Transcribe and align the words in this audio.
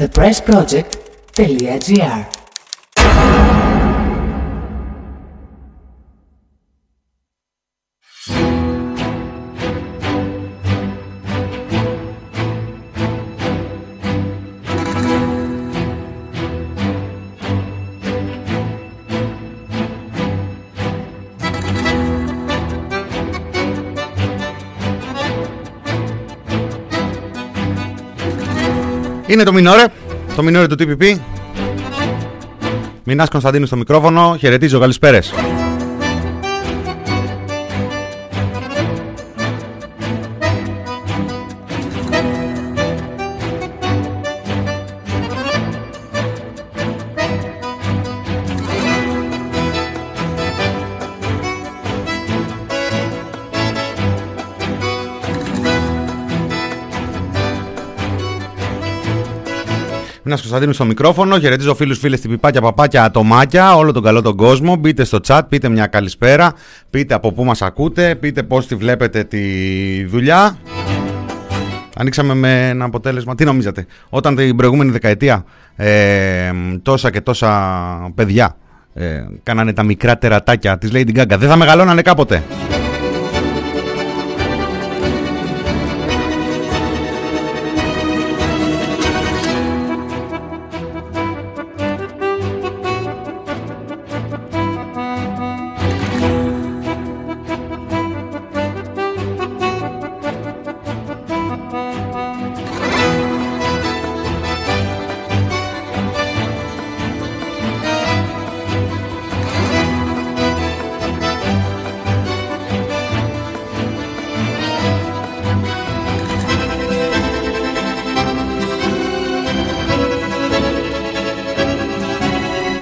thepressproject.gr 0.00 2.39
Είναι 29.30 29.42
το 29.42 29.52
Μινόρε, 29.52 29.84
το 30.36 30.42
Μινόρε 30.42 30.66
του 30.66 30.74
TPP. 30.78 31.18
Μινάς 33.04 33.28
Κωνσταντίνου 33.28 33.66
στο 33.66 33.76
μικρόφωνο. 33.76 34.36
Χαιρετίζω, 34.38 34.78
καλησπέρες. 34.78 35.32
Ένα 60.30 60.38
Κωνσταντίνου 60.38 60.72
στο 60.72 60.84
μικρόφωνο. 60.84 61.38
Χαιρετίζω 61.38 61.74
φίλους, 61.74 61.98
φίλες, 61.98 62.20
τυπιπάκια, 62.20 62.60
παπάκια, 62.60 63.04
ατομάκια, 63.04 63.76
όλο 63.76 63.92
τον 63.92 64.02
καλό 64.02 64.22
τον 64.22 64.36
κόσμο. 64.36 64.76
Μπείτε 64.76 65.04
στο 65.04 65.18
chat, 65.26 65.40
πείτε 65.48 65.68
μια 65.68 65.86
καλησπέρα. 65.86 66.52
Πείτε 66.90 67.14
από 67.14 67.32
πού 67.32 67.44
μας 67.44 67.62
ακούτε, 67.62 68.14
πείτε 68.14 68.42
πώς 68.42 68.66
τη 68.66 68.74
βλέπετε 68.74 69.24
τη 69.24 69.40
δουλειά. 70.04 70.58
Ανοίξαμε 71.96 72.34
με 72.34 72.68
ένα 72.68 72.84
αποτέλεσμα. 72.84 73.34
Τι 73.34 73.44
νομίζατε, 73.44 73.86
όταν 74.08 74.36
την 74.36 74.56
προηγούμενη 74.56 74.90
δεκαετία 74.90 75.44
ε, 75.76 76.50
τόσα 76.82 77.10
και 77.10 77.20
τόσα 77.20 78.12
παιδιά 78.14 78.56
ε, 78.94 79.24
κάνανε 79.42 79.72
τα 79.72 79.82
μικρά 79.82 80.18
τερατάκια 80.18 80.78
της 80.78 80.90
Lady 80.92 81.16
Gaga, 81.16 81.36
δεν 81.38 81.48
θα 81.48 81.56
μεγαλώνανε 81.56 82.02
κάποτε. 82.02 82.42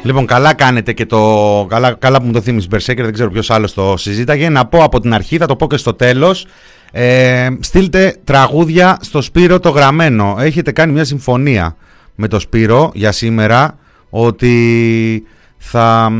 Λοιπόν, 0.08 0.26
καλά 0.26 0.54
κάνετε 0.54 0.92
και 0.92 1.06
το. 1.06 1.66
Καλά, 1.68 1.92
καλά 1.92 2.20
που 2.20 2.26
μου 2.26 2.32
το 2.32 2.40
θύμισε 2.40 2.66
Μπερσέκερ, 2.70 3.04
δεν 3.04 3.12
ξέρω 3.12 3.30
ποιος 3.30 3.50
άλλος 3.50 3.74
το 3.74 3.96
συζήταγε. 3.96 4.48
Να 4.48 4.66
πω 4.66 4.82
από 4.82 5.00
την 5.00 5.14
αρχή, 5.14 5.36
θα 5.36 5.46
το 5.46 5.56
πω 5.56 5.66
και 5.66 5.76
στο 5.76 5.94
τέλος. 5.94 6.46
Ε, 6.92 7.48
στείλτε 7.60 8.16
τραγούδια 8.24 8.98
στο 9.00 9.20
Σπύρο 9.20 9.60
το 9.60 9.70
γραμμένο. 9.70 10.36
Έχετε 10.38 10.72
κάνει 10.72 10.92
μια 10.92 11.04
συμφωνία 11.04 11.76
με 12.14 12.28
το 12.28 12.38
Σπύρο 12.38 12.90
για 12.94 13.12
σήμερα 13.12 13.78
ότι 14.10 15.22
θα 15.58 16.12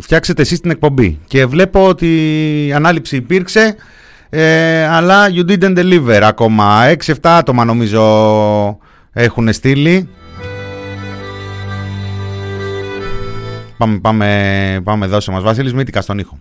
φτιάξετε 0.00 0.42
εσείς 0.42 0.60
την 0.60 0.70
εκπομπή. 0.70 1.18
Και 1.26 1.46
βλέπω 1.46 1.88
ότι 1.88 2.06
η 2.66 2.72
ανάληψη 2.72 3.16
υπήρξε, 3.16 3.74
ε, 4.30 4.86
αλλά 4.86 5.26
you 5.36 5.50
didn't 5.50 5.78
deliver 5.78 6.20
ακόμα. 6.22 6.82
6-7 7.06 7.14
άτομα 7.22 7.64
νομίζω 7.64 8.02
έχουν 9.12 9.52
στείλει. 9.52 10.08
Πάμε, 13.82 13.98
πάμε, 13.98 14.80
πάμε 14.84 15.06
δώσε 15.06 15.30
μας. 15.30 15.42
Βασίλης 15.42 15.72
Μήτικα 15.74 16.00
στον 16.00 16.18
ήχο. 16.18 16.38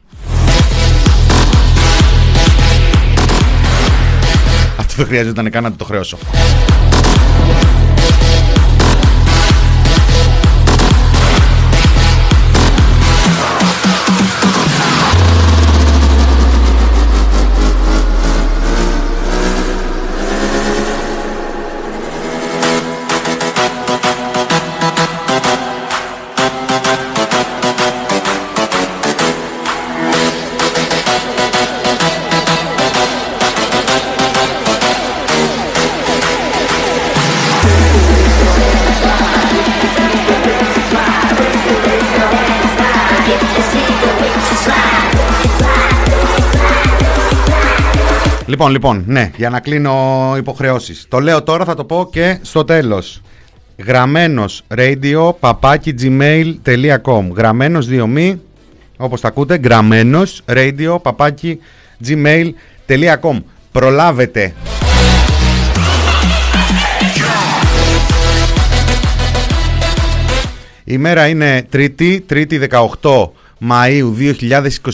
Αυτό 4.77 4.93
δεν 4.95 5.05
χρειάζεται 5.05 5.41
να 5.41 5.49
κάνω 5.49 5.71
το 5.71 5.85
χρεώσω. 5.85 6.17
Λοιπόν, 48.69 48.73
λοιπόν, 48.73 49.03
ναι, 49.13 49.31
για 49.37 49.49
να 49.49 49.59
κλείνω 49.59 50.33
υποχρεώσεις. 50.37 51.05
Το 51.09 51.19
λέω 51.19 51.43
τώρα, 51.43 51.65
θα 51.65 51.73
το 51.75 51.83
πω 51.83 52.09
και 52.11 52.39
στο 52.41 52.63
τέλος. 52.63 53.21
Γραμμένος 53.85 54.63
radio 54.75 55.31
παπάκι 55.39 55.95
gmail.com 56.01 57.27
Γραμμένος 57.35 57.87
δύο 57.87 58.07
μη, 58.07 58.41
όπως 58.97 59.21
τα 59.21 59.27
ακούτε, 59.27 59.59
γραμμένος 59.63 60.43
radio 60.47 61.01
παπάκι 61.01 61.59
gmail.com 62.07 63.37
Προλάβετε. 63.71 64.53
Η 70.83 70.97
μέρα 70.97 71.27
είναι 71.27 71.65
Τρίτη, 71.69 72.23
Τρίτη 72.27 72.59
18 73.01 73.29
Μαΐου 73.69 74.33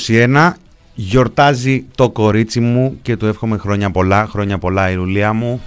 2021 0.08 0.52
Γιορτάζει 1.00 1.86
το 1.96 2.10
κορίτσι 2.10 2.60
μου 2.60 3.00
και 3.02 3.18
του 3.18 3.26
εύχομαι 3.26 3.58
χρόνια 3.58 3.92
πολλά, 3.92 4.28
χρόνια 4.28 4.58
πολλά 4.58 4.92
η 4.92 4.96
Ρουλία 4.96 5.34
μου. 5.34 5.62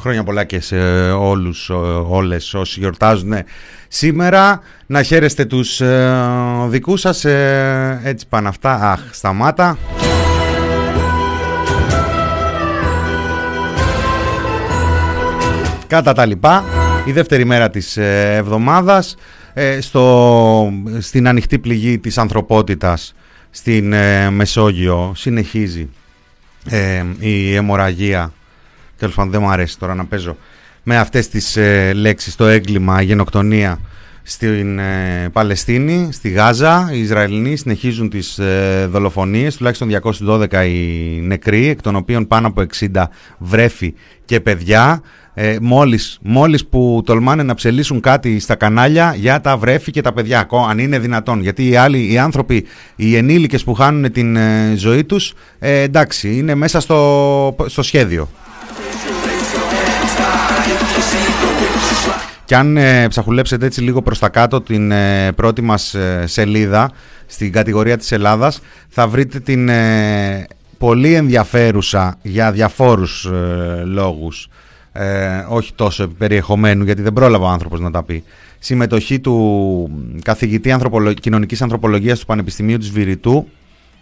Χρόνια 0.00 0.24
πολλά 0.24 0.44
και 0.44 0.60
σε 0.60 0.76
όλους, 1.10 1.70
όλες 2.08 2.54
όσοι 2.54 2.80
γιορτάζουν 2.80 3.32
σήμερα. 3.88 4.60
Να 4.86 5.02
χαίρεστε 5.02 5.44
τους 5.44 5.80
ε, 5.80 6.16
δικούς 6.68 7.00
σας. 7.00 7.24
Ε, 7.24 8.00
έτσι 8.04 8.26
πάνε 8.28 8.48
αυτά. 8.48 8.74
Αχ, 8.74 9.00
σταμάτα. 9.12 9.78
Κατά 15.90 16.12
τα 16.12 16.26
λοιπά, 16.26 16.64
η 17.04 17.12
δεύτερη 17.12 17.44
μέρα 17.44 17.70
της 17.70 17.96
ε, 17.96 18.34
εβδομάδας 18.34 19.16
ε, 19.52 19.80
στο, 19.80 20.72
στην 20.98 21.28
ανοιχτή 21.28 21.58
πληγή 21.58 21.98
της 21.98 22.18
ανθρωπότητας 22.18 23.14
στην 23.50 23.92
ε, 23.92 24.30
Μεσόγειο 24.30 25.12
συνεχίζει 25.16 25.88
η 27.18 27.54
αιμορραγία 27.54 28.32
τέλος 28.96 29.14
πάντων 29.14 29.30
δεν 29.30 29.40
μου 29.42 29.50
αρέσει 29.50 29.78
τώρα 29.78 29.94
να 29.94 30.04
παίζω 30.04 30.36
με 30.82 30.98
αυτές 30.98 31.28
τις 31.28 31.58
λέξεις 31.94 32.36
το 32.36 32.46
έγκλημα, 32.46 33.02
η 33.02 33.04
γενοκτονία 33.04 33.78
στην 34.30 34.78
ε, 34.78 35.28
Παλαιστίνη, 35.32 36.08
στη 36.12 36.28
Γάζα. 36.28 36.90
Οι 36.92 37.00
Ισραηλινοί 37.00 37.56
συνεχίζουν 37.56 38.08
τις 38.08 38.38
ε, 38.38 38.86
δολοφονίες, 38.90 39.56
τουλάχιστον 39.56 39.88
212 40.26 40.66
οι 40.66 41.20
νεκροί, 41.20 41.68
εκ 41.68 41.82
των 41.82 41.96
οποίων 41.96 42.26
πάνω 42.26 42.46
από 42.46 42.64
60 42.78 43.04
βρέφη 43.38 43.94
και 44.24 44.40
παιδιά. 44.40 45.02
Ε, 45.34 45.56
μόλις, 45.60 46.18
μόλις 46.22 46.66
που 46.66 47.02
τολμάνε 47.04 47.42
να 47.42 47.54
ψελίσουν 47.54 48.00
κάτι 48.00 48.38
στα 48.38 48.54
κανάλια 48.54 49.14
για 49.16 49.40
τα 49.40 49.56
βρέφη 49.56 49.90
και 49.90 50.00
τα 50.00 50.12
παιδιά, 50.12 50.48
αν 50.68 50.78
είναι 50.78 50.98
δυνατόν. 50.98 51.40
Γιατί 51.40 51.68
οι 51.68 51.76
άλλοι, 51.76 52.12
οι 52.12 52.18
άνθρωποι, 52.18 52.66
οι 52.96 53.16
ενήλικες 53.16 53.64
που 53.64 53.74
χάνουν 53.74 54.12
την 54.12 54.36
ε, 54.36 54.74
ζωή 54.76 55.04
τους, 55.04 55.34
ε, 55.58 55.80
εντάξει, 55.80 56.36
είναι 56.36 56.54
μέσα 56.54 56.80
στο, 56.80 57.56
στο 57.66 57.82
σχέδιο. 57.82 58.28
Και 62.50 62.56
αν 62.56 62.76
ε, 62.76 63.08
ψαχουλέψετε 63.08 63.66
έτσι 63.66 63.80
λίγο 63.80 64.02
προς 64.02 64.18
τα 64.18 64.28
κάτω 64.28 64.60
την 64.60 64.90
ε, 64.90 65.32
πρώτη 65.32 65.62
μας 65.62 65.94
ε, 65.94 66.24
σελίδα 66.26 66.90
στην 67.26 67.52
κατηγορία 67.52 67.96
της 67.96 68.12
Ελλάδας 68.12 68.60
θα 68.88 69.08
βρείτε 69.08 69.40
την 69.40 69.68
ε, 69.68 70.46
πολύ 70.78 71.14
ενδιαφέρουσα 71.14 72.18
για 72.22 72.52
διαφόρους 72.52 73.28
λόγους 73.84 74.48
όχι 75.48 75.74
τόσο 75.74 76.08
περιεχομένου 76.08 76.84
γιατί 76.84 77.02
δεν 77.02 77.12
πρόλαβα 77.12 77.46
ο 77.46 77.48
άνθρωπος 77.48 77.80
να 77.80 77.90
τα 77.90 78.02
πει. 78.02 78.24
Συμμετοχή 78.58 79.20
του 79.20 79.90
καθηγητή 80.22 80.72
ανθρωπολο... 80.72 81.12
κοινωνικής 81.12 81.62
ανθρωπολογίας 81.62 82.18
του 82.18 82.26
Πανεπιστημίου 82.26 82.78
της 82.78 82.90
Βηρητού 82.90 83.46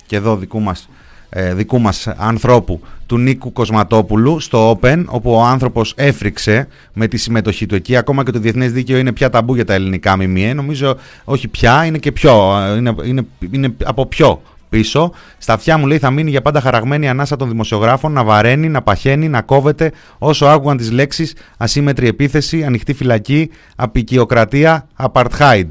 και 0.07 0.17
εδώ 0.17 0.37
δικού 0.37 0.61
μας 0.61 0.89
ε, 1.31 1.55
δικού 1.55 1.81
μας 1.81 2.07
ανθρώπου 2.17 2.81
του 3.07 3.19
Νίκου 3.19 3.53
Κοσματόπουλου 3.53 4.41
στο 4.41 4.79
Open 4.83 5.05
όπου 5.07 5.33
ο 5.33 5.43
άνθρωπος 5.43 5.93
έφρυξε 5.97 6.69
με 6.93 7.09
τη 7.09 7.17
συμμετοχή 7.17 7.67
του 7.67 7.75
εκεί. 7.75 7.97
Ακόμα 7.97 8.25
και 8.25 8.31
το 8.31 8.39
διεθνές 8.39 8.73
δίκαιο 8.73 8.99
είναι 8.99 9.13
πια 9.13 9.31
ταμπού 9.31 9.55
για 9.55 9.65
τα 9.65 9.75
ελληνικά 9.75 10.17
μιμιέ. 10.17 10.55
Νομίζω 10.55 10.97
όχι 11.25 11.49
πια 11.49 11.85
είναι 11.85 11.99
και 11.99 12.13
πιο 12.13 12.57
είναι, 12.77 12.95
είναι, 13.05 13.27
είναι 13.51 13.75
από 13.85 14.07
πιο 14.07 14.43
πίσω. 14.69 15.13
Στα 15.39 15.53
αυτιά 15.53 15.79
μου 15.79 15.87
λέει 15.87 15.99
θα 15.99 16.11
μείνει 16.11 16.31
για 16.31 16.43
πάντα 16.43 16.61
χαραγμένη 16.61 17.05
η 17.05 17.09
ανάσα 17.09 17.37
των 17.37 17.49
δημοσιογράφων 17.49 18.13
να 18.13 18.25
βαραίνει, 18.25 18.69
να 18.69 18.83
παχαίνει, 18.83 19.29
να 19.29 19.43
κόβεται 19.43 19.93
όσο 20.19 20.47
άκουγαν 20.47 20.77
τις 20.77 20.91
λέξεις 20.91 21.35
ασύμετρη 21.57 22.07
επίθεση, 22.07 22.65
ανοιχτή 22.65 22.93
φυλακή, 22.93 23.51
απεικιοκρατία, 23.77 24.89
apartheid. 24.97 25.67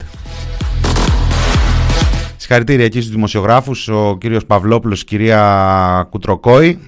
Συγχαρητήρια 2.38 2.85
εκεί 2.85 2.99
στους 2.99 3.13
δημοσιογράφους, 3.13 3.88
ο 3.88 4.17
κύριος 4.19 4.45
Παυλόπουλος, 4.45 5.01
η 5.01 5.05
κυρία 5.05 6.07
Κουτροκόη. 6.09 6.79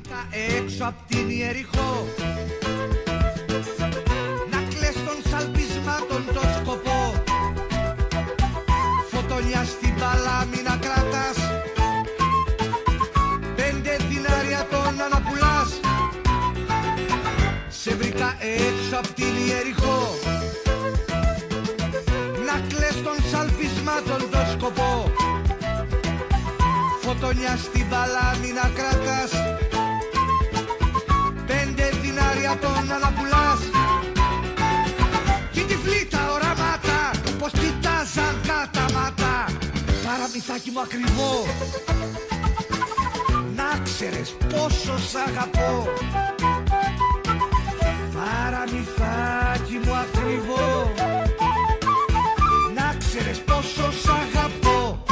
Φωτονιά 27.10 27.58
στην 27.58 27.90
παλάμη 27.90 28.52
να 28.60 28.70
κρατάς. 28.78 29.32
Πέντε 31.48 31.90
δινάρια 32.02 32.58
τον 32.62 32.92
αναπουλάς. 32.92 33.60
Κι 35.52 35.62
τη 35.62 35.76
φλήτα 35.76 36.32
οράματα 36.34 37.12
πως 37.40 37.52
κοιτάζαν 37.52 38.36
μάτα. 38.94 39.46
Παραμυθάκι 40.06 40.70
μου 40.74 40.82
ακριβό. 40.82 41.46
Να 43.56 43.80
ξέρεις 43.84 44.36
πόσο 44.50 44.98
σ' 45.10 45.16
αγαπώ 45.28 45.88
Παραμυθάκι 48.52 49.80
μου 49.84 49.94
ακριβό. 49.96 50.94
Να 52.76 52.96
ξέρεις 53.00 53.40
πόσο 53.40 53.92
σ' 53.92 54.08
αγαπώ. 54.08 55.04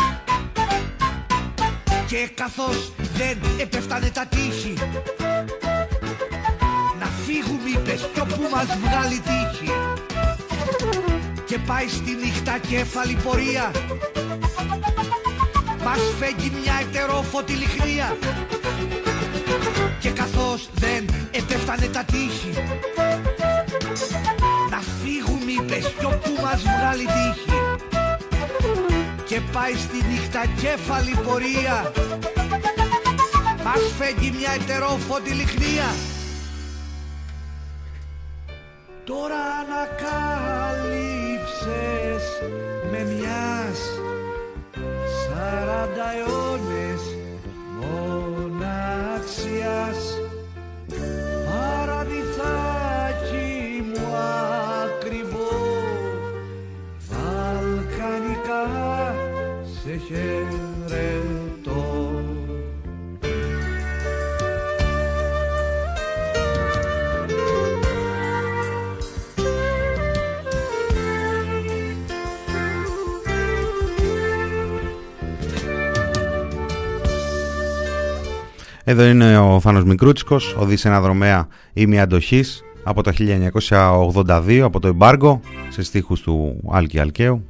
Και 2.08 2.30
καθώς 2.34 2.92
δεν 3.18 3.38
επέφτανε 3.60 4.10
τα 4.10 4.26
τείχη 4.26 4.74
Να 7.00 7.06
φύγουμε 7.06 7.70
είπες 7.76 8.10
κι 8.14 8.20
όπου 8.20 8.42
μας 8.54 8.66
βγάλει 8.84 9.22
τύχη. 9.28 9.72
Και 11.46 11.58
πάει 11.58 11.88
στη 11.88 12.12
νύχτα 12.24 12.58
κέφαλη 12.68 13.18
πορεία 13.24 13.72
Μας 15.84 16.00
φέγγει 16.20 16.52
μια 16.62 16.74
ετερόφωτη 16.82 17.54
λιχνία. 17.54 18.18
Και 20.00 20.10
καθώς 20.10 20.70
δεν 20.74 21.06
επέφτανε 21.32 21.86
τα 21.86 22.04
τείχη 22.04 22.54
μας 26.58 26.66
βγάλει 26.78 27.06
τύχη. 27.06 27.60
Και 29.26 29.42
πάει 29.52 29.74
στη 29.74 30.04
νύχτα 30.10 30.46
κέφαλη 30.62 31.18
πορεία. 31.26 31.92
Μας 33.64 33.82
φέγγει 33.98 34.32
μια 34.40 34.52
ετερόφωντη 34.52 35.30
λιχνία. 35.30 35.90
Τώρα 39.04 39.42
ανακάλυψες 39.62 42.24
με 42.92 43.02
μιας 43.04 43.80
σαράντα 45.20 46.08
αιώνες 46.18 47.02
μοναξιάς 47.80 50.02
σε 59.88 59.98
χαιρετώ 60.08 61.82
Εδώ 78.84 79.06
είναι 79.06 79.38
ο 79.38 79.60
Φάνος 79.60 79.84
Μικρούτσικος, 79.84 80.56
οδής 80.60 80.86
ένα 80.86 81.02
δρομέα 81.02 81.48
ή 81.74 82.00
αντοχής 82.00 82.64
από 82.84 83.04
το 83.04 83.12
1982 83.70 84.60
από 84.64 84.80
το 84.80 84.88
εμπάργκο 84.88 85.40
σε 85.70 85.84
στίχους 85.84 86.22
του 86.22 86.64
Άλκη 86.72 87.00
Αλκαίου. 87.00 87.46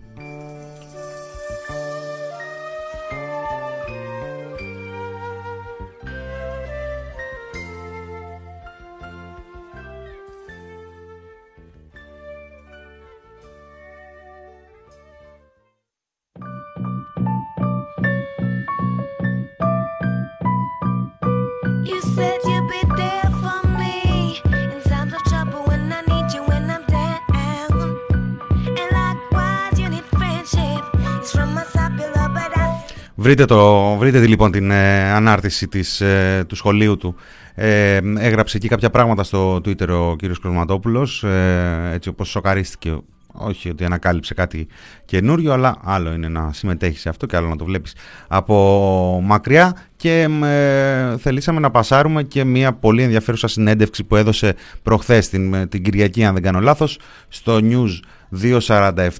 Βρείτε, 33.27 33.46
το, 33.46 33.96
βρείτε 33.96 34.27
λοιπόν 34.27 34.51
την 34.51 34.72
ε, 34.72 35.12
ανάρτηση 35.12 35.67
της, 35.67 36.01
ε, 36.01 36.43
του 36.48 36.55
σχολείου 36.55 36.98
του. 36.98 37.15
Ε, 37.55 38.00
έγραψε 38.17 38.57
εκεί 38.57 38.67
κάποια 38.67 38.89
πράγματα 38.89 39.24
στο 39.24 39.55
Twitter 39.55 39.88
ο 39.89 40.15
κύριος 40.15 40.39
Κοσματόπουλος, 40.39 41.24
ε, 41.24 41.89
έτσι 41.93 42.10
όπως 42.10 42.29
σοκαρίστηκε 42.29 42.98
όχι 43.34 43.69
ότι 43.69 43.86
ανακάλυψε 43.86 44.34
κάτι 44.34 44.67
καινούριο, 45.05 45.53
αλλά 45.53 45.77
άλλο 45.84 46.13
είναι 46.13 46.27
να 46.27 46.53
συμμετέχεις 46.53 47.01
σε 47.01 47.10
αυτό 47.10 47.25
και 47.25 47.36
άλλο 47.36 47.48
να 47.48 47.55
το 47.55 47.65
βλέπεις 47.65 47.96
από 48.27 49.19
μακριά 49.24 49.75
και 49.96 50.27
ε, 50.43 51.17
θελήσαμε 51.17 51.60
να 51.60 51.72
πασάρουμε 51.72 52.24
και 52.24 52.43
μια 52.43 52.74
πολύ 52.74 53.03
ενδιαφέρουσα 53.03 53.48
συνέντευξη 53.48 54.03
που 54.03 54.15
έδωσε 54.15 54.55
προχθές 54.84 55.29
την, 55.29 55.69
την 55.69 55.84
Κυριακή 55.84 56.25
αν 56.25 56.34
δεν 56.34 56.43
κάνω 56.43 56.60
λάθος 56.60 57.00
στο 57.27 57.60
News 57.62 58.00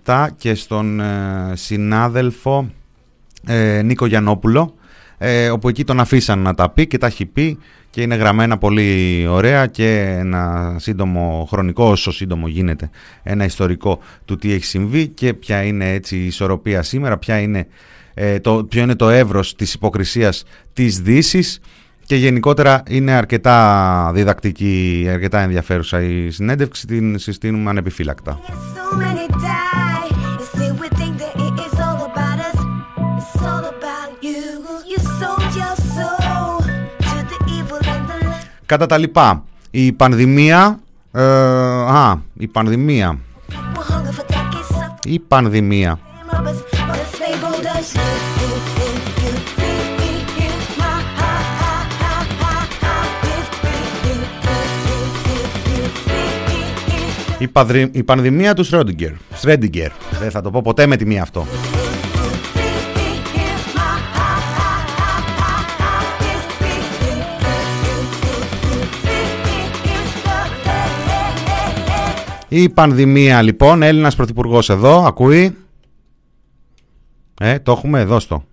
247 0.06 0.28
και 0.38 0.54
στον 0.56 1.02
συνάδελφο 1.54 2.70
ε, 3.46 3.82
Νίκο 3.82 4.06
Γιαννόπουλο, 4.06 4.74
ε, 5.18 5.50
όπου 5.50 5.70
εκεί 5.70 5.84
τον 5.84 6.00
αφήσαν 6.00 6.40
να 6.40 6.54
τα 6.54 6.70
πει 6.70 6.88
και 6.88 6.98
τα 6.98 7.08
έχει 7.08 7.26
πει 7.26 7.58
και 7.90 8.02
είναι 8.02 8.16
γραμμένα 8.16 8.58
πολύ 8.58 9.26
ωραία 9.30 9.66
και 9.68 10.16
ένα 10.18 10.76
σύντομο 10.80 11.48
χρονικό, 11.50 11.86
όσο 11.90 12.12
σύντομο 12.12 12.48
γίνεται, 12.48 12.90
ένα 13.24 13.46
ιστορικό 13.46 14.00
του 14.26 14.36
τι 14.36 14.54
έχει 14.54 14.66
συμβεί 14.66 15.08
και 15.08 15.34
ποια 15.34 15.64
είναι 15.64 15.94
έτσι 15.94 16.18
η 16.18 16.26
ισορροπία 16.26 16.82
σήμερα, 16.82 17.18
ποια 17.18 17.40
είναι, 17.40 17.68
ε, 18.14 18.40
το, 18.40 18.66
ποιο 18.70 18.82
είναι 18.82 18.96
το 18.96 19.10
εύρος 19.10 19.56
της 19.56 19.74
υποκρισίας 19.74 20.44
της 20.74 21.02
δύσης 21.02 21.60
και 22.06 22.16
γενικότερα 22.16 22.84
είναι 22.88 23.12
αρκετά 23.12 24.12
διδακτική, 24.14 25.08
αρκετά 25.10 25.40
ενδιαφέρουσα 25.40 26.02
η 26.02 26.30
συνέντευξη, 26.30 26.88
την 26.88 27.20
συστήνουμε 27.20 27.70
ανεπιφύλακτα. 27.70 28.40
Κατά 38.68 38.86
τα 38.86 38.98
λοιπά, 38.98 39.44
η 39.72 39.92
πανδημία... 39.92 40.80
Ε, 41.12 41.22
α, 41.22 42.16
η 42.38 42.48
πανδημία... 42.48 43.18
Η 45.04 45.20
πανδημία... 45.20 46.00
Η, 57.38 57.50
η 57.92 58.04
πανδημία 58.04 58.54
του 58.54 58.64
Σρόντιγκερ. 58.64 59.12
Σρέντιγκερ. 59.34 59.92
Δεν 60.20 60.32
θα 60.32 60.42
το 60.42 60.52
πω 60.52 60.62
ποτέ 60.62 60.86
με 60.86 60.96
τη 60.96 61.06
μία 61.06 61.22
αυτό. 61.22 61.48
Η 72.50 72.70
πανδημία 72.70 73.42
λοιπόν, 73.42 73.82
Έλληνας 73.82 74.16
Πρωθυπουργός 74.16 74.70
εδώ, 74.70 75.04
ακούει. 75.06 75.58
Ε, 77.40 77.60
το 77.60 77.72
έχουμε 77.72 78.00
εδώ 78.00 78.20
στο. 78.20 78.44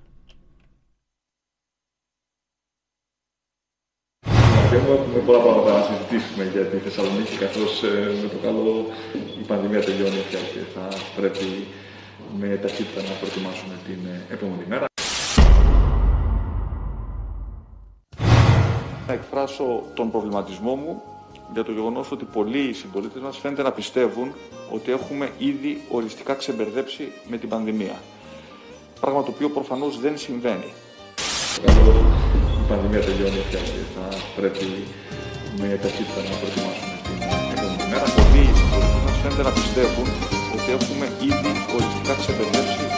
Έχουμε 4.72 5.22
πολλά 5.26 5.38
πράγματα 5.38 5.78
να 5.78 5.82
συζητήσουμε 5.82 6.44
για 6.52 6.64
τη 6.64 6.76
Θεσσαλονίκη, 6.76 7.36
καθώς 7.36 7.82
ε, 7.82 8.12
με 8.22 8.28
το 8.28 8.36
καλό 8.42 8.86
η 9.42 9.46
πανδημία 9.46 9.80
τελειώνει 9.80 10.22
πια 10.28 10.38
και 10.38 10.60
θα 10.74 10.88
πρέπει 11.16 11.66
με 12.38 12.56
ταχύτητα 12.56 13.02
να 13.02 13.14
προετοιμάσουμε 13.20 13.74
την 13.86 13.98
ε, 14.06 14.32
επόμενη 14.34 14.64
μέρα. 14.68 14.84
Να 19.06 19.12
εκφράσω 19.12 19.82
τον 19.94 20.10
προβληματισμό 20.10 20.74
μου 20.74 21.02
για 21.52 21.64
το 21.64 21.72
γεγονός 21.72 22.10
ότι 22.10 22.24
πολλοί 22.24 22.72
συμπολίτες 22.72 23.22
μας 23.22 23.36
φαίνεται 23.38 23.62
να 23.62 23.72
πιστεύουν 23.72 24.32
ότι 24.72 24.90
έχουμε 24.92 25.30
ήδη 25.38 25.82
οριστικά 25.90 26.34
ξεμπερδέψει 26.34 27.12
με 27.28 27.36
την 27.36 27.48
πανδημία. 27.48 28.00
Πράγμα 29.00 29.22
το 29.22 29.30
οποίο 29.34 29.48
προφανώς 29.50 30.00
δεν 30.00 30.18
συμβαίνει. 30.18 30.70
Η 32.64 32.66
πανδημία 32.68 33.00
τελειώνει 33.00 33.42
πια 33.50 33.58
και 33.58 33.82
θα 33.94 34.16
πρέπει 34.36 34.66
με 35.58 35.78
ταχύτητα 35.82 36.20
να 36.30 36.34
προετοιμάσουμε 36.40 36.94
την 37.04 37.16
επόμενη 37.56 37.84
μέρα. 37.90 38.06
Πολλοί 38.18 38.44
συμπολίτες 38.58 39.02
μας 39.06 39.16
φαίνεται 39.22 39.42
να 39.48 39.52
πιστεύουν 39.58 40.08
ότι 40.56 40.68
έχουμε 40.78 41.06
ήδη 41.30 41.52
οριστικά 41.74 42.12
ξεμπερδέψει 42.20 42.93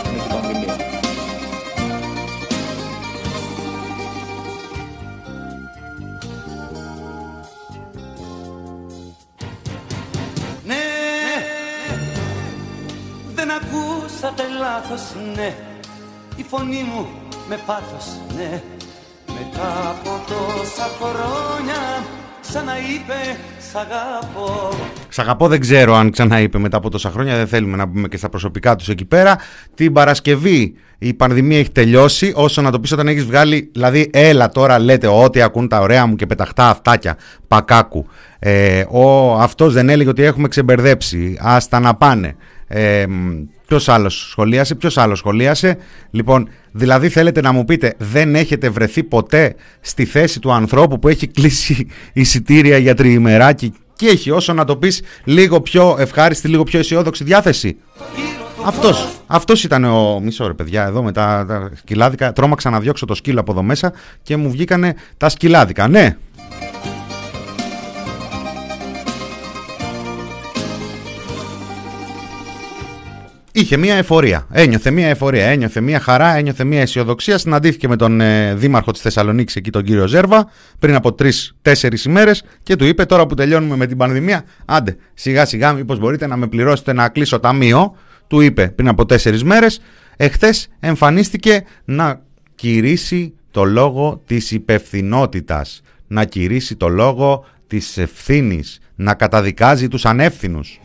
λάθος, 14.76 15.02
ναι 15.36 15.54
Η 16.36 16.44
φωνή 16.48 16.82
μου 16.94 17.06
με 17.48 17.58
πάθος, 17.66 18.06
ναι 18.36 18.62
Μετά 19.26 19.90
από 19.90 20.10
τόσα 20.26 20.88
χρόνια 20.98 21.80
ξαναείπε 22.40 23.38
Σ' 23.70 23.74
αγαπώ. 23.74 24.76
Σ' 25.08 25.18
αγαπώ 25.18 25.48
δεν 25.48 25.60
ξέρω 25.60 25.94
αν 25.94 26.10
ξαναείπε 26.10 26.58
μετά 26.58 26.76
από 26.76 26.90
τόσα 26.90 27.10
χρόνια. 27.10 27.36
Δεν 27.36 27.46
θέλουμε 27.46 27.76
να 27.76 27.86
μπούμε 27.86 28.08
και 28.08 28.16
στα 28.16 28.28
προσωπικά 28.28 28.76
τους 28.76 28.88
εκεί 28.88 29.04
πέρα. 29.04 29.38
Την 29.74 29.92
Παρασκευή 29.92 30.74
η 30.98 31.14
πανδημία 31.14 31.58
έχει 31.58 31.70
τελειώσει. 31.70 32.32
Όσο 32.36 32.62
να 32.62 32.70
το 32.70 32.80
πεις 32.80 32.92
όταν 32.92 33.08
έχεις 33.08 33.24
βγάλει. 33.24 33.70
Δηλαδή, 33.72 34.10
έλα 34.12 34.48
τώρα 34.48 34.78
λέτε 34.78 35.06
ό,τι 35.06 35.42
ακούν 35.42 35.68
τα 35.68 35.80
ωραία 35.80 36.06
μου 36.06 36.16
και 36.16 36.26
πεταχτά 36.26 36.68
αυτάκια 36.68 37.16
πακάκου. 37.48 38.06
Ε, 38.38 38.84
ο, 38.90 39.34
αυτός 39.40 39.72
δεν 39.72 39.88
έλεγε 39.88 40.08
ότι 40.08 40.22
έχουμε 40.22 40.48
ξεμπερδέψει. 40.48 41.36
Άστα 41.40 41.80
να 41.80 41.94
πάνε. 41.94 42.36
Ε, 42.68 43.06
Ποιος 43.66 43.88
άλλος 43.88 44.28
σχολίασε, 44.30 44.74
ποιος 44.74 44.98
άλλος 44.98 45.18
σχολίασε. 45.18 45.76
Λοιπόν, 46.10 46.48
δηλαδή 46.72 47.08
θέλετε 47.08 47.40
να 47.40 47.52
μου 47.52 47.64
πείτε, 47.64 47.94
δεν 47.98 48.34
έχετε 48.34 48.68
βρεθεί 48.68 49.02
ποτέ 49.02 49.54
στη 49.80 50.04
θέση 50.04 50.40
του 50.40 50.52
ανθρώπου 50.52 50.98
που 50.98 51.08
έχει 51.08 51.26
κλείσει 51.26 51.86
εισιτήρια 52.12 52.78
για 52.78 52.94
τριημεράκι; 52.94 53.72
Και 53.96 54.06
έχει 54.06 54.30
όσο 54.30 54.52
να 54.52 54.64
το 54.64 54.76
πεις 54.76 55.02
λίγο 55.24 55.60
πιο 55.60 55.96
ευχάριστη, 55.98 56.48
λίγο 56.48 56.62
πιο 56.62 56.78
αισιόδοξη 56.78 57.24
διάθεση. 57.24 57.76
Αυτός 58.64 59.08
αυτός 59.26 59.64
ήταν 59.64 59.84
ο. 59.84 60.20
Μισό 60.20 60.46
ρε 60.46 60.52
παιδιά, 60.52 60.84
εδώ 60.84 61.02
με 61.02 61.12
τα, 61.12 61.44
τα 61.48 61.70
σκυλάδικα. 61.74 62.32
Τρώμαξα 62.32 62.70
να 62.70 62.80
διώξω 62.80 63.06
το 63.06 63.14
σκύλο 63.14 63.40
από 63.40 63.52
εδώ 63.52 63.62
μέσα 63.62 63.92
και 64.22 64.36
μου 64.36 64.50
βγήκανε 64.50 64.94
τα 65.16 65.28
σκυλάδικα. 65.28 65.88
Ναι, 65.88 66.16
είχε 73.60 73.76
μια 73.76 73.94
εφορία. 73.94 74.46
Ένιωθε 74.50 74.90
μια 74.90 75.08
εφορία, 75.08 75.46
ένιωθε 75.46 75.80
μια 75.80 76.00
χαρά, 76.00 76.36
ένιωθε 76.36 76.64
μια 76.64 76.80
αισιοδοξία. 76.80 77.38
Συναντήθηκε 77.38 77.88
με 77.88 77.96
τον 77.96 78.20
ε, 78.20 78.54
δήμαρχο 78.54 78.90
της 78.90 79.00
Θεσσαλονίκης 79.00 79.56
εκεί, 79.56 79.70
τον 79.70 79.82
κύριο 79.82 80.06
Ζέρβα, 80.06 80.50
πριν 80.78 80.94
από 80.94 81.12
τρει-τέσσερι 81.12 81.98
ημέρες 82.06 82.42
και 82.62 82.76
του 82.76 82.84
είπε: 82.84 83.04
Τώρα 83.04 83.26
που 83.26 83.34
τελειώνουμε 83.34 83.76
με 83.76 83.86
την 83.86 83.96
πανδημία, 83.96 84.44
άντε 84.64 84.96
σιγά 85.14 85.44
σιγά, 85.44 85.72
μήπως 85.72 85.98
μπορείτε 85.98 86.26
να 86.26 86.36
με 86.36 86.46
πληρώσετε 86.46 86.92
να 86.92 87.08
κλείσω 87.08 87.40
ταμείο. 87.40 87.96
Του 88.26 88.40
είπε 88.40 88.68
πριν 88.68 88.88
από 88.88 89.06
τέσσερις 89.06 89.44
μέρες. 89.44 89.80
Εχθές 90.16 90.68
εμφανίστηκε 90.80 91.64
να 91.84 92.20
κηρύσει 92.54 93.34
το 93.50 93.64
λόγο 93.64 94.22
της 94.26 94.50
υπευθυνότητας, 94.50 95.80
να 96.06 96.24
κηρύσει 96.24 96.76
το 96.76 96.88
λόγο 96.88 97.44
της 97.66 97.98
ευθύνης, 97.98 98.78
να 98.94 99.14
καταδικάζει 99.14 99.88
τους 99.88 100.04
ανεύθυνους. 100.04 100.80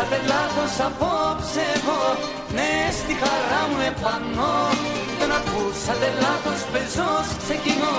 Ακούσατε 0.00 0.20
λάθος 0.26 0.86
απόψε 0.86 1.64
εγώ 1.76 2.02
Ναι 2.54 2.70
στη 2.90 3.12
χαρά 3.22 3.62
μου 3.70 3.78
επάνω 3.90 4.48
Δεν 5.18 5.30
ακούσατε 5.38 6.08
λάθος 6.22 6.60
πεζός 6.72 7.26
ξεκινώ 7.42 7.96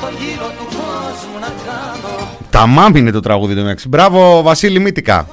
Το 0.00 0.08
γύρο 0.18 0.48
του 0.58 0.64
κόσμου 0.64 1.38
να 1.40 1.50
κάνω 1.66 2.38
Τα 2.50 2.66
μάμ 2.66 2.96
είναι 2.96 3.10
το 3.10 3.20
τραγούδι 3.20 3.54
του 3.54 3.62
Μέξι 3.62 3.88
Μπράβο 3.88 4.42
Βασίλη 4.42 4.78
Μύτικα 4.78 5.28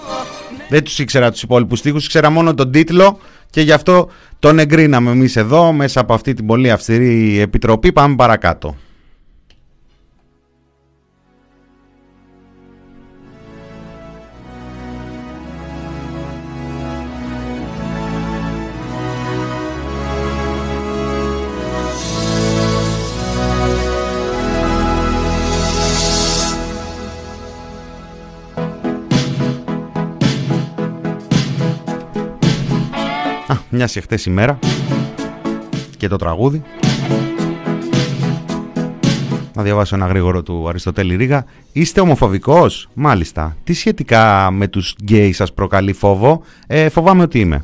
Δεν 0.69 0.83
τους 0.83 0.99
ήξερα 0.99 1.31
τους 1.31 1.41
υπόλοιπους 1.41 1.79
στίχους 1.79 2.05
Ήξερα 2.05 2.29
μόνο 2.29 2.53
τον 2.53 2.71
τίτλο 2.71 3.19
και 3.49 3.61
γι' 3.61 3.71
αυτό 3.71 4.09
τον 4.39 4.59
εγκρίναμε 4.59 5.11
εμείς 5.11 5.35
εδώ 5.35 5.71
μέσα 5.71 5.99
από 5.99 6.13
αυτή 6.13 6.33
την 6.33 6.45
πολύ 6.45 6.71
αυστηρή 6.71 7.39
επιτροπή. 7.39 7.91
Πάμε 7.91 8.15
παρακάτω. 8.15 8.75
Μια 33.79 33.89
εχθές 33.93 34.25
ημέρα 34.25 34.59
και 35.97 36.07
το 36.07 36.15
τραγούδι. 36.15 36.63
Να 39.53 39.63
διαβάσω 39.63 39.95
ένα 39.95 40.05
γρήγορο 40.05 40.43
του 40.43 40.69
Αριστοτέλη 40.69 41.15
Ρίγα. 41.15 41.45
Είστε 41.71 42.01
ομοφοβικός; 42.01 42.89
Μάλιστα. 42.93 43.57
Τι 43.63 43.73
σχετικά 43.73 44.51
με 44.51 44.67
τους 44.67 44.95
γκέι 45.03 45.31
σας 45.31 45.53
προκαλεί 45.53 45.93
φόβο; 45.93 46.41
Ε, 46.67 46.89
φοβάμαι 46.89 47.21
ότι 47.21 47.39
είμαι. 47.39 47.63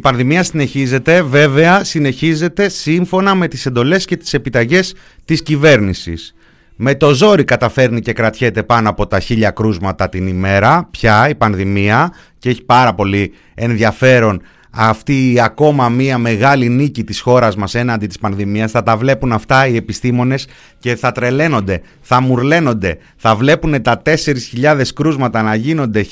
Η 0.00 0.02
πανδημία 0.02 0.42
συνεχίζεται, 0.42 1.22
βέβαια 1.22 1.84
συνεχίζεται 1.84 2.68
σύμφωνα 2.68 3.34
με 3.34 3.48
τις 3.48 3.66
εντολές 3.66 4.04
και 4.04 4.16
τις 4.16 4.34
επιταγές 4.34 4.94
της 5.24 5.42
κυβέρνησης. 5.42 6.34
Με 6.76 6.94
το 6.94 7.14
ζόρι 7.14 7.44
καταφέρνει 7.44 8.00
και 8.00 8.12
κρατιέται 8.12 8.62
πάνω 8.62 8.88
από 8.88 9.06
τα 9.06 9.20
χίλια 9.20 9.50
κρούσματα 9.50 10.08
την 10.08 10.26
ημέρα 10.26 10.88
πια 10.90 11.28
η 11.28 11.34
πανδημία 11.34 12.12
και 12.38 12.48
έχει 12.48 12.62
πάρα 12.62 12.94
πολύ 12.94 13.32
ενδιαφέρον 13.54 14.42
αυτή 14.70 15.32
η 15.32 15.40
ακόμα 15.40 15.88
μία 15.88 16.18
μεγάλη 16.18 16.68
νίκη 16.68 17.04
της 17.04 17.20
χώρας 17.20 17.56
μας 17.56 17.74
έναντι 17.74 18.06
της 18.06 18.18
πανδημίας 18.18 18.70
θα 18.70 18.82
τα 18.82 18.96
βλέπουν 18.96 19.32
αυτά 19.32 19.66
οι 19.66 19.76
επιστήμονες 19.76 20.46
και 20.78 20.96
θα 20.96 21.12
τρελαίνονται, 21.12 21.80
θα 22.00 22.20
μουρλαίνονται, 22.20 22.98
θα 23.16 23.34
βλέπουν 23.36 23.82
τα 23.82 24.02
4.000 24.04 24.82
κρούσματα 24.94 25.42
να 25.42 25.54
γίνονται 25.54 26.06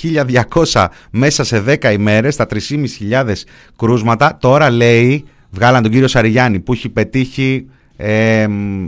1.200 0.73 0.87
μέσα 1.11 1.45
σε 1.45 1.61
10 1.67 1.93
ημέρες, 1.93 2.37
τα 2.37 2.47
3.500 2.47 3.33
κρούσματα. 3.77 4.37
Τώρα 4.41 4.71
λέει, 4.71 5.25
βγάλαν 5.51 5.83
τον 5.83 5.91
κύριο 5.91 6.09
Σαριγιάννη 6.09 6.61
που 6.61 6.73
έχει 6.73 6.89
πετύχει 6.89 7.67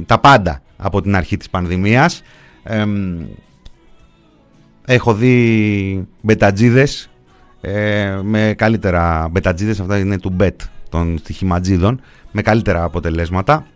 τα 0.06 0.18
πάντα 0.18 0.62
από 0.76 1.02
την 1.02 1.16
αρχή 1.16 1.36
της 1.36 1.50
πανδημίας. 1.50 2.22
έχω 4.84 5.14
δει 5.14 6.08
μπετατζίδες 6.20 7.10
ε, 7.60 8.20
με 8.22 8.54
καλύτερα 8.56 9.28
μπετατζίδες, 9.30 9.80
αυτά 9.80 9.98
είναι 9.98 10.18
του 10.18 10.30
μπετ 10.30 10.60
των 10.88 11.18
στοιχηματζίδων, 11.18 12.00
με 12.30 12.42
καλύτερα 12.42 12.84
αποτελέσματα 12.84 13.66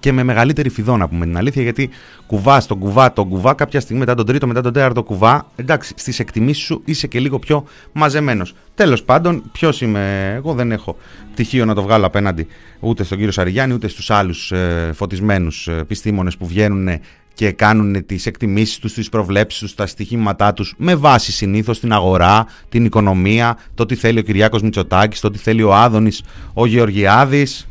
και 0.00 0.12
με 0.12 0.22
μεγαλύτερη 0.22 0.68
φιδό 0.68 0.96
να 0.96 1.08
πούμε 1.08 1.24
την 1.24 1.36
αλήθεια 1.36 1.62
γιατί 1.62 1.90
κουβά 2.26 2.66
τον 2.66 2.78
κουβά 2.78 3.12
τον 3.12 3.28
κουβά 3.28 3.54
κάποια 3.54 3.80
στιγμή 3.80 4.00
μετά 4.00 4.14
τον 4.14 4.26
τρίτο 4.26 4.46
μετά 4.46 4.60
τον 4.60 4.72
τέταρτο 4.72 5.02
κουβά 5.02 5.46
εντάξει 5.56 5.92
στις 5.96 6.18
εκτιμήσεις 6.18 6.64
σου 6.64 6.82
είσαι 6.84 7.06
και 7.06 7.20
λίγο 7.20 7.38
πιο 7.38 7.64
μαζεμένος. 7.92 8.54
Τέλος 8.74 9.02
πάντων 9.02 9.42
ποιος 9.52 9.80
είμαι 9.80 10.32
εγώ 10.36 10.54
δεν 10.54 10.72
έχω 10.72 10.96
πτυχίο 11.32 11.64
να 11.64 11.74
το 11.74 11.82
βγάλω 11.82 12.06
απέναντι 12.06 12.46
ούτε 12.80 13.04
στον 13.04 13.16
κύριο 13.16 13.32
Σαριγιάννη 13.32 13.74
ούτε 13.74 13.88
στους 13.88 14.10
άλλους 14.10 14.52
ε, 14.52 14.90
φωτισμένους 14.94 15.68
ε, 15.68 15.76
επιστήμονες 15.76 16.36
που 16.36 16.46
βγαίνουν 16.46 16.88
και 17.34 17.52
κάνουν 17.52 18.06
τις 18.06 18.26
εκτιμήσεις 18.26 18.78
τους, 18.78 18.92
τις 18.92 19.08
προβλέψεις 19.08 19.60
τους, 19.60 19.74
τα 19.74 19.86
στοιχήματά 19.86 20.52
τους 20.52 20.74
με 20.76 20.94
βάση 20.94 21.32
συνήθως 21.32 21.80
την 21.80 21.92
αγορά, 21.92 22.46
την 22.68 22.84
οικονομία, 22.84 23.58
το 23.74 23.86
τι 23.86 23.94
θέλει 23.94 24.18
ο 24.18 24.22
Κυριάκος 24.22 24.62
Μητσοτάκης, 24.62 25.20
το 25.20 25.30
τι 25.30 25.38
θέλει 25.38 25.62
ο 25.62 25.74
Άδωνης, 25.74 26.22
ο 26.54 26.66
Γεωργιάδης. 26.66 27.66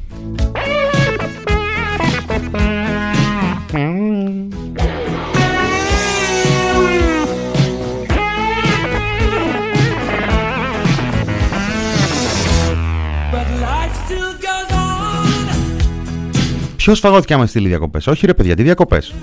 Ποιος 16.84 17.00
φαγώθηκε 17.00 17.34
άμα 17.34 17.46
στείλει 17.46 17.68
διακοπές; 17.68 18.08
Όχι 18.08 18.26
ρε 18.26 18.34
παιδιά, 18.34 18.56
τι 18.56 18.64
διακοπές; 18.64 19.14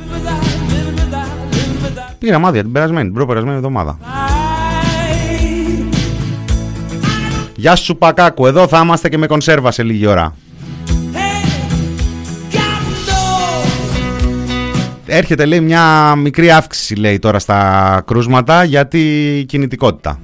Πήρα 2.19 2.39
μάδια 2.39 2.63
την 2.63 2.73
περασμένη, 2.73 3.05
την 3.05 3.15
προπερασμένη 3.15 3.57
εβδομάδα. 3.57 3.99
Γεια 7.57 7.77
σου 7.77 7.97
Πακάκου, 7.97 8.47
εδώ 8.47 8.69
θα 8.69 8.81
είμαστε 8.85 9.09
και 9.09 9.19
με 9.19 9.27
κονσέρβα 9.27 9.71
σε 9.71 9.83
λίγη 9.83 10.07
ώρα. 10.07 10.35
Έρχεται 15.07 15.45
λέει 15.45 15.61
μια 15.61 16.15
μικρή 16.17 16.51
αύξηση 16.51 16.95
λέει 16.95 17.19
τώρα 17.19 17.39
στα 17.39 18.03
κρούσματα 18.07 18.65
γιατί 18.65 19.45
κινητικότητα. 19.49 20.21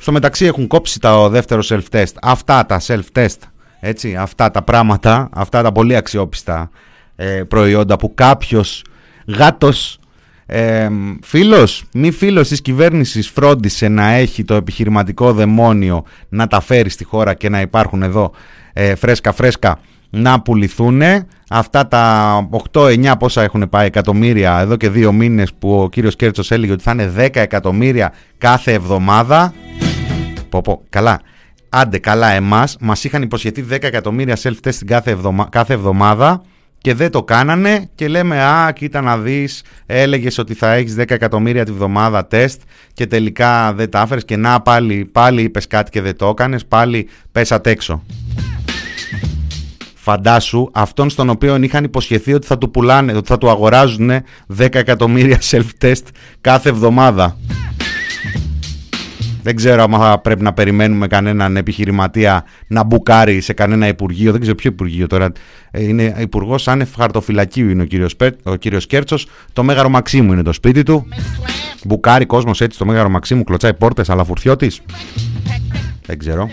Στο 0.00 0.12
μεταξύ 0.12 0.44
έχουν 0.44 0.66
κόψει 0.66 1.00
τα 1.00 1.28
δεύτερο 1.28 1.62
self-test. 1.68 2.12
Αυτά 2.22 2.66
τα 2.66 2.80
self-test 2.86 3.51
έτσι, 3.84 4.16
αυτά 4.16 4.50
τα 4.50 4.62
πράγματα, 4.62 5.28
αυτά 5.32 5.62
τα 5.62 5.72
πολύ 5.72 5.96
αξιόπιστα 5.96 6.70
ε, 7.16 7.42
προϊόντα 7.48 7.96
που 7.96 8.14
κάποιος 8.14 8.84
γάτος 9.26 9.98
ε, 10.46 10.88
φίλος, 11.22 11.84
μη 11.94 12.10
φίλος 12.10 12.48
της 12.48 12.62
κυβέρνησης 12.62 13.28
φρόντισε 13.28 13.88
να 13.88 14.10
έχει 14.10 14.44
το 14.44 14.54
επιχειρηματικό 14.54 15.32
δαιμόνιο 15.32 16.04
να 16.28 16.46
τα 16.46 16.60
φέρει 16.60 16.88
στη 16.88 17.04
χώρα 17.04 17.34
και 17.34 17.48
να 17.48 17.60
υπάρχουν 17.60 18.02
εδώ 18.02 18.32
ε, 18.72 18.94
φρέσκα 18.94 19.32
φρέσκα 19.32 19.78
να 20.10 20.40
πουληθούν 20.40 21.02
αυτά 21.48 21.88
τα 21.88 22.48
8-9 22.72 23.12
πόσα 23.18 23.42
έχουν 23.42 23.68
πάει 23.68 23.86
εκατομμύρια 23.86 24.58
εδώ 24.60 24.76
και 24.76 24.88
δύο 24.88 25.12
μήνες 25.12 25.52
που 25.58 25.80
ο 25.80 25.88
κύριος 25.88 26.16
Κέρτσος 26.16 26.50
έλεγε 26.50 26.72
ότι 26.72 26.82
θα 26.82 26.90
είναι 26.90 27.12
10 27.16 27.28
εκατομμύρια 27.32 28.12
κάθε 28.38 28.72
εβδομάδα. 28.72 29.54
Πω, 30.48 30.60
πω, 30.60 30.82
καλά 30.88 31.20
άντε 31.72 31.98
καλά 31.98 32.30
εμάς, 32.30 32.76
μας 32.80 33.04
είχαν 33.04 33.22
υποσχεθεί 33.22 33.64
10 33.70 33.82
εκατομμύρια 33.82 34.36
self-test 34.42 34.78
κάθε, 34.86 35.10
εβδομα... 35.10 35.48
κάθε 35.50 35.72
εβδομάδα 35.72 36.42
και 36.78 36.94
δεν 36.94 37.10
το 37.10 37.22
κάνανε 37.22 37.88
και 37.94 38.08
λέμε 38.08 38.42
α 38.42 38.72
κοίτα 38.72 39.00
να 39.00 39.18
δεις 39.18 39.62
έλεγες 39.86 40.38
ότι 40.38 40.54
θα 40.54 40.72
έχεις 40.72 40.96
10 40.98 41.10
εκατομμύρια 41.10 41.64
τη 41.64 41.72
βδομάδα 41.72 42.26
τεστ 42.26 42.60
και 42.92 43.06
τελικά 43.06 43.72
δεν 43.74 43.90
τα 43.90 44.00
άφερες 44.00 44.24
και 44.24 44.36
να 44.36 44.60
πάλι, 44.60 45.08
πάλι 45.12 45.42
είπες 45.42 45.66
κάτι 45.66 45.90
και 45.90 46.00
δεν 46.00 46.16
το 46.16 46.28
έκανες 46.28 46.66
πάλι 46.66 47.08
πέσατε 47.32 47.70
έξω. 47.70 48.02
Φαντάσου 49.94 50.68
αυτόν 50.72 51.10
στον 51.10 51.30
οποίο 51.30 51.56
είχαν 51.56 51.84
υποσχεθεί 51.84 52.32
ότι 52.34 52.46
θα 52.46 52.58
του 52.58 52.70
πουλάνε, 52.70 53.12
ότι 53.12 53.28
θα 53.28 53.38
του 53.38 53.50
αγοράζουν 53.50 54.10
10 54.10 54.74
εκατομμύρια 54.74 55.38
self-test 55.50 56.04
κάθε 56.40 56.68
εβδομάδα. 56.68 57.36
Δεν 59.42 59.56
ξέρω 59.56 59.82
αν 59.82 60.20
πρέπει 60.20 60.42
να 60.42 60.52
περιμένουμε 60.52 61.06
κανέναν 61.06 61.56
επιχειρηματία 61.56 62.44
να 62.66 62.84
μπουκάρει 62.84 63.40
σε 63.40 63.52
κανένα 63.52 63.86
υπουργείο. 63.88 64.32
Δεν 64.32 64.40
ξέρω 64.40 64.56
ποιο 64.56 64.70
υπουργείο 64.70 65.06
τώρα. 65.06 65.32
Ε, 65.70 65.82
είναι 65.82 66.14
υπουργός 66.18 66.68
άνευ 66.68 66.88
χαρτοφυλακίου 66.96 67.68
είναι 67.68 67.82
ο 67.82 67.86
κύριος 67.86 68.16
ο 68.42 68.56
κύριος 68.56 68.86
Κέρτσος. 68.86 69.26
Το 69.52 69.62
μέγαρο 69.62 69.88
Μαξίμου 69.88 70.32
είναι 70.32 70.42
το 70.42 70.52
σπίτι 70.52 70.82
του. 70.82 71.06
Μπουκάρει 71.84 72.26
κόσμος 72.26 72.60
έτσι 72.60 72.78
το 72.78 72.84
μέγαρο 72.84 73.08
Μαξίμου, 73.08 73.44
κλωτσάει 73.44 73.74
πόρτες, 73.74 74.10
αλλά 74.10 74.24
φουρτιώτης. 74.24 74.80
Δεν 76.06 76.18
ξέρω. 76.18 76.48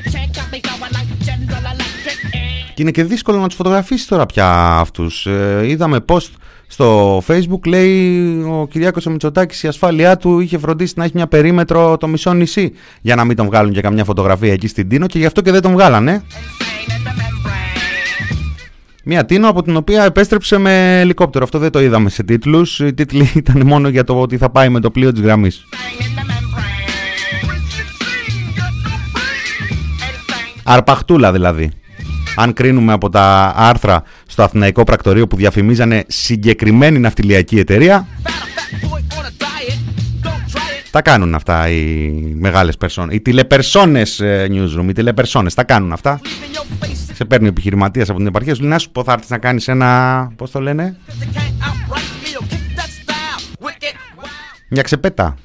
Και 2.73 2.81
είναι 2.81 2.91
και 2.91 3.03
δύσκολο 3.03 3.39
να 3.39 3.47
τους 3.47 3.55
φωτογραφίσει 3.55 4.07
τώρα 4.07 4.25
πια 4.25 4.77
αυτούς. 4.79 5.25
Ε, 5.25 5.61
είδαμε 5.65 5.99
post 6.07 6.29
στο 6.71 7.17
facebook 7.27 7.67
λέει 7.67 8.19
ο 8.41 8.67
Κυριάκος 8.69 9.05
ο 9.05 9.11
Μητσοτάκης 9.11 9.63
η 9.63 9.67
ασφάλειά 9.67 10.17
του 10.17 10.39
είχε 10.39 10.57
φροντίσει 10.57 10.93
να 10.97 11.03
έχει 11.03 11.13
μια 11.15 11.27
περίμετρο 11.27 11.97
το 11.97 12.07
μισό 12.07 12.33
νησί 12.33 12.73
για 13.01 13.15
να 13.15 13.25
μην 13.25 13.35
τον 13.35 13.45
βγάλουν 13.45 13.73
και 13.73 13.81
καμιά 13.81 14.03
φωτογραφία 14.03 14.53
εκεί 14.53 14.67
στην 14.67 14.89
Τίνο 14.89 15.07
και 15.07 15.19
γι' 15.19 15.25
αυτό 15.25 15.41
και 15.41 15.51
δεν 15.51 15.61
τον 15.61 15.71
βγάλανε. 15.71 16.23
Μια 19.03 19.25
Τίνο 19.25 19.49
από 19.49 19.63
την 19.63 19.75
οποία 19.75 20.03
επέστρεψε 20.03 20.57
με 20.57 20.99
ελικόπτερο. 20.99 21.43
Αυτό 21.43 21.59
δεν 21.59 21.71
το 21.71 21.81
είδαμε 21.81 22.09
σε 22.09 22.23
τίτλους. 22.23 22.79
Οι 22.79 22.93
τίτλοι 22.93 23.31
ήταν 23.35 23.65
μόνο 23.65 23.87
για 23.87 24.03
το 24.03 24.21
ότι 24.21 24.37
θα 24.37 24.49
πάει 24.49 24.69
με 24.69 24.79
το 24.79 24.91
πλοίο 24.91 25.11
της 25.11 25.21
γραμμής. 25.21 25.63
Αρπαχτούλα 30.63 31.31
δηλαδή 31.31 31.78
αν 32.41 32.53
κρίνουμε 32.53 32.93
από 32.93 33.09
τα 33.09 33.53
άρθρα 33.55 34.03
στο 34.27 34.43
Αθηναϊκό 34.43 34.83
Πρακτορείο 34.83 35.27
που 35.27 35.35
διαφημίζανε 35.35 36.03
συγκεκριμένη 36.07 36.99
ναυτιλιακή 36.99 37.59
εταιρεία, 37.59 38.07
τα 40.91 41.01
κάνουν 41.01 41.35
αυτά 41.35 41.69
οι 41.69 42.11
μεγάλες 42.35 42.77
περσόνες. 42.77 43.15
Οι 43.15 43.21
τηλεπερσόνες 43.21 44.19
ε, 44.19 44.47
newsroom, 44.51 44.85
οι 44.89 44.93
τηλεπερσόνες 44.93 45.53
τα 45.53 45.63
κάνουν 45.63 45.91
αυτά. 45.91 46.19
Σε 47.13 47.25
παίρνει 47.25 47.45
ο 47.45 47.49
επιχειρηματίας 47.49 48.09
από 48.09 48.17
την 48.17 48.27
επαρχία, 48.27 48.55
σου 48.55 48.61
λέει 48.61 48.69
να 48.69 48.79
σου 48.79 48.91
πω 48.91 49.03
θα 49.03 49.11
έρθεις 49.11 49.29
να 49.29 49.37
κάνεις 49.37 49.67
ένα, 49.67 50.31
πώς 50.35 50.51
το 50.51 50.59
λένε, 50.59 50.97
μια 54.69 54.81
ξεπέτα. 54.81 55.35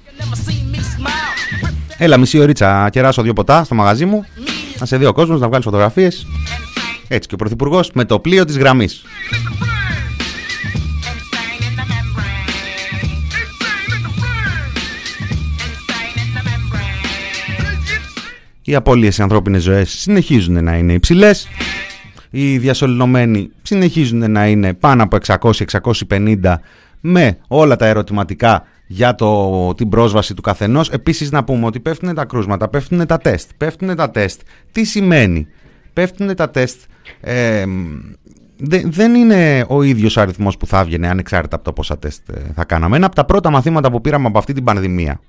Έλα 1.96 2.18
μισή 2.18 2.38
ωρίτσα, 2.38 2.88
κεράσω 2.90 3.22
δύο 3.22 3.32
ποτά 3.32 3.64
στο 3.64 3.74
μαγαζί 3.74 4.04
μου, 4.04 4.24
να 4.78 4.86
σε 4.86 4.96
δει 4.96 5.04
ο 5.04 5.12
κόσμος, 5.12 5.40
να 5.40 5.46
βγάλεις 5.46 5.64
φωτογραφίες. 5.64 6.26
Έτσι 7.08 7.28
και 7.28 7.34
ο 7.34 7.38
Πρωθυπουργός 7.38 7.90
με 7.94 8.04
το 8.04 8.20
πλοίο 8.20 8.44
της 8.44 8.58
γραμμής. 8.58 9.04
Οι 18.66 18.74
απώλειες 18.74 19.14
σε 19.14 19.22
ανθρώπινες 19.22 19.62
ζωές 19.62 19.90
συνεχίζουν 19.90 20.64
να 20.64 20.76
είναι 20.76 20.92
υψηλές. 20.92 21.48
Οι 22.30 22.58
διασωληνωμένοι 22.58 23.50
συνεχίζουν 23.62 24.30
να 24.30 24.46
είναι 24.46 24.74
πάνω 24.74 25.02
από 25.02 25.16
600-650 25.26 26.54
με 27.00 27.38
όλα 27.48 27.76
τα 27.76 27.86
ερωτηματικά 27.86 28.66
για 28.86 29.14
το, 29.14 29.74
την 29.74 29.88
πρόσβαση 29.88 30.34
του 30.34 30.42
καθενός. 30.42 30.90
Επίσης 30.90 31.30
να 31.30 31.44
πούμε 31.44 31.66
ότι 31.66 31.80
πέφτουν 31.80 32.14
τα 32.14 32.24
κρούσματα, 32.24 32.68
πέφτουν 32.68 33.06
τα 33.06 33.18
τεστ. 33.18 33.50
Πέφτουν 33.56 33.96
τα 33.96 34.10
τεστ. 34.10 34.40
Τι 34.72 34.84
σημαίνει. 34.84 35.48
Πέφτουν 35.94 36.34
τα 36.34 36.50
τεστ 36.50 36.80
ε, 37.20 37.64
δεν 38.84 39.14
είναι 39.14 39.64
ο 39.68 39.82
ίδιος 39.82 40.16
αριθμός 40.16 40.56
που 40.56 40.66
θα 40.66 40.80
έβγαινε 40.80 41.08
ανεξάρτητα 41.08 41.56
από 41.56 41.64
το 41.64 41.72
πόσα 41.72 41.98
τεστ 41.98 42.28
ε, 42.28 42.40
θα 42.54 42.64
κάναμε. 42.64 42.96
Ένα 42.96 43.06
από 43.06 43.14
τα 43.14 43.24
πρώτα 43.24 43.50
μαθήματα 43.50 43.90
που 43.90 44.00
πήραμε 44.00 44.26
από 44.26 44.38
αυτή 44.38 44.52
την 44.52 44.64
πανδημία. 44.64 45.20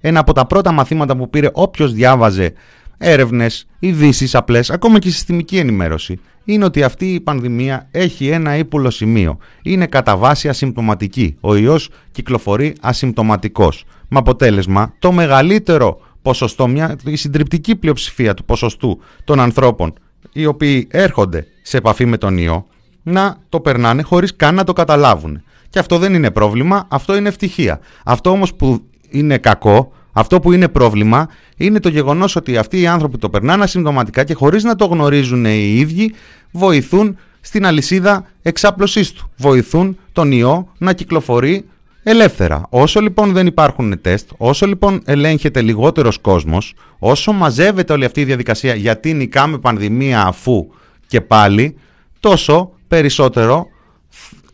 Ένα 0.00 0.20
από 0.20 0.32
τα 0.32 0.46
πρώτα 0.46 0.72
μαθήματα 0.72 1.16
που 1.16 1.30
πήρε 1.30 1.48
όποιος 1.52 1.92
διάβαζε 1.92 2.52
έρευνες, 2.98 3.66
ειδήσεις 3.78 4.34
απλές, 4.34 4.70
ακόμα 4.70 4.98
και 4.98 5.10
συστημική 5.10 5.56
ενημέρωση, 5.58 6.20
είναι 6.44 6.64
ότι 6.64 6.82
αυτή 6.82 7.14
η 7.14 7.20
πανδημία 7.20 7.88
έχει 7.90 8.28
ένα 8.28 8.56
ύπουλο 8.56 8.90
σημείο. 8.90 9.38
Είναι 9.62 9.86
κατά 9.86 10.16
βάση 10.16 10.48
ασυμπτωματική. 10.48 11.36
Ο 11.40 11.56
ιός 11.56 11.90
κυκλοφορεί 12.10 12.74
ασυμπτωματικός. 12.80 13.84
Με 14.08 14.18
αποτέλεσμα 14.18 14.94
το 14.98 15.12
μεγαλύτερο 15.12 16.00
ποσοστό, 16.22 16.68
μια, 16.68 16.96
η 17.04 17.16
συντριπτική 17.16 17.76
πλειοψηφία 17.76 18.34
του 18.34 18.44
ποσοστού 18.44 19.00
των 19.24 19.40
ανθρώπων 19.40 19.92
οι 20.32 20.46
οποίοι 20.46 20.88
έρχονται 20.90 21.46
σε 21.62 21.76
επαφή 21.76 22.06
με 22.06 22.16
τον 22.16 22.38
ιό 22.38 22.66
να 23.02 23.36
το 23.48 23.60
περνάνε 23.60 24.02
χωρίς 24.02 24.36
καν 24.36 24.54
να 24.54 24.64
το 24.64 24.72
καταλάβουν. 24.72 25.42
Και 25.68 25.78
αυτό 25.78 25.98
δεν 25.98 26.14
είναι 26.14 26.30
πρόβλημα, 26.30 26.86
αυτό 26.88 27.16
είναι 27.16 27.28
ευτυχία. 27.28 27.80
Αυτό 28.04 28.30
όμως 28.30 28.54
που 28.54 28.82
είναι 29.08 29.38
κακό, 29.38 29.92
αυτό 30.12 30.40
που 30.40 30.52
είναι 30.52 30.68
πρόβλημα, 30.68 31.28
είναι 31.56 31.80
το 31.80 31.88
γεγονός 31.88 32.36
ότι 32.36 32.56
αυτοί 32.56 32.80
οι 32.80 32.86
άνθρωποι 32.86 33.18
το 33.18 33.30
περνάνε 33.30 33.62
ασυμπτωματικά 33.62 34.24
και 34.24 34.34
χωρίς 34.34 34.64
να 34.64 34.76
το 34.76 34.84
γνωρίζουν 34.84 35.44
οι 35.44 35.74
ίδιοι, 35.76 36.14
βοηθούν 36.50 37.16
στην 37.40 37.66
αλυσίδα 37.66 38.26
εξάπλωσής 38.42 39.12
του. 39.12 39.30
Βοηθούν 39.36 39.98
τον 40.12 40.32
ιό 40.32 40.72
να 40.78 40.92
κυκλοφορεί 40.92 41.64
ελεύθερα. 42.02 42.66
Όσο 42.68 43.00
λοιπόν 43.00 43.32
δεν 43.32 43.46
υπάρχουν 43.46 44.00
τεστ, 44.00 44.30
όσο 44.36 44.66
λοιπόν 44.66 45.02
ελέγχεται 45.04 45.62
λιγότερος 45.62 46.18
κόσμος, 46.18 46.74
όσο 46.98 47.32
μαζεύεται 47.32 47.92
όλη 47.92 48.04
αυτή 48.04 48.20
η 48.20 48.24
διαδικασία 48.24 48.74
γιατί 48.74 49.12
νικάμε 49.12 49.58
πανδημία 49.58 50.22
αφού 50.26 50.66
και 51.06 51.20
πάλι, 51.20 51.76
τόσο 52.20 52.72
περισσότερο 52.88 53.66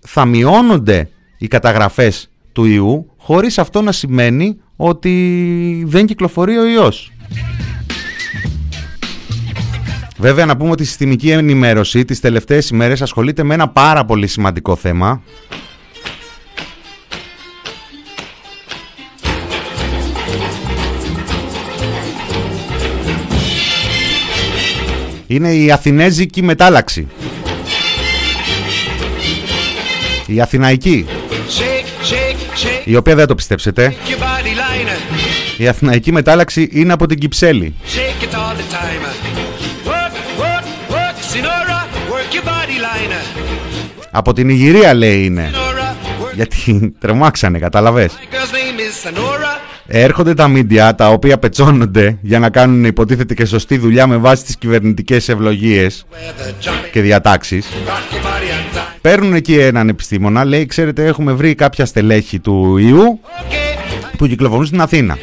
θα 0.00 0.24
μειώνονται 0.24 1.08
οι 1.38 1.46
καταγραφές 1.46 2.30
του 2.52 2.64
ιού 2.64 3.10
χωρίς 3.16 3.58
αυτό 3.58 3.82
να 3.82 3.92
σημαίνει 3.92 4.56
ότι 4.76 5.84
δεν 5.86 6.06
κυκλοφορεί 6.06 6.58
ο 6.58 6.66
ιός. 6.66 7.10
Βέβαια 10.18 10.46
να 10.46 10.56
πούμε 10.56 10.70
ότι 10.70 10.82
η 10.82 10.86
συστημική 10.86 11.30
ενημέρωση 11.30 12.04
τις 12.04 12.20
τελευταίες 12.20 12.68
ημέρες 12.68 13.02
ασχολείται 13.02 13.42
με 13.42 13.54
ένα 13.54 13.68
πάρα 13.68 14.04
πολύ 14.04 14.26
σημαντικό 14.26 14.76
θέμα 14.76 15.22
είναι 25.36 25.52
η 25.52 25.70
Αθηνέζικη 25.70 26.42
μετάλλαξη. 26.42 27.06
Η 30.26 30.40
Αθηναϊκή. 30.40 31.06
Η 32.84 32.96
οποία 32.96 33.14
δεν 33.14 33.26
το 33.26 33.34
πιστέψετε. 33.34 33.94
Η 35.56 35.68
Αθηναϊκή 35.68 36.12
μετάλλαξη 36.12 36.68
είναι 36.72 36.92
από 36.92 37.06
την 37.06 37.18
Κυψέλη. 37.18 37.74
Από 44.10 44.32
την 44.32 44.48
Ιγυρία 44.48 44.94
λέει 44.94 45.24
είναι. 45.24 45.50
Γιατί 46.34 46.94
τρεμάξανε, 47.00 47.58
καταλαβες. 47.58 48.18
Έρχονται 49.88 50.34
τα 50.34 50.48
μίντια 50.48 50.94
τα 50.94 51.08
οποία 51.08 51.38
πετσώνονται 51.38 52.18
για 52.20 52.38
να 52.38 52.50
κάνουν 52.50 52.84
υποτίθεται 52.84 53.34
και 53.34 53.44
σωστή 53.44 53.78
δουλειά 53.78 54.06
με 54.06 54.16
βάση 54.16 54.44
τις 54.44 54.56
κυβερνητικές 54.56 55.28
ευλογίες 55.28 56.06
και 56.92 57.00
διατάξεις. 57.00 57.66
Παίρνουν 59.00 59.34
εκεί 59.34 59.58
έναν 59.58 59.88
επιστήμονα, 59.88 60.44
λέει 60.44 60.66
ξέρετε 60.66 61.04
έχουμε 61.04 61.32
βρει 61.32 61.54
κάποια 61.54 61.86
στελέχη 61.86 62.38
του 62.38 62.76
ιού 62.76 63.20
που 64.18 64.26
κυκλοφορούν 64.26 64.66
στην 64.66 64.80
Αθήνα. 64.80 65.18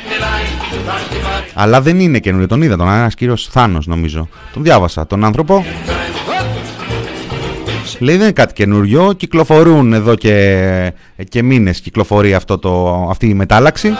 Αλλά 1.53 1.81
δεν 1.81 1.99
είναι 1.99 2.19
καινούριο, 2.19 2.47
τον 2.47 2.61
είδα 2.61 2.77
τον 2.77 2.87
ένας 2.87 3.15
κύριος 3.15 3.47
Θάνος 3.51 3.87
νομίζω. 3.87 4.29
Τον 4.53 4.63
διάβασα, 4.63 5.07
τον 5.07 5.23
άνθρωπο 5.23 5.65
Λέει 7.99 8.15
δεν 8.15 8.23
είναι 8.23 8.33
κάτι 8.33 8.53
καινούριο, 8.53 9.13
κυκλοφορούν 9.17 9.93
εδώ 9.93 10.15
και, 10.15 10.93
και 11.29 11.43
μήνες 11.43 11.79
κυκλοφορεί 11.79 12.33
αυτό 12.33 12.57
το, 12.57 12.93
αυτή 13.09 13.27
η 13.27 13.33
μετάλλαξη. 13.33 13.93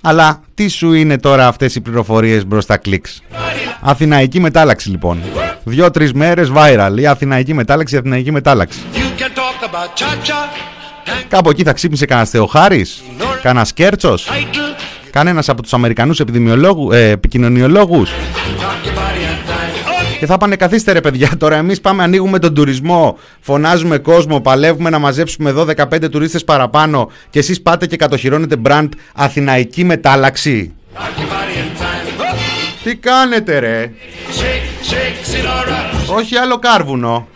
Αλλά 0.00 0.42
τι 0.54 0.68
σου 0.68 0.92
είναι 0.92 1.18
τώρα 1.18 1.46
αυτές 1.46 1.74
οι 1.74 1.80
πληροφορίες 1.80 2.46
μπροστά 2.46 2.76
κλικς; 2.76 3.22
Αθηναϊκή 3.80 4.40
μετάλλαξη 4.40 4.90
λοιπόν. 4.90 5.18
Δυο-τρεις 5.64 6.12
μέρες 6.12 6.50
viral. 6.54 6.98
Η 6.98 7.06
Αθηναϊκή 7.06 7.54
μετάλλαξη, 7.54 7.94
η 7.94 7.98
Αθηναϊκή 7.98 8.32
μετάλλαξη. 8.32 8.78
Κάπου 11.28 11.50
εκεί 11.50 11.62
θα 11.62 11.72
ξύπνησε 11.72 12.04
κανένα 12.04 12.26
Θεοχάρης, 12.26 13.02
κανένα 13.42 13.66
Κέρτσος, 13.74 14.28
κανένας 15.10 15.48
από 15.48 15.62
τους 15.62 15.72
Αμερικανούς 15.72 16.20
επιδημιολόγους, 16.20 16.94
ε, 16.94 17.08
επικοινωνιολόγους; 17.08 18.10
Και 20.20 20.26
θα 20.26 20.36
πάνε 20.36 20.56
καθίστε 20.56 20.92
ρε 20.92 21.00
παιδιά. 21.00 21.30
Τώρα 21.38 21.56
εμείς 21.56 21.80
πάμε 21.80 22.02
ανοίγουμε 22.02 22.38
τον 22.38 22.54
τουρισμό 22.54 23.18
Φωνάζουμε 23.40 23.98
κόσμο, 23.98 24.40
παλεύουμε 24.40 24.90
να 24.90 24.98
μαζέψουμε 24.98 25.50
εδώ 25.50 25.66
15 25.76 26.10
τουρίστες 26.10 26.44
παραπάνω 26.44 27.10
Και 27.30 27.38
εσείς 27.38 27.62
πάτε 27.62 27.86
και 27.86 27.96
κατοχυρώνετε 27.96 28.56
μπραντ 28.56 28.92
Αθηναϊκή 29.14 29.84
μετάλλαξη. 29.84 30.74
Τι 32.84 32.96
κάνετε 32.96 33.58
ρε; 33.58 33.92
Όχι 36.16 36.36
άλλο 36.36 36.58
κάρβουνο. 36.58 37.28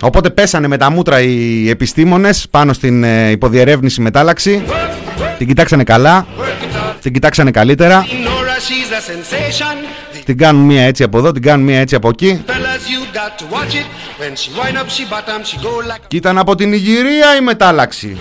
Οπότε 0.00 0.30
πέσανε 0.30 0.68
με 0.68 0.76
τα 0.76 0.90
μούτρα 0.90 1.20
οι 1.20 1.68
επιστήμονες 1.68 2.46
πάνω 2.50 2.72
στην 2.72 3.04
ε, 3.04 3.30
υποδιερεύνηση 3.30 4.00
μετάλλαξη. 4.00 4.62
Την 5.40 5.48
κοιτάξανε 5.48 5.84
καλά. 5.84 6.26
Την 7.00 7.12
κοιτάξανε 7.12 7.50
καλύτερα. 7.50 8.06
Την 10.24 10.38
κάνουν 10.38 10.64
μία 10.64 10.82
έτσι 10.82 11.02
από 11.02 11.18
εδώ, 11.18 11.32
την 11.32 11.42
κάνουν 11.42 11.66
μία 11.66 11.80
έτσι 11.80 11.94
από 11.94 12.08
εκεί. 12.08 12.44
Και 16.06 16.16
ήταν 16.16 16.38
από 16.38 16.54
την 16.54 16.72
Ιγυρία 16.72 17.36
η 17.36 17.40
μετάλλαξη. 17.40 18.16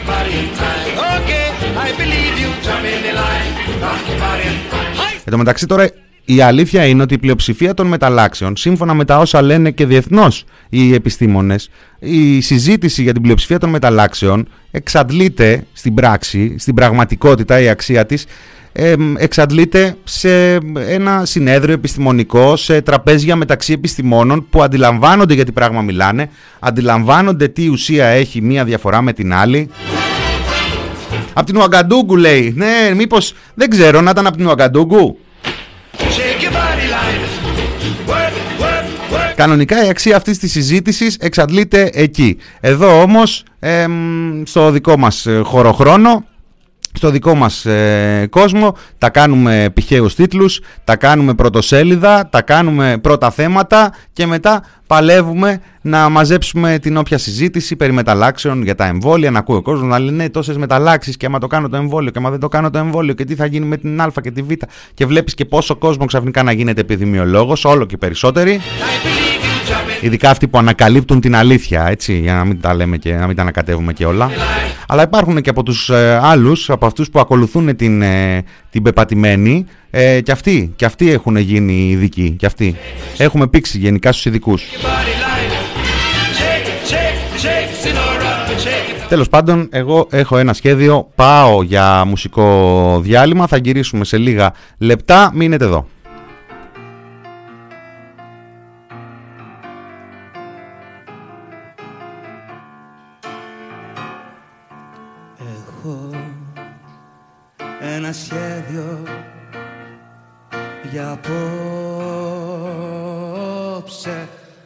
Εν 5.23 5.32
τω 5.32 5.38
μεταξύ 5.38 5.65
τώρα 5.65 5.89
η 6.25 6.41
αλήθεια 6.41 6.86
είναι 6.86 7.01
ότι 7.01 7.13
η 7.13 7.17
πλειοψηφία 7.17 7.73
των 7.73 7.88
μεταλλάξεων, 7.88 8.55
σύμφωνα 8.55 8.93
με 8.93 9.05
τα 9.05 9.17
όσα 9.17 9.41
λένε 9.41 9.71
και 9.71 9.86
διεθνώς 9.86 10.45
οι 10.69 10.93
επιστήμονες, 10.93 11.69
η 11.99 12.41
συζήτηση 12.41 13.03
για 13.03 13.13
την 13.13 13.21
πλειοψηφία 13.21 13.60
των 13.60 13.69
μεταλλάξεων 13.69 14.47
εξαντλείται 14.71 15.63
στην 15.73 15.93
πράξη, 15.93 16.55
στην 16.60 16.73
πραγματικότητα 16.73 17.60
η 17.60 17.69
αξία 17.69 18.05
της, 18.05 18.25
εξαντλείται 19.17 19.95
σε 20.03 20.53
ένα 20.88 21.25
συνέδριο 21.25 21.73
επιστημονικό, 21.73 22.55
σε 22.55 22.82
τραπέζια 22.82 23.36
μεταξύ 23.36 23.73
επιστημόνων 23.73 24.47
που 24.49 24.63
αντιλαμβάνονται 24.63 25.34
για 25.34 25.45
τι 25.45 25.51
πράγμα 25.51 25.82
μιλάνε, 25.82 26.29
αντιλαμβάνονται 26.60 27.47
τι 27.47 27.67
ουσία 27.67 28.05
έχει 28.05 28.41
μία 28.41 28.63
διαφορά 28.63 29.01
με 29.01 29.13
την 29.13 29.34
άλλη. 29.34 29.69
Από 31.34 31.45
την 31.45 31.58
Ουαγκαντούγκου 31.58 32.15
λέει, 32.15 32.53
ναι 32.55 32.93
μήπως 32.95 33.34
δεν 33.53 33.69
ξέρω 33.69 34.01
να 34.01 34.10
ήταν 34.10 34.27
από 34.27 34.38
την 34.38 34.45
Ουαγκαντούγκου. 34.47 35.17
Κανονικά 39.39 39.86
η 39.86 39.89
αξία 39.89 40.15
αυτής 40.15 40.38
της 40.38 40.52
συζήτησης 40.52 41.17
εξαντλείται 41.19 41.89
εκεί. 41.93 42.38
Εδώ 42.60 43.02
όμως, 43.02 43.43
στο 44.43 44.71
δικό 44.71 44.97
μας 44.97 45.25
ε, 45.25 45.41
χωροχρόνο, 45.43 46.25
στο 46.93 47.10
δικό 47.10 47.36
μας 47.36 47.65
ε, 47.65 48.28
κόσμο 48.30 48.75
τα 48.97 49.10
κάνουμε 49.10 49.69
πηχαίους 49.73 50.15
τίτλους, 50.15 50.62
τα 50.84 50.95
κάνουμε 50.95 51.34
πρωτοσέλιδα, 51.34 52.30
τα 52.30 52.41
κάνουμε 52.41 52.97
πρώτα 53.02 53.32
θέματα 53.32 53.93
και 54.13 54.25
μετά 54.25 54.63
παλεύουμε 54.88 55.62
να 55.82 56.10
μαζέψουμε 56.10 56.80
την 56.80 56.97
όποια 56.97 57.17
συζήτηση 57.17 57.75
περί 57.75 57.91
μεταλλάξεων 57.91 58.63
για 58.63 58.75
τα 58.75 58.86
εμβόλια, 58.86 59.32
να 59.32 59.39
ακούει 59.39 59.56
ο 59.56 59.62
κόσμος 59.62 59.89
να 59.89 59.99
λέει 59.99 60.15
ναι 60.15 60.30
τόσες 60.30 60.58
μεταλλάξεις 60.58 61.17
και 61.17 61.25
άμα 61.25 61.39
το 61.39 61.47
κάνω 61.47 61.69
το 61.69 61.75
εμβόλιο 61.75 62.12
και 62.12 62.17
άμα 62.19 62.30
δεν 62.30 62.39
το 62.39 62.47
κάνω 62.47 62.69
το 62.69 62.78
εμβόλιο 62.78 63.13
και 63.13 63.23
τι 63.25 63.36
θα 63.36 63.45
γίνει 63.45 63.65
με 63.65 63.78
την 63.78 64.02
α 64.02 64.12
και 64.21 64.32
τη 64.32 64.41
β 64.41 64.52
και 64.93 65.06
βλέπεις 65.06 65.34
και 65.34 65.45
πόσο 65.45 65.75
κόσμο 65.75 66.06
ξαφνικά 66.06 66.43
να 66.43 66.52
γίνεται 66.52 66.82
επιδημιολόγος, 66.82 67.65
όλο 67.65 67.86
και 67.86 67.97
περισσότεροι. 67.97 68.62
Ειδικά 70.02 70.30
αυτοί 70.30 70.48
που 70.48 70.58
ανακαλύπτουν 70.58 71.20
την 71.20 71.36
αλήθεια, 71.36 71.88
έτσι, 71.88 72.20
για 72.20 72.34
να 72.34 72.46
μην 72.46 72.62
τα 72.62 72.74
λέμε 72.74 72.98
και 72.98 73.14
να 73.14 73.28
μην 73.28 73.36
τα 73.36 73.42
ανακατεύουμε 73.42 73.94
και 73.94 74.06
όλα. 74.06 74.30
Αλλά 74.88 75.04
υπάρχουν 75.04 75.42
και 75.42 75.50
από 75.50 75.64
τους 75.64 75.90
ε, 75.90 76.20
άλλους, 76.24 76.70
από 76.70 76.86
αυτούς 76.86 77.10
που 77.10 77.20
ακολουθούν 77.20 77.76
την, 77.76 78.02
ε, 78.02 78.44
την 78.70 78.84
πεπατημένη, 78.84 79.66
ε, 79.90 80.22
και 80.22 80.32
αυτοί, 80.32 80.74
και 80.76 80.86
αυτοί 80.86 81.12
έχουν 81.12 81.36
γίνει 81.38 81.90
ειδικοί, 81.90 82.36
και 82.40 82.46
αυτοί. 82.46 82.76
Έχουμε 83.18 83.48
πήξει 83.48 83.78
γενικά 83.78 84.12
στους 84.12 84.26
ειδικούς. 84.26 84.64
Τέλος 89.10 89.30
πάντων, 89.30 89.68
εγώ 89.72 90.08
έχω 90.12 90.38
ένα 90.38 90.54
σχέδιο, 90.54 91.10
πάω 91.16 91.64
για 91.64 92.06
μουσικό 92.06 93.00
διάλειμμα, 93.04 93.48
θα 93.48 93.58
γυρίσουμε 93.58 94.06
σε 94.06 94.18
λίγα 94.18 94.54
λεπτά, 94.78 95.32
μείνετε 95.34 95.66
εδώ. 95.66 95.88
Σχέδιο 108.13 109.04
για 110.91 111.12
απόψε. 111.12 111.38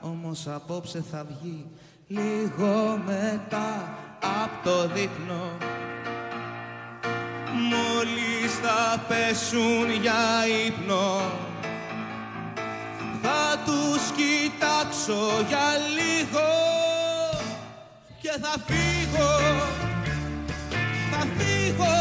Όμως 0.00 0.46
απόψε 0.46 1.04
θα 1.10 1.24
βγει 1.28 1.66
λίγο 2.06 3.00
μετά 3.06 3.98
από 4.20 4.64
το 4.64 4.88
δείπνο. 4.88 5.56
Μόλις 7.70 8.54
θα 8.62 9.04
πέσουν 9.08 9.90
για 10.00 10.46
ύπνο 10.66 11.20
Θα 13.22 13.58
τους 13.64 14.02
κοιτάξω 14.16 15.44
για 15.48 15.68
λίγο 15.96 16.48
Και 18.20 18.30
θα 18.42 18.54
φύγω, 18.66 19.36
θα 21.10 21.26
φύγω 21.36 21.96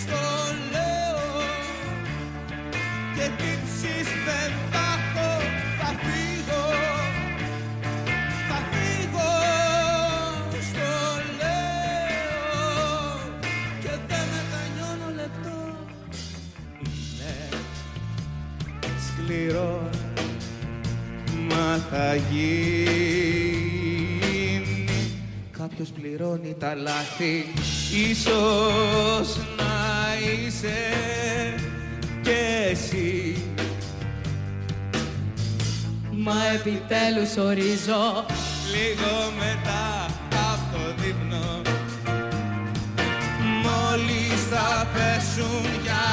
στο 0.00 0.22
λέω 0.70 1.42
Και 3.14 3.30
τύψεις 3.36 4.08
δεν 4.24 4.75
σκληρό 19.26 19.88
μα 21.48 21.80
θα 21.90 22.14
γίνει. 22.14 23.64
Κάποιος 25.58 25.88
πληρώνει 25.88 26.56
τα 26.58 26.74
λάθη 26.74 27.44
Ίσως 28.10 29.36
να 29.56 30.14
είσαι 30.22 30.78
και 32.22 32.68
εσύ. 32.70 33.36
Μα 36.10 36.46
επιτέλους 36.54 37.36
ορίζω 37.36 38.24
Λίγο 38.72 39.32
μετά 39.38 40.06
από 40.52 40.76
το 40.76 41.02
δείπνο 41.02 41.62
Μόλις 43.62 44.40
θα 44.50 44.86
πέσουν 44.94 45.64
για 45.82 46.06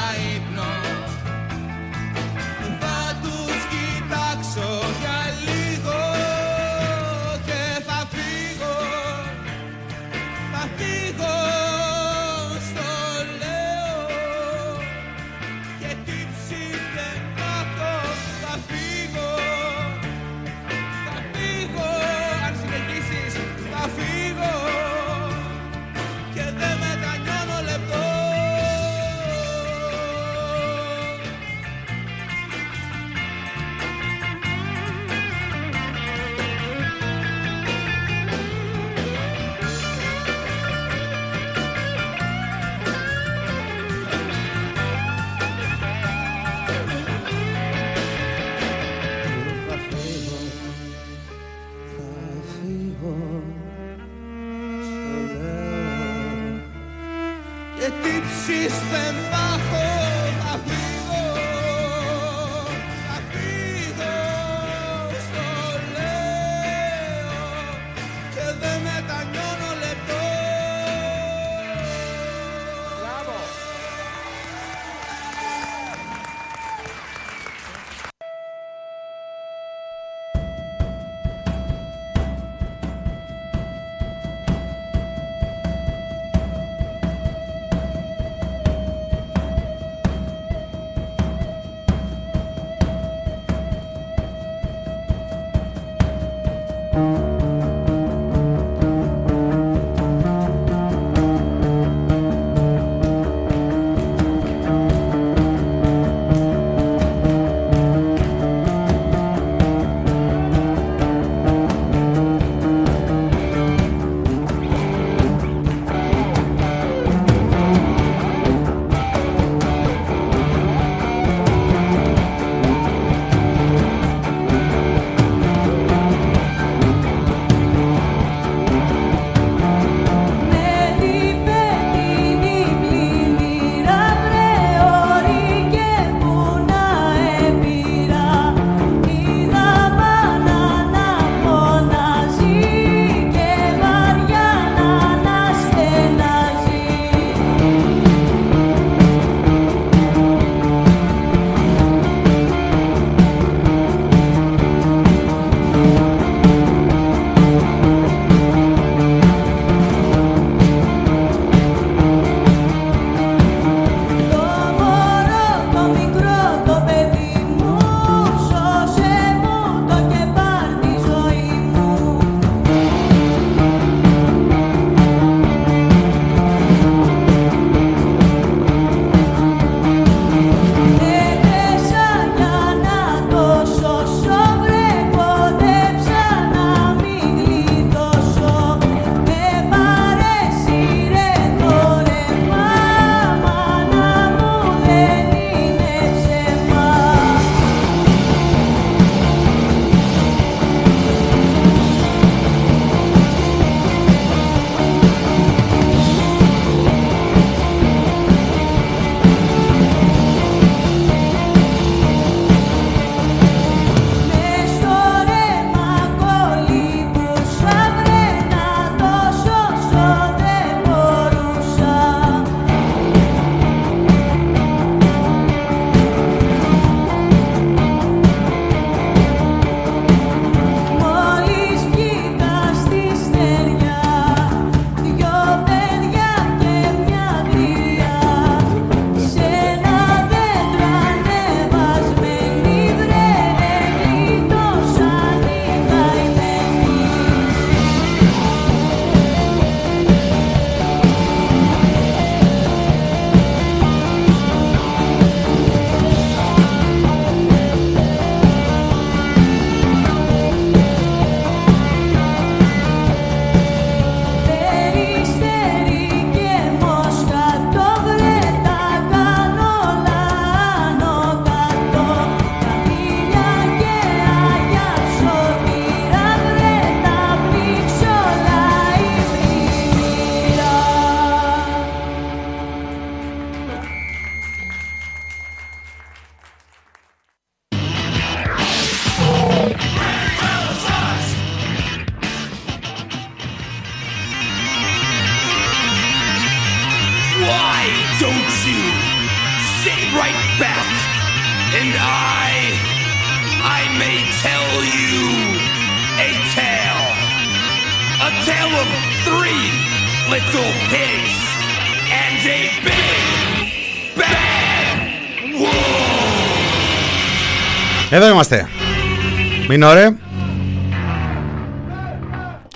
Μην 319.74 319.82
ωραία. 319.82 320.16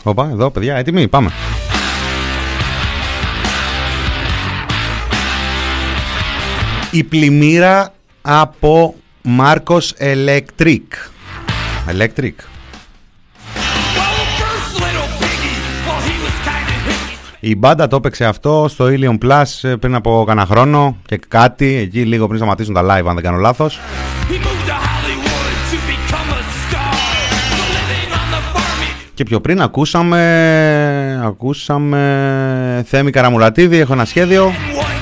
Οπα, 0.03 0.29
εδώ 0.33 0.51
παιδιά, 0.51 0.77
έτοιμοι, 0.77 1.09
πάμε. 1.09 1.31
Η 6.91 7.05
πλημμύρα 7.05 7.93
από 8.23 8.95
Μάρκος 9.23 9.95
Electric. 9.99 10.81
Electric. 11.89 12.35
Well, 13.97 14.17
first 14.41 14.73
little 14.83 15.09
piggy, 15.21 15.55
well, 15.87 16.01
he 16.09 16.17
was 16.25 16.37
kind 16.49 16.69
of 16.69 16.79
hippie. 16.89 17.37
Η 17.41 17.57
μπάντα 17.57 17.89
το 17.89 17.97
έπαιξε 17.97 18.25
αυτό 18.25 18.67
στο 18.69 18.87
Ilium 18.91 19.19
Plus 19.25 19.69
ε, 19.69 19.75
πριν 19.75 19.95
από 19.95 20.25
κανένα 20.27 20.47
χρόνο 20.47 20.97
και 21.07 21.21
κάτι, 21.29 21.75
εκεί 21.75 22.05
λίγο 22.05 22.27
πριν 22.27 22.39
σταματήσουν 22.39 22.75
τα 22.75 22.83
live 22.83 23.07
αν 23.07 23.15
δεν 23.15 23.23
κάνω 23.23 23.39
λάθος. 23.39 23.79
Και 29.19 29.25
πιο 29.25 29.41
πριν 29.41 29.61
ακούσαμε, 29.61 31.21
ακούσαμε 31.25 32.83
Θέμη 32.87 33.11
Καραμουρατίδη, 33.11 33.79
έχω 33.79 33.93
ένα 33.93 34.05
σχέδιο. 34.05 34.47
one 34.47 34.51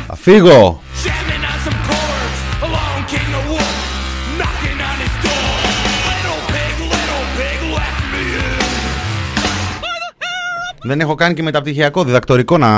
Θα 0.06 0.16
φύγω! 0.16 0.80
jamming 1.04 1.44
on 1.50 1.58
some 1.66 1.78
chords. 1.88 2.38
Along 2.66 3.00
came 3.10 3.30
the 3.36 3.42
wolf, 3.50 3.74
knocking 4.38 4.78
on 4.88 4.96
his 5.04 5.14
door. 5.24 5.54
Little 6.10 6.40
pig, 6.52 6.74
little 6.94 7.24
pig, 7.36 7.58
let 7.78 7.96
me 8.12 8.22
in. 8.40 8.54
Δεν 10.82 11.00
έχω 11.00 11.14
κάνει 11.14 11.34
και 11.34 11.42
μεταπτυχιακό 11.42 12.04
διδακτορικό 12.04 12.58
να, 12.58 12.68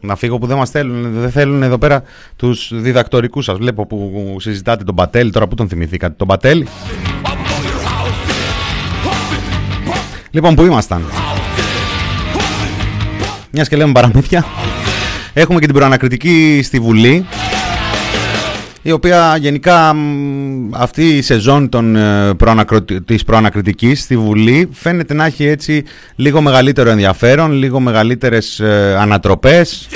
να 0.00 0.16
φύγω 0.16 0.38
που 0.38 0.46
δεν 0.46 0.56
μας 0.56 0.70
θέλουν. 0.70 1.12
Δεν 1.12 1.30
θέλουν 1.30 1.62
εδώ 1.62 1.78
πέρα 1.78 2.02
τους 2.36 2.70
διδακτορικούς 2.72 3.44
σας. 3.44 3.56
Βλέπω 3.56 3.86
που 3.86 4.36
συζητάτε 4.38 4.84
τον 4.84 4.94
Πατέλη. 4.94 5.30
Τώρα 5.30 5.46
που 5.46 5.54
τον 5.54 5.68
θυμηθήκατε 5.68 6.14
τον 6.16 6.26
Πατέλη. 6.26 6.66
Λοιπόν, 10.36 10.54
που 10.54 10.64
ήμασταν; 10.64 11.02
Μιας 13.50 13.68
και 13.68 13.76
λέμε 13.76 13.92
παραμύθια. 13.92 14.44
Έχουμε 15.32 15.58
και 15.60 15.66
την 15.66 15.74
προανακριτική 15.74 16.60
στη 16.64 16.78
Βουλή. 16.80 17.26
Η 18.82 18.90
οποία 18.92 19.36
γενικά 19.40 19.94
μ, 19.94 20.70
αυτή 20.74 21.16
η 21.16 21.22
σεζόν 21.22 21.68
των, 21.68 21.96
ε, 21.96 22.34
προανακρο- 22.34 23.02
της 23.04 23.24
προανακριτικής 23.24 24.00
στη 24.00 24.16
Βουλή 24.16 24.68
φαίνεται 24.72 25.14
να 25.14 25.24
έχει 25.24 25.44
έτσι 25.46 25.84
λίγο 26.16 26.40
μεγαλύτερο 26.40 26.90
ενδιαφέρον, 26.90 27.52
λίγο 27.52 27.80
μεγαλύτερες 27.80 28.60
ε, 28.60 28.96
ανατροπές. 29.00 29.88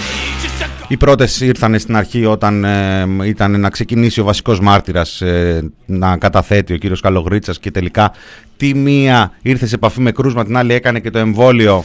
Just 0.90 0.94
a 0.94 0.94
Οι 0.94 0.96
πρώτες 0.96 1.40
ήρθαν 1.40 1.78
στην 1.78 1.96
αρχή 1.96 2.24
όταν 2.24 2.64
ε, 2.64 3.06
ήταν 3.24 3.60
να 3.60 3.70
ξεκινήσει 3.70 4.20
ο 4.20 4.24
βασικός 4.24 4.60
μάρτυρας 4.60 5.20
ε, 5.20 5.70
να 5.86 6.16
καταθέτει 6.16 6.72
ο 6.72 6.76
κύριος 6.76 7.00
Καλογρίτσας 7.00 7.58
και 7.58 7.70
τελικά 7.70 8.12
τη 8.56 8.74
μία 8.74 9.32
ήρθε 9.42 9.66
σε 9.66 9.74
επαφή 9.74 10.00
με 10.00 10.12
κρούσμα, 10.12 10.44
την 10.44 10.56
άλλη 10.56 10.74
έκανε 10.74 11.00
και 11.00 11.10
το 11.10 11.18
εμβόλιο 11.18 11.84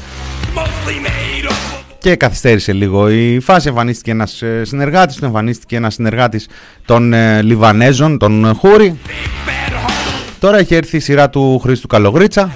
mostly 0.56 1.06
made 1.06 1.50
up 1.50 1.80
of 1.80 1.96
και 2.00 2.16
καθυστέρησε 2.16 2.74
λίγο 2.74 3.10
η 3.10 3.40
φάση. 3.40 3.68
Εμφανίστηκε 3.68 4.12
ένας 4.12 4.42
ε, 4.42 4.64
συνεργάτης, 4.66 5.16
του 5.16 5.26
εμφανίστηκε 5.26 5.76
ένας 5.76 5.94
συνεργάτης 5.94 6.48
των 6.86 7.14
ε, 7.14 7.42
Λιβανέζων, 7.42 8.18
τον 8.18 8.46
ε, 8.46 8.54
Χούρι. 8.54 9.00
bad 9.46 9.74
heart. 9.74 10.34
Τώρα 10.40 10.58
έχει 10.58 10.76
έρθει 10.76 10.98
η 10.98 11.00
σειρά 11.00 11.30
του 11.30 11.60
Χρήστου 11.60 11.88
Καλογρίτσα. 11.88 12.52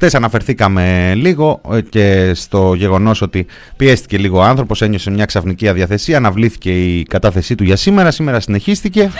Χτες 0.00 0.14
αναφερθήκαμε 0.14 1.12
λίγο 1.16 1.60
ε, 1.72 1.80
και 1.80 2.32
στο 2.34 2.74
γεγονός 2.74 3.22
ότι 3.22 3.46
πιέστηκε 3.76 4.18
λίγο 4.18 4.38
ο 4.38 4.42
άνθρωπος, 4.42 4.82
ένιωσε 4.82 5.10
μια 5.10 5.24
ξαφνική 5.24 5.68
αδιαθεσία, 5.68 6.16
αναβλήθηκε 6.16 6.70
η 6.70 7.02
κατάθεσή 7.02 7.54
του 7.54 7.64
για 7.64 7.76
σήμερα, 7.76 8.10
σήμερα 8.10 8.40
συνεχίστηκε 8.40 9.10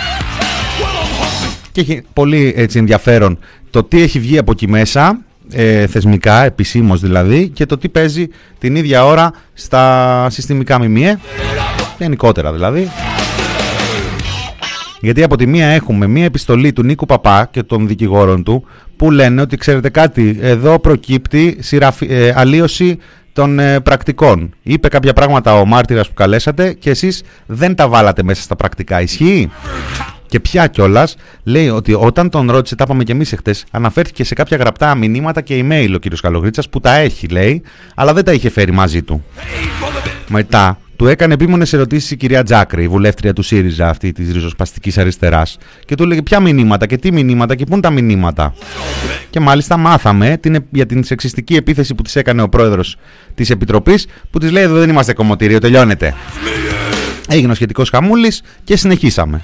και 1.73 1.81
έχει 1.81 2.03
πολύ 2.13 2.53
έτσι 2.57 2.79
ενδιαφέρον 2.79 3.39
το 3.71 3.83
τι 3.83 4.03
έχει 4.03 4.19
βγει 4.19 4.39
από 4.39 4.51
εκεί 4.51 4.69
μέσα, 4.69 5.21
ε, 5.53 5.87
θεσμικά, 5.87 6.45
επισήμως 6.45 7.01
δηλαδή, 7.01 7.49
και 7.49 7.67
το 7.67 7.79
τι 7.79 7.89
παίζει 7.89 8.29
την 8.59 8.77
ίδια 8.77 9.07
ώρα 9.07 9.33
στα 9.53 10.27
συστημικά 10.31 10.79
μιμιέ, 10.79 11.19
γενικότερα 11.99 12.53
δηλαδή. 12.53 12.91
Γιατί 15.01 15.23
από 15.23 15.37
τη 15.37 15.47
μία 15.47 15.67
έχουμε 15.67 16.07
μία 16.07 16.25
επιστολή 16.25 16.73
του 16.73 16.83
Νίκου 16.83 17.07
Παπά 17.07 17.49
και 17.51 17.63
των 17.63 17.87
δικηγόρων 17.87 18.43
του 18.43 18.65
που 18.97 19.11
λένε 19.11 19.41
ότι 19.41 19.57
ξέρετε 19.57 19.89
κάτι, 19.89 20.39
εδώ 20.41 20.79
προκύπτει 20.79 21.57
σειραφι- 21.61 22.11
ε, 22.11 22.33
αλλίωση 22.37 22.99
των 23.33 23.59
ε, 23.59 23.81
πρακτικών. 23.81 24.55
Είπε 24.63 24.89
κάποια 24.89 25.13
πράγματα 25.13 25.55
ο 25.55 25.65
μάρτυρας 25.65 26.09
που 26.09 26.15
καλέσατε 26.15 26.73
και 26.73 26.91
εσείς 26.91 27.23
δεν 27.47 27.75
τα 27.75 27.89
βάλατε 27.89 28.23
μέσα 28.23 28.43
στα 28.43 28.57
πρακτικά. 28.57 29.01
Ισχύει; 29.01 29.51
Και 30.27 30.41
πια 30.41 30.67
κιόλας 30.67 31.17
λέει 31.45 31.69
ότι 31.69 31.95
όταν 31.95 32.31
τον 32.31 32.51
ρώτησε, 32.51 32.77
τα 32.77 32.85
είπαμε 32.87 33.05
και 33.05 33.13
εμείς 33.13 33.33
εχθές, 33.33 33.65
αναφέρθηκε 33.71 34.25
σε 34.25 34.35
κάποια 34.35 34.57
γραπτά 34.57 34.95
μηνύματα 34.95 35.41
και 35.41 35.65
email 35.65 35.91
ο 35.95 35.99
κύριος 35.99 36.21
Καλογρίτσας 36.21 36.69
που 36.69 36.81
τα 36.81 36.95
έχει, 36.97 37.27
λέει, 37.27 37.63
αλλά 37.95 38.13
δεν 38.13 38.25
τα 38.25 38.33
είχε 38.33 38.51
φέρει 38.51 38.73
μαζί 38.73 39.03
του. 39.03 39.25
Μετά 40.29 40.79
του 41.01 41.07
έκανε 41.07 41.35
επίμονες 41.35 41.73
ερωτήσεις 41.73 42.11
η 42.11 42.17
κυρία 42.17 42.43
Τζάκρη, 42.43 42.83
η 42.83 42.89
βουλεύτρια 42.89 43.33
του 43.33 43.43
ΣΥΡΙΖΑ, 43.43 43.89
αυτή 43.89 44.13
της 44.13 44.33
ριζοσπαστικής 44.33 44.99
αριστεράς, 44.99 45.59
και 45.85 45.95
του 45.95 46.03
έλεγε 46.03 46.23
ποια 46.23 46.41
μηνύματα 46.41 46.87
και 46.87 46.97
τι 46.97 47.13
μηνύματα 47.13 47.55
και 47.55 47.65
πού 47.65 47.73
είναι 47.73 47.81
τα 47.81 47.91
μηνύματα; 47.91 48.55
Και 49.31 49.41
μάλιστα 49.41 49.77
μάθαμε 49.77 50.37
την, 50.41 50.65
για 50.71 50.87
την 50.87 51.05
σεξιστική 51.05 51.55
επίθεση 51.55 51.95
που 51.95 52.03
της 52.03 52.17
έκανε 52.17 52.43
ο 52.43 52.49
πρόεδρος 52.49 52.97
της 53.35 53.51
Επιτροπής, 53.51 54.07
που 54.31 54.39
της 54.39 54.51
λέει: 54.51 54.63
Εδώ 54.63 54.79
δεν 54.79 54.89
είμαστε 54.89 55.13
κομμωτήριο, 55.13 55.59
τελειώνεται. 55.59 56.15
Έγινε 57.29 57.53
ο 57.53 57.55
σχετικός 57.55 57.91
χαμούλης 57.91 58.43
και 58.65 58.77
συνεχίσαμε. 58.77 59.41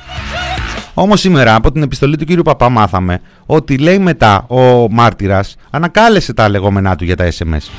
Όμως 0.94 1.20
σήμερα 1.20 1.54
από 1.54 1.72
την 1.72 1.82
επιστολή 1.82 2.16
του 2.16 2.24
κύριου 2.24 2.42
Παπά 2.42 2.68
μάθαμε 2.68 3.20
ότι 3.46 3.78
λέει 3.78 3.98
μετά 3.98 4.46
ο 4.48 4.90
μάρτυρας 4.90 5.56
ανακάλεσε 5.70 6.34
τα 6.34 6.48
λεγόμενά 6.48 6.96
του 6.96 7.04
για 7.04 7.16
τα 7.16 7.28
SMS. 7.38 7.70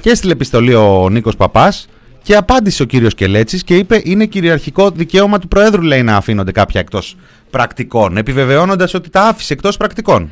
Και 0.00 0.10
έστειλε 0.10 0.32
επιστολή 0.32 0.74
ο 0.74 1.08
Νίκος 1.10 1.36
Παπάς 1.36 1.86
και 2.22 2.36
απάντησε 2.36 2.82
ο 2.82 2.86
κύριος 2.86 3.14
Κελέτσης 3.14 3.64
και 3.64 3.76
είπε 3.76 4.00
είναι 4.04 4.26
κυριαρχικό 4.26 4.90
δικαίωμα 4.90 5.38
του 5.38 5.48
Προέδρου 5.48 5.82
λέει 5.82 6.02
να 6.02 6.16
αφήνονται 6.16 6.52
κάποια 6.52 6.80
εκτός 6.80 7.16
πρακτικών 7.50 8.16
επιβεβαιώνοντας 8.16 8.94
ότι 8.94 9.10
τα 9.10 9.22
άφησε 9.22 9.52
εκτός 9.52 9.76
πρακτικών. 9.76 10.30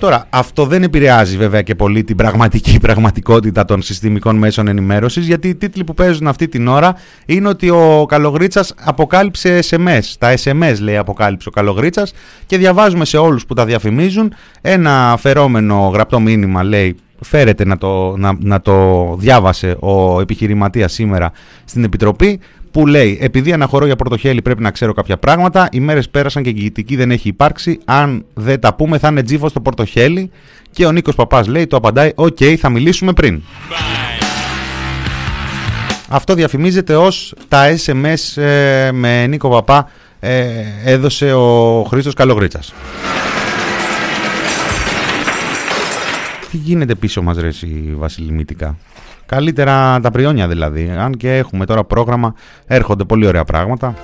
Τώρα, 0.00 0.26
αυτό 0.30 0.66
δεν 0.66 0.82
επηρεάζει 0.82 1.36
βέβαια 1.36 1.62
και 1.62 1.74
πολύ 1.74 2.04
την 2.04 2.16
πραγματική 2.16 2.78
πραγματικότητα 2.86 3.64
των 3.64 3.82
συστημικών 3.82 4.36
μέσων 4.36 4.68
ενημέρωσης, 4.68 5.26
γιατί 5.26 5.48
οι 5.48 5.54
τίτλοι 5.54 5.84
που 5.84 5.94
παίζουν 5.94 6.26
αυτή 6.26 6.48
την 6.48 6.68
ώρα 6.68 6.96
είναι 7.26 7.48
ότι 7.48 7.70
ο 7.70 8.06
Καλογρίτσας 8.08 8.74
αποκάλυψε 8.80 9.58
SMS. 9.70 10.00
Τα 10.18 10.34
SMS 10.44 10.74
λέει 10.80 10.96
αποκάλυψε 10.96 11.48
ο 11.48 11.50
Καλογρίτσας 11.50 12.12
και 12.46 12.58
διαβάζουμε 12.58 13.04
σε 13.04 13.16
όλους 13.16 13.46
που 13.46 13.54
τα 13.54 13.64
διαφημίζουν 13.64 14.34
ένα 14.60 15.12
φερόμενο 15.12 15.90
γραπτό 15.92 16.20
μήνυμα 16.20 16.62
λέει. 16.62 16.96
Φέρεται 17.20 17.64
να 17.64 17.78
το, 17.78 18.16
να, 18.16 18.36
να 18.40 18.60
το 18.60 19.14
διάβασε 19.18 19.76
ο 19.80 20.20
επιχειρηματίας 20.20 20.92
σήμερα 20.92 21.32
στην 21.64 21.84
Επιτροπή 21.84 22.40
που 22.70 22.86
λέει 22.86 23.18
επειδή 23.20 23.52
αναχωρώ 23.52 23.86
για 23.86 23.96
Πορτοχέλι 23.96 24.42
πρέπει 24.42 24.62
να 24.62 24.70
ξέρω 24.70 24.92
κάποια 24.92 25.16
πράγματα. 25.16 25.68
Οι 25.72 25.80
μέρες 25.80 26.08
πέρασαν 26.08 26.42
και 26.42 26.48
εγγυητική 26.48 26.96
δεν 26.96 27.10
έχει 27.10 27.28
υπάρξει. 27.28 27.78
Αν 27.84 28.24
δεν 28.34 28.60
τα 28.60 28.74
πούμε 28.74 28.98
θα 28.98 29.08
είναι 29.08 29.22
τζίφος 29.22 29.48
το 29.48 29.60
Πορτοχέλι 29.60 30.30
και 30.70 30.86
ο 30.86 30.92
Νίκος 30.92 31.14
Παπάς 31.14 31.46
λέει 31.46 31.66
το 31.66 31.76
απαντάει 31.76 32.12
οκ 32.14 32.38
θα 32.58 32.68
μιλήσουμε 32.68 33.12
πριν 33.12 33.42
αυτό 36.08 36.34
διαφημίζεται 36.34 36.96
ως 36.96 37.34
τα 37.48 37.76
SMS 37.84 38.42
ε, 38.42 38.90
με 38.92 39.26
Νίκο 39.26 39.48
Παπά 39.48 39.90
ε, 40.20 40.44
έδωσε 40.84 41.32
ο 41.32 41.84
Χρήστος 41.88 42.14
Καλογρίτσας 42.14 42.74
Τι 46.56 46.62
γίνεται 46.62 46.94
πίσω 46.94 47.22
μας 47.22 47.36
ρε 47.38 47.46
εσύ 47.46 47.94
Βασίλη 47.96 48.32
Μητικά. 48.32 48.76
Καλύτερα 49.26 50.00
τα 50.00 50.10
πριόνια 50.10 50.48
δηλαδή. 50.48 50.90
Αν 50.90 51.12
και 51.12 51.36
έχουμε 51.36 51.66
τώρα 51.66 51.84
πρόγραμμα, 51.84 52.34
έρχονται 52.66 53.04
πολύ 53.04 53.26
ωραία 53.26 53.44
πράγματα. 53.44 53.94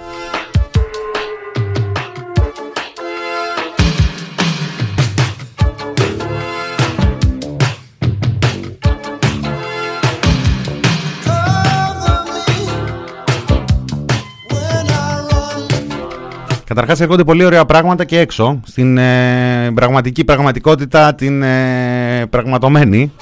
Καταρχάς 16.75 17.01
έρχονται 17.01 17.25
πολύ 17.25 17.45
ωραία 17.45 17.65
πράγματα 17.65 18.05
και 18.05 18.19
έξω, 18.19 18.61
στην 18.67 18.99
ε, 18.99 19.71
πραγματική 19.75 20.25
πραγματικότητα, 20.25 21.15
την 21.15 21.43
ε, 21.43 22.27
πραγματομένη. 22.31 23.13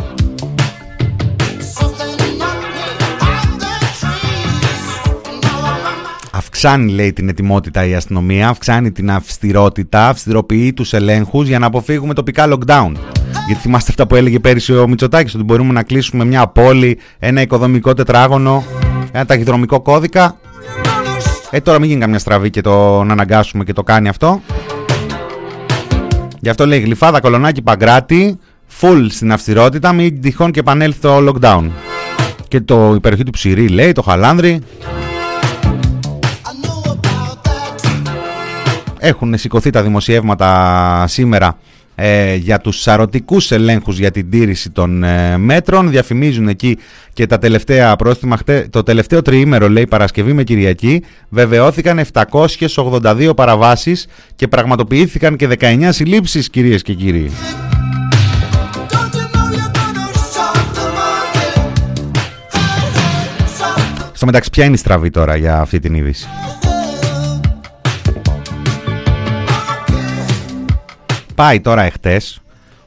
Αυξάνει, 6.33 6.93
λέει, 6.93 7.13
την 7.13 7.29
ετοιμότητα 7.29 7.87
η 7.87 7.95
αστυνομία, 7.95 8.49
αυξάνει 8.49 8.93
την 8.93 9.11
αυστηρότητα, 9.11 10.09
αυστηροποιεί 10.09 10.73
τους 10.73 10.93
ελέγχους 10.93 11.49
για 11.49 11.59
να 11.59 11.67
αποφύγουμε 11.67 12.15
τοπικά 12.15 12.49
lockdown. 12.49 12.93
Γιατί 13.47 13.63
θυμάστε 13.63 13.91
αυτά 13.91 14.07
που 14.07 14.15
έλεγε 14.15 14.39
πέρυσι 14.39 14.77
ο 14.77 14.89
Μητσοτάκης, 14.89 15.35
ότι 15.35 15.45
μπορούμε 15.45 15.73
να 15.73 15.83
κλείσουμε 15.83 16.25
μια 16.25 16.47
πόλη, 16.47 16.99
ένα 17.19 17.41
οικοδομικό 17.41 17.95
τετράγωνο, 17.95 18.65
ένα 19.13 19.25
ταχυδρομικό 19.25 19.81
κώδικα. 19.81 20.39
Ε, 21.53 21.61
τώρα 21.61 21.79
μην 21.79 21.89
γίνει 21.89 22.01
καμιά 22.01 22.19
στραβή 22.19 22.51
και 22.51 22.61
το 22.61 23.05
να 23.05 23.13
αναγκάσουμε 23.13 23.65
και 23.65 23.73
το 23.73 23.83
κάνει 23.83 24.09
αυτό. 24.09 24.41
Γι' 26.41 26.49
αυτό 26.49 26.67
λέει 26.67 26.81
γλυφάδα, 26.81 27.21
κολονάκι, 27.21 27.63
παγκράτη, 27.63 28.39
full 28.81 29.07
στην 29.09 29.33
αυστηρότητα, 29.33 29.93
μην 29.93 30.21
τυχόν 30.21 30.51
και 30.51 30.61
επανέλθει 30.61 31.01
το 31.01 31.17
lockdown. 31.17 31.71
Και 32.49 32.61
το 32.61 32.95
υπεροχή 32.95 33.23
του 33.23 33.31
ψηρή 33.31 33.69
λέει, 33.69 33.93
το 33.93 34.03
χαλάνδρι. 34.03 34.63
Έχουν 38.99 39.39
σηκωθεί 39.39 39.71
τα 39.71 39.83
δημοσιεύματα 39.83 41.05
σήμερα 41.09 41.59
ε, 42.03 42.35
για 42.35 42.59
τους 42.59 42.81
σαρωτικούς 42.81 43.51
ελέγχους 43.51 43.99
για 43.99 44.11
την 44.11 44.31
τήρηση 44.31 44.71
των 44.71 45.05
ε, 45.05 45.37
μέτρων. 45.37 45.91
Διαφημίζουν 45.91 46.49
εκεί 46.49 46.79
και 47.13 47.27
τα 47.27 47.39
τελευταία 47.39 47.97
πρόστιμα. 47.97 48.39
Το 48.71 48.83
τελευταίο 48.83 49.23
τριήμερο, 49.23 49.69
λέει 49.69 49.87
Παρασκευή 49.87 50.33
με 50.33 50.43
Κυριακή, 50.43 51.03
βεβαιώθηκαν 51.29 52.01
782 52.13 53.33
παραβάσεις 53.37 54.07
και 54.37 54.49
πραγματοποιήθηκαν 54.49 55.37
και 55.37 55.49
19 55.61 55.89
συλλήψεις, 55.91 56.51
κυρίες 56.51 56.83
και 56.83 56.95
κύριοι. 56.95 57.31
Στο 64.13 64.27
μεταξύ, 64.27 64.51
ποια 64.51 64.65
είναι 64.65 64.75
η 64.75 64.79
στραβή 64.79 65.11
τώρα 65.11 65.37
για 65.37 65.61
αυτή 65.61 65.79
την 65.79 65.95
είδηση; 65.95 66.27
Πάει 71.41 71.61
τώρα 71.61 71.83
εχθές 71.83 72.41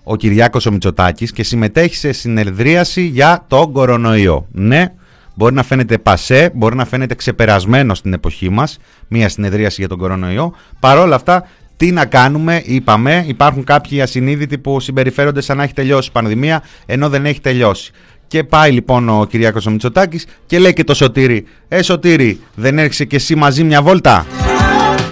ο 0.03 0.15
Κυριάκος 0.15 0.65
ο 0.65 0.71
Μητσοτάκης 0.71 1.31
και 1.31 1.43
συμμετέχει 1.43 1.95
σε 1.95 2.11
συνεδρίαση 2.11 3.01
για 3.01 3.45
τον 3.47 3.71
κορονοϊό. 3.71 4.47
Ναι, 4.51 4.93
μπορεί 5.33 5.53
να 5.53 5.63
φαίνεται 5.63 5.97
πασέ, 5.97 6.51
μπορεί 6.53 6.75
να 6.75 6.85
φαίνεται 6.85 7.15
ξεπερασμένο 7.15 7.93
στην 7.93 8.13
εποχή 8.13 8.49
μας, 8.49 8.77
μια 9.07 9.29
συνεδρίαση 9.29 9.75
για 9.79 9.87
τον 9.87 9.97
κορονοϊό. 9.97 10.55
Παρόλα 10.79 11.15
αυτά, 11.15 11.47
τι 11.77 11.91
να 11.91 12.05
κάνουμε, 12.05 12.61
είπαμε, 12.65 13.23
υπάρχουν 13.27 13.63
κάποιοι 13.63 14.01
ασυνείδητοι 14.01 14.57
που 14.57 14.79
συμπεριφέρονται 14.79 15.41
σαν 15.41 15.57
να 15.57 15.63
έχει 15.63 15.73
τελειώσει 15.73 16.09
η 16.09 16.11
πανδημία, 16.11 16.63
ενώ 16.85 17.09
δεν 17.09 17.25
έχει 17.25 17.41
τελειώσει. 17.41 17.91
Και 18.27 18.43
πάει 18.43 18.71
λοιπόν 18.71 19.09
ο 19.09 19.25
Κυριάκος 19.29 19.65
ο 19.65 19.71
Μητσοτάκης 19.71 20.25
και 20.45 20.59
λέει 20.59 20.73
και 20.73 20.83
το 20.83 20.93
Σωτήρι 20.93 21.45
«Ε 21.67 21.81
Σωτήρι, 21.81 22.39
δεν 22.55 22.79
έρχεσαι 22.79 23.05
και 23.05 23.15
εσύ 23.15 23.35
μαζί 23.35 23.63
μια 23.63 23.81
βόλτα» 23.81 24.25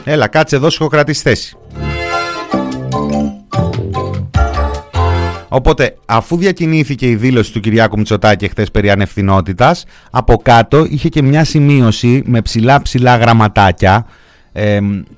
Έλα 0.03 0.27
κάτσε 0.27 0.55
εδώ 0.55 0.69
σου 0.69 0.87
κρατήσει 0.87 1.21
θέση 1.21 1.55
Οπότε, 5.53 5.97
αφού 6.05 6.37
διακινήθηκε 6.37 7.09
η 7.09 7.15
δήλωση 7.15 7.53
του 7.53 7.59
Κυριάκου 7.59 7.97
Μητσοτάκη 7.97 8.47
χθε 8.47 8.65
περί 8.71 8.89
ανευθυνότητας, 8.89 9.85
από 10.11 10.37
κάτω 10.37 10.85
είχε 10.89 11.09
και 11.09 11.21
μια 11.21 11.43
σημείωση 11.43 12.23
με 12.25 12.41
ψηλά 12.41 12.81
ψηλά 12.81 13.17
γραμματάκια 13.17 14.05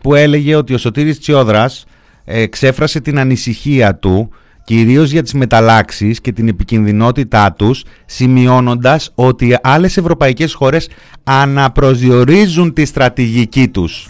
που 0.01 0.15
έλεγε 0.15 0.55
ότι 0.55 0.73
ο 0.73 0.77
Σωτήρης 0.77 1.19
Τσιόδρας 1.19 1.85
εξέφρασε 2.25 2.99
την 2.99 3.19
ανησυχία 3.19 3.95
του 3.95 4.29
κυρίως 4.63 5.11
για 5.11 5.23
τις 5.23 5.33
μεταλλάξεις 5.33 6.21
και 6.21 6.31
την 6.31 6.47
επικινδυνότητά 6.47 7.53
τους, 7.53 7.83
σημειώνοντας 8.05 9.11
ότι 9.15 9.57
άλλες 9.63 9.97
ευρωπαϊκές 9.97 10.53
χώρες 10.53 10.89
αναπροσδιορίζουν 11.23 12.73
τη 12.73 12.85
στρατηγική 12.85 13.67
τους. 13.67 14.09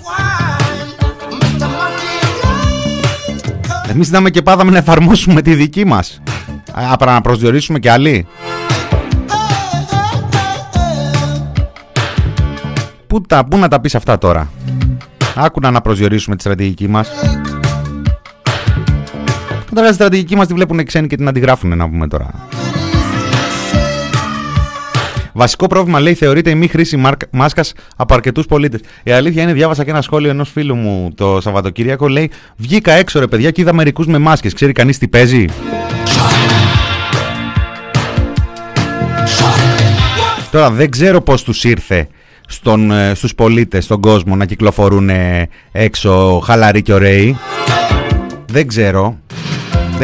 Εμείς 3.93 4.07
είδαμε 4.07 4.29
και 4.29 4.41
πάδαμε 4.41 4.71
να 4.71 4.77
εφαρμόσουμε 4.77 5.41
τη 5.41 5.55
δική 5.55 5.85
μας. 5.85 6.21
Απρα 6.71 7.13
να 7.13 7.21
προσδιορίσουμε 7.21 7.79
και 7.79 7.91
άλλοι. 7.91 8.27
Πού, 13.07 13.21
τα, 13.21 13.45
πού 13.45 13.57
να 13.57 13.67
τα 13.67 13.79
πεις 13.79 13.95
αυτά 13.95 14.17
τώρα; 14.17 14.51
Άκου 15.35 15.59
να 15.59 15.81
προσδιορίσουμε 15.81 16.35
τη 16.35 16.41
στρατηγική 16.41 16.87
μας. 16.87 17.09
Τώρα 19.75 19.87
τη 19.87 19.93
στρατηγική 19.93 20.35
μας 20.35 20.47
τη 20.47 20.53
βλέπουν 20.53 20.79
οι 20.79 20.83
ξένοι 20.83 21.07
και 21.07 21.15
την 21.15 21.27
αντιγράφουν 21.27 21.77
να 21.77 21.89
πούμε 21.89 22.07
τώρα. 22.07 22.29
Βασικό 25.33 25.67
πρόβλημα, 25.67 25.99
λέει, 25.99 26.13
θεωρείται 26.13 26.49
η 26.49 26.55
μη 26.55 26.67
χρήση 26.67 27.01
μάσκας 27.31 27.73
από 27.95 28.13
αρκετούς 28.13 28.45
πολίτες. 28.45 28.79
Η 29.03 29.11
αλήθεια 29.11 29.41
είναι, 29.41 29.53
διάβασα 29.53 29.83
και 29.83 29.89
ένα 29.89 30.01
σχόλιο 30.01 30.29
ενός 30.29 30.49
φίλου 30.51 30.75
μου 30.75 31.11
το 31.15 31.41
Σαββατοκύριακο. 31.41 32.07
Λέει, 32.07 32.31
Βγήκα 32.55 32.91
έξω 32.91 33.19
ρε 33.19 33.27
παιδιά 33.27 33.51
και 33.51 33.61
είδα 33.61 33.73
μερικούς 33.73 34.07
με 34.07 34.17
μάσκες. 34.17 34.53
Ξέρει 34.53 34.71
κανείς 34.71 34.97
τι 34.97 35.07
παίζει; 35.07 35.45
Τώρα 40.51 40.71
δεν 40.71 40.89
ξέρω 40.89 41.21
πώς 41.21 41.43
τους 41.43 41.63
ήρθε 41.63 42.07
στον, 42.47 42.91
ε, 42.91 43.13
στους 43.13 43.35
πολίτες, 43.35 43.83
στον 43.83 44.01
κόσμο 44.01 44.35
να 44.35 44.45
κυκλοφορούν 44.45 45.09
έξω 45.71 46.39
χαλαροί 46.45 46.81
και 46.81 46.93
ωραίοι. 46.93 47.37
Δεν 48.45 48.67
ξέρω. 48.67 49.17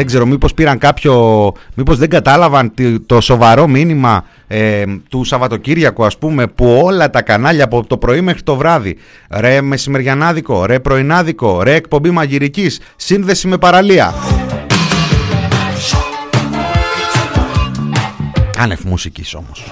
Δεν 0.00 0.08
ξέρω 0.08 0.26
μήπως 0.26 0.54
πήραν 0.54 0.78
κάποιο... 0.78 1.52
Μήπως 1.74 1.98
δεν 1.98 2.08
κατάλαβαν 2.08 2.72
το 3.06 3.20
σοβαρό 3.20 3.66
μήνυμα 3.66 4.24
ε, 4.46 4.84
του 5.08 5.24
Σαββατοκύριακου 5.24 6.04
ας 6.04 6.18
πούμε 6.18 6.46
που 6.46 6.80
όλα 6.84 7.10
τα 7.10 7.22
κανάλια 7.22 7.64
από 7.64 7.86
το 7.86 7.96
πρωί 7.98 8.20
μέχρι 8.20 8.42
το 8.42 8.56
βράδυ 8.56 8.96
ρε 9.30 9.60
μεσημεριανάδικο, 9.60 10.66
ρε 10.66 10.80
πρωινάδικο, 10.80 11.62
ρε 11.62 11.74
εκπομπή 11.74 12.10
μαγειρικής, 12.10 12.80
σύνδεση 12.96 13.48
με 13.48 13.58
παραλία. 13.58 14.14
Άνευ 18.58 18.80
μουσικής 18.84 19.34
όμως. 19.34 19.64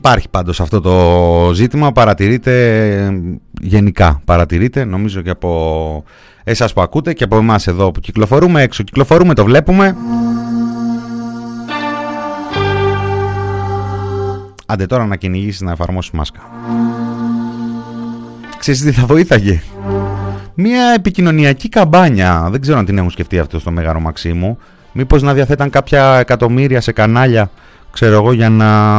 Υπάρχει 0.00 0.28
πάντως 0.28 0.60
αυτό 0.60 0.80
το 0.80 1.54
ζήτημα, 1.54 1.92
παρατηρείται 1.92 3.22
γενικά, 3.60 4.20
παρατηρείται 4.24 4.84
νομίζω 4.84 5.20
και 5.20 5.30
από 5.30 6.04
εσάς 6.44 6.72
που 6.72 6.80
ακούτε 6.80 7.12
και 7.12 7.24
από 7.24 7.36
εμάς 7.36 7.66
εδώ 7.66 7.90
που 7.90 8.00
κυκλοφορούμε 8.00 8.62
έξω, 8.62 8.82
κυκλοφορούμε, 8.82 9.34
το 9.34 9.44
βλέπουμε. 9.44 9.96
Άντε 14.66 14.86
τώρα 14.86 15.06
να 15.06 15.16
κυνηγήσεις 15.16 15.60
να 15.60 15.70
εφαρμόσεις 15.70 16.10
μάσκα. 16.10 16.40
Ξέρεις 18.58 18.80
τι 18.80 18.92
θα 18.92 19.06
βοήθαγε; 19.06 19.62
Μια 20.54 20.92
επικοινωνιακή 20.96 21.68
καμπάνια, 21.68 22.48
δεν 22.50 22.60
ξέρω 22.60 22.78
αν 22.78 22.84
την 22.84 22.98
έχουν 22.98 23.10
σκεφτεί 23.10 23.38
αυτό 23.38 23.58
στο 23.58 23.70
Μέγαρο 23.70 24.00
Μαξίμου, 24.00 24.58
μήπως 24.92 25.22
να 25.22 25.34
διαθέταν 25.34 25.70
κάποια 25.70 26.18
εκατομμύρια 26.18 26.80
σε 26.80 26.92
κανάλια 26.92 27.50
ξέρω 27.92 28.14
εγώ, 28.14 28.32
για 28.32 28.48
να 28.50 28.98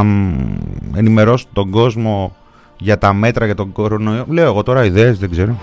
ενημερώσω 0.95 1.45
τον 1.53 1.69
κόσμο 1.69 2.35
για 2.77 2.97
τα 2.97 3.13
μέτρα 3.13 3.45
για 3.45 3.55
τον 3.55 3.71
κορονοϊό. 3.71 4.25
Λέω 4.27 4.45
εγώ 4.45 4.63
τώρα 4.63 4.85
ιδέες, 4.85 5.19
δεν 5.19 5.29
ξέρω. 5.29 5.57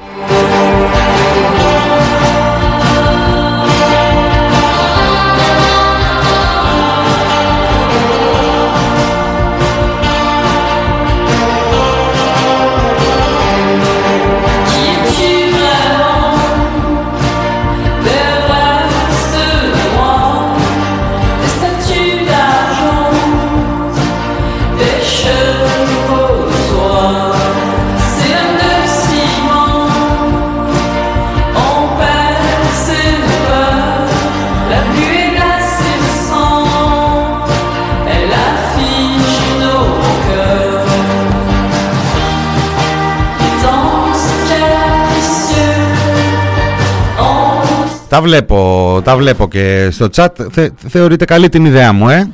Τα 48.09 48.21
βλέπω, 48.21 49.01
τα 49.05 49.17
βλέπω 49.17 49.49
και 49.49 49.89
στο 49.91 50.07
chat. 50.17 50.29
Θε, 50.51 50.69
θεωρείτε 50.89 51.25
καλή 51.25 51.49
την 51.49 51.65
ιδέα 51.65 51.93
μου, 51.93 52.09
ε. 52.09 52.29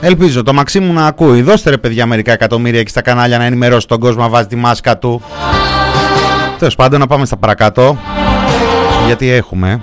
Ελπίζω 0.00 0.42
το 0.42 0.52
Μαξίμου 0.52 0.92
να 0.92 1.06
ακούει. 1.06 1.42
Δώστε 1.42 1.70
ρε 1.70 1.78
παιδιά 1.78 2.06
μερικά 2.06 2.32
εκατομμύρια 2.32 2.80
εκεί 2.80 2.90
στα 2.90 3.02
κανάλια 3.02 3.38
να 3.38 3.44
ενημερώσει 3.44 3.86
τον 3.86 4.00
κόσμο 4.00 4.22
να 4.22 4.28
βάζει 4.28 4.46
τη 4.46 4.56
μάσκα 4.56 4.98
του. 4.98 5.22
Τέλος 6.58 6.74
πάντων 6.74 7.00
να 7.00 7.06
πάμε 7.06 7.24
στα 7.24 7.36
παρακάτω. 7.36 7.98
Γιατί 9.06 9.30
έχουμε. 9.30 9.80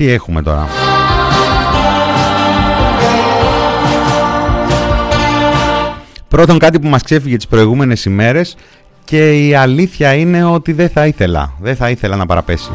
Τι 0.00 0.08
έχουμε 0.08 0.42
τώρα; 0.42 0.66
Πρώτον 6.28 6.58
κάτι 6.58 6.80
που 6.80 6.88
μας 6.88 7.02
ξέφυγε 7.02 7.36
τις 7.36 7.46
προηγούμενες 7.46 8.04
ημέρες 8.04 8.56
και 9.04 9.46
η 9.46 9.54
αλήθεια 9.54 10.14
είναι 10.14 10.44
ότι 10.44 10.72
δεν 10.72 10.88
θα 10.88 11.06
ήθελα, 11.06 11.52
δεν 11.60 11.76
θα 11.76 11.90
ήθελα 11.90 12.16
να 12.16 12.26
παραπέσει. 12.26 12.70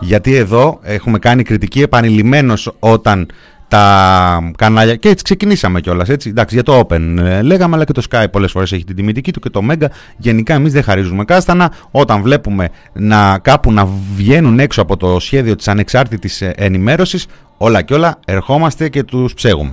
Γιατί 0.00 0.34
εδώ 0.34 0.78
έχουμε 0.82 1.18
κάνει 1.18 1.42
κριτική 1.42 1.82
επανειλημμένως 1.82 2.72
όταν 2.78 3.26
τα 3.68 4.52
κανάλια. 4.56 4.96
Και 4.96 5.08
έτσι 5.08 5.24
ξεκινήσαμε 5.24 5.80
κιόλας. 5.80 6.08
Εντάξει, 6.08 6.54
για 6.54 6.62
το 6.62 6.78
Open 6.78 7.16
ε, 7.18 7.42
λέγαμε, 7.42 7.74
αλλά 7.76 7.84
και 7.84 7.92
το 7.92 8.02
Sky 8.10 8.24
πολλές 8.32 8.50
φορές 8.50 8.72
έχει 8.72 8.84
την 8.84 8.96
τιμητική 8.96 9.32
του 9.32 9.40
και 9.40 9.50
το 9.50 9.60
Mega. 9.70 9.86
Γενικά 10.16 10.54
εμείς 10.54 10.72
δεν 10.72 10.82
χαρίζουμε 10.82 11.24
κάστανα. 11.24 11.72
Όταν 11.90 12.22
βλέπουμε 12.22 12.68
να 12.92 13.38
κάπου 13.38 13.72
να 13.72 13.88
βγαίνουν 14.16 14.58
έξω 14.58 14.82
από 14.82 14.96
το 14.96 15.20
σχέδιο 15.20 15.56
της 15.56 15.68
ανεξάρτητης 15.68 16.42
ε, 16.42 16.52
ενημέρωσης, 16.56 17.26
όλα 17.56 17.82
και 17.82 17.94
όλα 17.94 18.18
ερχόμαστε 18.26 18.88
και 18.88 19.02
τους 19.02 19.34
ψέγουμε. 19.34 19.72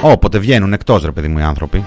Όποτε 0.00 0.38
βγαίνουν 0.38 0.72
εκτός 0.72 1.04
ρε 1.04 1.10
παιδί 1.10 1.28
μου 1.28 1.38
οι 1.38 1.42
άνθρωποι. 1.42 1.84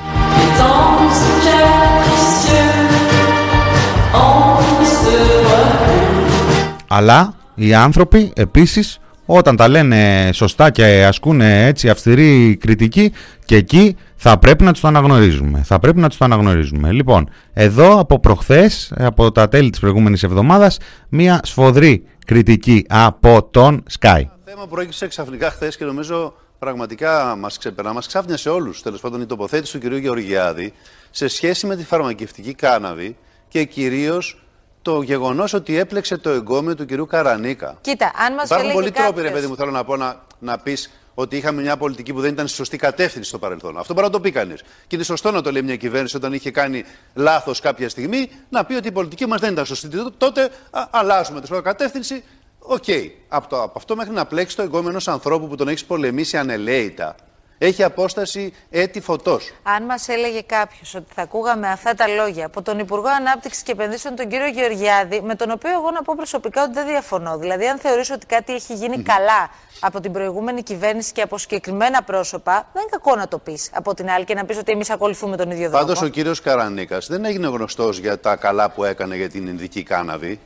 Αλλά 6.88 7.34
οι 7.56 7.74
άνθρωποι 7.74 8.32
επίσης 8.36 9.00
όταν 9.30 9.56
τα 9.56 9.68
λένε 9.68 10.30
σωστά 10.34 10.70
και 10.70 11.06
ασκούν 11.06 11.42
έτσι 11.42 11.90
αυστηρή 11.90 12.58
κριτική 12.60 13.12
και 13.46 13.56
εκεί 13.56 13.96
θα 14.16 14.38
πρέπει 14.40 14.64
να 14.64 14.72
τους 14.72 14.82
το 14.82 14.88
αναγνωρίζουμε. 14.88 15.62
Θα 15.66 15.80
πρέπει 15.80 16.00
να 16.00 16.08
τους 16.08 16.18
το 16.18 16.26
αναγνωρίζουμε. 16.26 16.92
Λοιπόν, 16.92 17.30
εδώ 17.54 18.00
από 18.00 18.20
προχθές, 18.20 18.94
από 18.98 19.32
τα 19.32 19.48
τέλη 19.48 19.70
της 19.70 19.80
προηγούμενης 19.80 20.24
εβδομάδας, 20.24 20.78
μία 21.10 21.40
σφοδρή 21.44 22.04
κριτική 22.26 22.86
από 22.90 23.48
τον 23.52 23.84
Sky. 24.00 24.22
Το 24.26 24.52
θέμα 24.52 24.68
προέκυψε 24.68 25.08
ξαφνικά 25.08 25.52
χθες 25.52 25.78
και 25.78 25.86
νομίζω 25.86 26.34
πραγματικά 26.60 27.36
μας 27.40 27.58
ξεπερνά, 27.58 27.94
μας 27.94 28.08
ξάφνιασε 28.08 28.50
όλους, 28.50 28.82
τέλος 28.82 29.00
πάντων 29.00 29.22
η 29.22 29.26
τοποθέτηση 29.26 29.80
του 29.80 29.90
κ. 29.90 29.94
Γεωργιάδη 29.94 30.74
σε 31.12 31.28
σχέση 31.28 31.68
με 31.68 31.76
τη 31.76 31.84
φαρμακευτική 31.84 32.54
κάναβη 32.54 33.16
και 33.48 33.64
κυρίως 33.64 34.47
το 34.88 35.02
γεγονός 35.02 35.54
ότι 35.54 35.78
έπλεξε 35.78 36.18
το 36.18 36.30
εγκόμιο 36.30 36.76
του 36.76 36.86
κυρίου 36.86 37.06
Καρανίκα. 37.06 37.78
Κοίτα, 37.82 38.12
αν 38.26 38.34
μας 38.34 38.50
Υπάρχουν 38.50 38.72
πολλοί 38.72 38.92
τρόποι, 38.92 39.22
ρε 39.22 39.32
παιδί 39.32 39.48
μου, 39.48 39.56
θέλω 39.56 39.72
να 39.72 39.84
πω 39.84 39.96
να, 39.96 40.24
να 40.40 40.58
πεις 40.58 40.92
ότι 41.14 41.38
είχαμε 41.38 41.62
μια 41.62 41.78
πολιτική 41.78 42.14
που 42.14 42.22
δεν 42.22 42.32
ήταν 42.32 42.48
στη 42.48 42.56
σωστή 42.56 42.78
κατεύθυνση 42.78 43.30
στο 43.30 43.40
παρελθόν. 43.40 43.78
Αυτό 43.78 43.94
μπορεί 43.94 44.06
να 44.06 44.12
το 44.12 44.20
πει 44.20 44.32
κανείς. 44.32 44.62
Και 44.62 44.96
είναι 44.96 45.04
σωστό 45.04 45.32
να 45.32 45.42
το 45.42 45.52
λέει 45.52 45.62
μια 45.62 45.76
κυβέρνηση 45.76 46.16
όταν 46.16 46.34
είχε 46.34 46.52
κάνει 46.52 46.84
λάθος 47.14 47.60
κάποια 47.60 47.90
στιγμή, 47.90 48.30
να 48.50 48.66
πει 48.66 48.74
ότι 48.74 48.88
η 48.88 48.92
πολιτική 48.92 49.26
μας 49.26 49.40
δεν 49.40 49.52
ήταν 49.52 49.66
σωστή. 49.66 49.90
Τότε 50.18 50.50
α, 50.72 50.88
αλλάζουμε 50.90 51.42
τη 51.42 51.62
κατεύθυνση. 51.62 52.24
Οκ. 52.60 52.84
Okay. 52.88 53.10
Από, 53.28 53.62
από 53.62 53.74
αυτό 53.76 53.96
μέχρι 53.96 54.14
να 54.14 54.26
πλέξει 54.26 54.56
το 54.56 54.62
εγκώμιο 54.62 55.00
ανθρώπου 55.06 55.48
που 55.48 55.56
τον 55.56 55.68
έχει 55.68 55.86
πολεμήσει 55.86 56.38
ανελέητα 56.38 57.16
έχει 57.58 57.84
απόσταση 57.84 58.54
έτη 58.70 59.02
φωτός. 59.02 59.54
Αν 59.64 59.84
μας 59.84 60.08
έλεγε 60.08 60.42
κάποιος 60.42 60.96
ότι 60.96 61.14
θα 61.14 61.22
ακούγαμε 61.22 61.68
αυτά 61.68 61.94
τα 61.94 62.08
λόγια 62.08 62.46
από 62.46 62.62
τον 62.62 62.80
Υπουργό 62.80 63.08
Ανάπτυξης 63.20 63.64
και 63.64 63.72
Επενδύσεων, 63.72 64.16
τον 64.16 64.28
κύριο 64.28 64.48
Γεωργιάδη, 64.48 65.22
με 65.22 65.36
τον 65.36 65.52
οποίο 65.52 65.72
εγώ 65.72 65.92
να 65.92 66.02
πω 66.02 66.14
προσωπικά 66.18 66.64
ότι 66.64 66.74
δεν 66.74 66.88
διαφωνώ. 66.88 67.38
Δηλαδή, 67.38 67.68
αν 67.68 67.78
θεωρήσω 67.78 68.14
ότι 68.14 68.26
κάτι 68.26 68.54
έχει 68.54 68.74
γίνει 68.74 69.02
καλά 69.02 69.50
από 69.80 70.00
την 70.00 70.12
προηγούμενη 70.12 70.64
κυβέρνηση 70.64 71.12
και 71.12 71.22
από 71.22 71.38
συγκεκριμένα 71.38 72.04
πρόσωπα, 72.04 72.70
δεν 72.74 72.82
είναι 72.82 72.92
κακό 72.92 73.16
να 73.16 73.28
το 73.28 73.38
πεις 73.38 73.70
από 73.74 73.94
την 73.94 74.10
άλλη 74.10 74.26
και 74.26 74.34
να 74.34 74.46
πεις 74.46 74.58
ότι 74.58 74.72
εμείς 74.72 74.90
ακολουθούμε 74.90 75.38
τον 75.38 75.52
ίδιο 75.52 75.70
δρόμο. 75.70 75.86
Πάντως, 75.86 76.06
ο 76.06 76.08
κύριος 76.08 76.42
Καρανίκας 76.42 77.08
δεν 77.08 77.26
έγινε 77.26 77.48
γνωστός 77.48 77.98
για 77.98 78.20
τα 78.20 78.36
καλά 78.36 78.70
που 78.70 78.84
έκανε 78.84 79.16
για 79.16 79.30
την 79.30 79.48
Ινδική 79.48 79.84
κάναβη. 79.84 80.40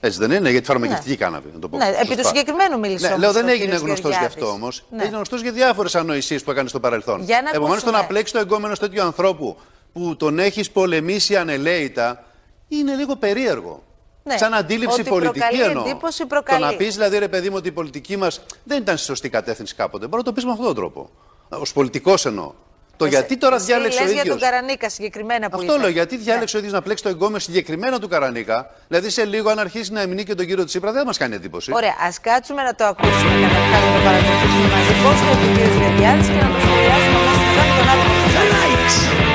Έτσι 0.00 0.18
δεν 0.18 0.30
είναι, 0.30 0.50
για 0.50 0.60
τη 0.60 0.66
φαρμακευτική 0.66 1.10
ναι. 1.10 1.16
κάναβη. 1.16 1.50
Να 1.52 1.58
το 1.58 1.68
πω. 1.68 1.76
Ναι, 1.76 1.92
επί 2.02 2.16
του 2.16 2.26
συγκεκριμένου 2.26 2.78
μίλησε. 2.78 3.08
Ναι, 3.08 3.16
λέω 3.16 3.32
δεν 3.32 3.48
έγινε 3.48 3.76
γνωστός 3.76 4.18
γι' 4.18 4.24
αυτό 4.24 4.46
όμως. 4.46 4.84
Ναι. 4.90 5.00
Έγινε 5.00 5.16
γνωστός 5.16 5.42
για 5.42 5.52
διάφορες 5.52 5.94
ανοησίες 5.94 6.42
που 6.42 6.50
έκανε 6.50 6.68
στο 6.68 6.80
παρελθόν. 6.80 7.24
Επομένως, 7.52 7.82
το 7.82 7.90
να 7.90 8.04
πλέξει 8.04 8.32
το 8.32 8.38
εγκόμενο 8.38 8.74
τέτοιου 8.74 9.02
ανθρώπου 9.02 9.56
που 9.92 10.16
τον 10.16 10.38
έχεις 10.38 10.70
πολεμήσει 10.70 11.36
ανελαίητα 11.36 12.24
είναι 12.68 12.94
λίγο 12.94 13.16
περίεργο. 13.16 13.82
Ναι, 14.22 14.36
Σαν 14.36 14.54
αντίληψη 14.54 15.00
ότι 15.00 15.10
πολιτική 15.10 15.60
εννοώ. 15.60 15.84
Το 16.44 16.58
να 16.58 16.74
πεις 16.76 16.94
δηλαδή 16.94 17.18
ρε 17.18 17.28
παιδί 17.28 17.48
μου 17.50 17.56
ότι 17.58 17.68
η 17.68 17.72
πολιτική 17.72 18.16
μας 18.16 18.40
δεν 18.64 18.78
ήταν 18.80 18.96
στη 18.96 19.06
σωστή 19.06 19.28
κατεύθυνση 19.28 19.74
κάποτε. 19.74 20.06
Μπορεί 20.06 20.16
να 20.16 20.22
το 20.22 20.32
πεις 20.32 20.44
με 20.44 20.50
αυτόν 20.50 20.66
τον 20.66 20.74
τρόπο. 20.74 21.10
Ω 21.48 21.62
πολιτικός 21.74 22.26
εννοώ. 22.26 22.52
Το 22.98 23.04
εσύ, 23.04 23.14
γιατί 23.14 23.36
τώρα 23.36 23.56
διάλεξε 23.56 24.02
ο 24.02 24.04
ίδιο. 24.04 24.14
για 24.14 24.24
τον 24.24 24.38
Καρανίκα 24.40 24.88
συγκεκριμένα 24.88 25.50
που 25.50 25.58
Αυτό 25.60 25.76
λέω. 25.78 25.88
Γιατί 25.88 26.16
διάλεξε 26.16 26.56
ο 26.56 26.58
ίδιος 26.58 26.74
να 26.74 26.82
πλέξει 26.82 27.02
το 27.02 27.08
εγκόμιο 27.08 27.38
συγκεκριμένα 27.38 27.98
του 27.98 28.08
Καρανίκα; 28.08 28.70
Δηλαδή 28.88 29.10
σε 29.10 29.24
λίγο, 29.24 29.50
αν 29.50 29.58
αρχίσει 29.58 29.92
να 29.92 30.00
εμεινεί 30.00 30.24
και 30.24 30.34
τον 30.34 30.46
κύριο 30.46 30.64
Τσίπρα, 30.64 30.92
δεν 30.92 31.06
μας 31.06 31.16
κάνει 31.18 31.34
εντύπωση. 31.34 31.72
Ωραία, 31.74 31.94
ας 32.08 32.20
κάτσουμε 32.20 32.62
να 32.62 32.74
το 32.74 32.84
ακούσουμε 32.84 33.34
καταρχάς 33.42 33.82
να 33.84 33.92
το 33.94 34.00
παρακολουθήσουμε 34.04 34.68
μαζί. 34.74 34.92
Πώς 35.04 35.16
το 35.20 35.30
είπε 35.32 35.46
ο 35.46 35.54
κύριο 35.54 35.80
Γεωργιάδης 35.80 36.26
και 36.26 36.40
να 36.42 36.48
το 36.54 36.58
σχολιάσουμε 36.64 37.20
μαζί 37.26 37.44
με 37.46 37.52
τον 37.78 37.88
άλλο. 37.92 39.27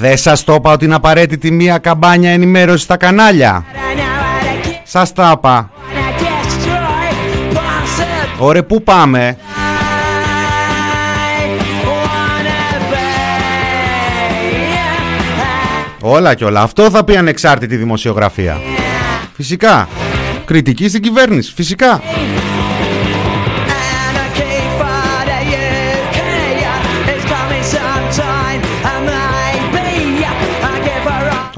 Δεν 0.00 0.16
σας 0.16 0.44
το 0.44 0.54
είπα 0.54 0.72
ότι 0.72 0.84
είναι 0.84 0.94
απαραίτητη 0.94 1.50
μία 1.50 1.78
καμπάνια 1.78 2.30
ενημέρωσης 2.30 2.82
στα 2.82 2.96
κανάλια. 2.96 3.64
Σας 4.84 5.12
τα 5.12 5.32
είπα. 5.36 5.70
Ωραία, 8.38 8.64
πού 8.64 8.82
πάμε; 8.82 9.36
Όλα 16.00 16.34
και 16.34 16.44
όλα. 16.44 16.60
Αυτό 16.62 16.90
θα 16.90 17.04
πει 17.04 17.16
ανεξάρτητη 17.16 17.76
δημοσιογραφία. 17.76 18.60
Φυσικά. 19.36 19.88
Κριτική 20.44 20.88
στην 20.88 21.02
κυβέρνηση. 21.02 21.52
Φυσικά. 21.54 22.02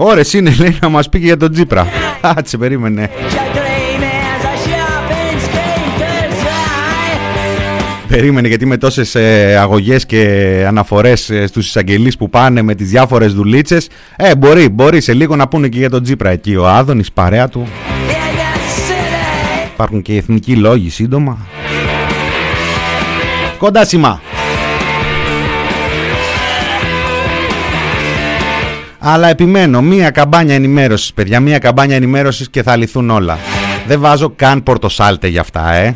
Ωρες 0.05 0.33
είναι 0.33 0.55
λέει 0.59 0.79
να 0.81 0.89
μας 0.89 1.09
πει 1.09 1.19
και 1.19 1.25
για 1.25 1.37
τον 1.37 1.53
Τζίπρα. 1.53 1.87
Άτσε 2.21 2.57
περίμενε. 2.57 3.11
Περίμενε 8.09 8.49
γιατί 8.49 8.67
με 8.67 8.77
τόσες 8.77 9.15
ε, 9.15 9.57
αγωγές 9.61 10.07
και 10.07 10.65
αναφορές 10.67 11.31
ε, 11.31 11.47
στους 11.47 11.67
εισαγγελείς 11.67 12.17
που 12.17 12.31
πάνε 12.31 12.63
με 12.63 12.75
τις 12.75 12.89
διάφορες 12.89 13.35
δουλίτσες 13.35 13.89
Ε 14.17 14.35
μπορεί, 14.37 14.69
μπορεί 14.69 15.01
σε 15.01 15.13
λίγο 15.13 15.37
να 15.37 15.49
πούνε 15.49 15.69
και 15.69 15.79
για 15.79 15.91
τον 15.91 16.03
Τζίπρα. 16.03 16.31
Εκεί 16.31 16.57
Ο 16.57 16.69
Άδωνης, 16.69 17.13
παρέα 17.13 17.49
του. 17.49 17.69
Υπάρχουν 19.73 20.03
και 20.03 20.17
εθνικοί 20.17 20.57
λόγοι 20.57 20.91
σύντομα. 20.91 21.39
Κοντά 23.59 23.85
σημά 23.85 24.21
Αλλά 29.05 29.29
επιμένω, 29.29 29.83
μία 29.83 30.11
καμπάνια 30.11 30.55
ενημέρωσης, 30.55 31.13
παιδιά, 31.13 31.41
μία 31.41 31.59
καμπάνια 31.59 31.97
ενημέρωσης 31.97 32.51
και 32.51 32.63
θα 32.63 32.77
λυθούν 32.77 33.11
όλα. 33.11 33.39
Δεν 33.87 34.01
βάζω 34.01 34.33
καν 34.37 34.63
πορτοσάλτε 34.63 35.29
για 35.29 35.41
αυτά, 35.41 35.73
ε. 35.73 35.95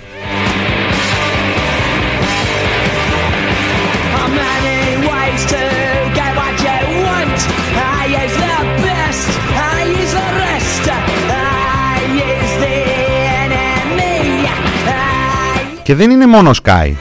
Και 15.83 15.95
δεν 15.95 16.11
είναι 16.11 16.27
μόνο 16.27 16.51
Sky. 16.65 16.93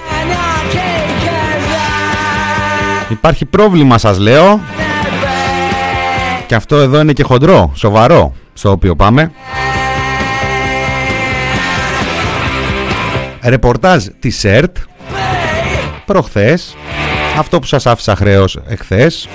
Υπάρχει 3.09 3.45
πρόβλημα 3.45 3.97
σας 3.97 4.19
λέω 4.19 4.59
και 6.47 6.55
αυτό 6.55 6.75
εδώ 6.75 6.99
είναι 6.99 7.13
και 7.13 7.23
χοντρό, 7.23 7.71
σοβαρό, 7.75 8.33
στο 8.53 8.71
οποίο 8.71 8.95
πάμε. 8.95 9.31
ρεπορτάζ 13.49 14.05
της 14.19 14.43
ΕΡΤ 14.43 14.77
προχθές, 16.05 16.75
αυτό 17.37 17.59
που 17.59 17.65
σας 17.65 17.85
άφησα 17.85 18.15
χρέος 18.15 18.59
εχθές, 18.67 19.27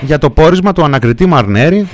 για 0.00 0.18
το 0.18 0.30
πόρισμα 0.30 0.72
του 0.72 0.84
ανακριτή 0.84 1.26
Μαρνέρη 1.26 1.88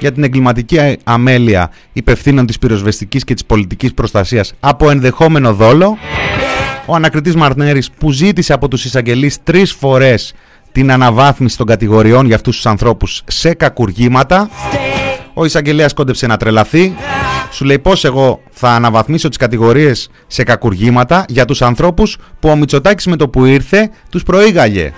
για 0.00 0.12
την 0.12 0.24
εγκληματική 0.24 0.96
αμέλεια 1.04 1.70
υπευθύνων 1.92 2.46
της 2.46 2.58
πυροσβεστικής 2.58 3.24
και 3.24 3.34
της 3.34 3.44
πολιτικής 3.44 3.94
προστασίας 3.94 4.52
από 4.60 4.90
ενδεχόμενο 4.90 5.54
δόλο. 5.54 5.98
Ο 6.86 6.94
ανακριτής 6.94 7.34
Μαρνέρης 7.34 7.90
που 7.90 8.10
ζήτησε 8.10 8.52
από 8.52 8.68
τους 8.68 8.84
εισαγγελείς 8.84 9.42
τρεις 9.42 9.72
φορές 9.72 10.34
την 10.76 10.92
αναβάθμιση 10.92 11.56
των 11.56 11.66
κατηγοριών 11.66 12.26
για 12.26 12.34
αυτούς 12.34 12.54
τους 12.54 12.66
ανθρώπους 12.66 13.22
σε 13.26 13.54
κακουργήματα. 13.54 14.48
Ο 15.34 15.44
εισαγγελέας 15.44 15.92
κόντεψε 15.92 16.26
να 16.26 16.36
τρελαθεί. 16.36 16.94
Σου 17.50 17.64
λέει 17.64 17.78
πώς 17.78 18.04
εγώ 18.04 18.40
θα 18.50 18.70
αναβαθμίσω 18.70 19.28
τις 19.28 19.36
κατηγορίες 19.36 20.10
σε 20.26 20.42
κακουργήματα 20.42 21.24
για 21.28 21.44
τους 21.44 21.62
ανθρώπους 21.62 22.18
που 22.40 22.48
ο 22.48 22.56
Μητσοτάκης 22.56 23.06
με 23.06 23.16
το 23.16 23.28
που 23.28 23.44
ήρθε 23.44 23.90
τους 24.10 24.22
προήγαγε. 24.22 24.92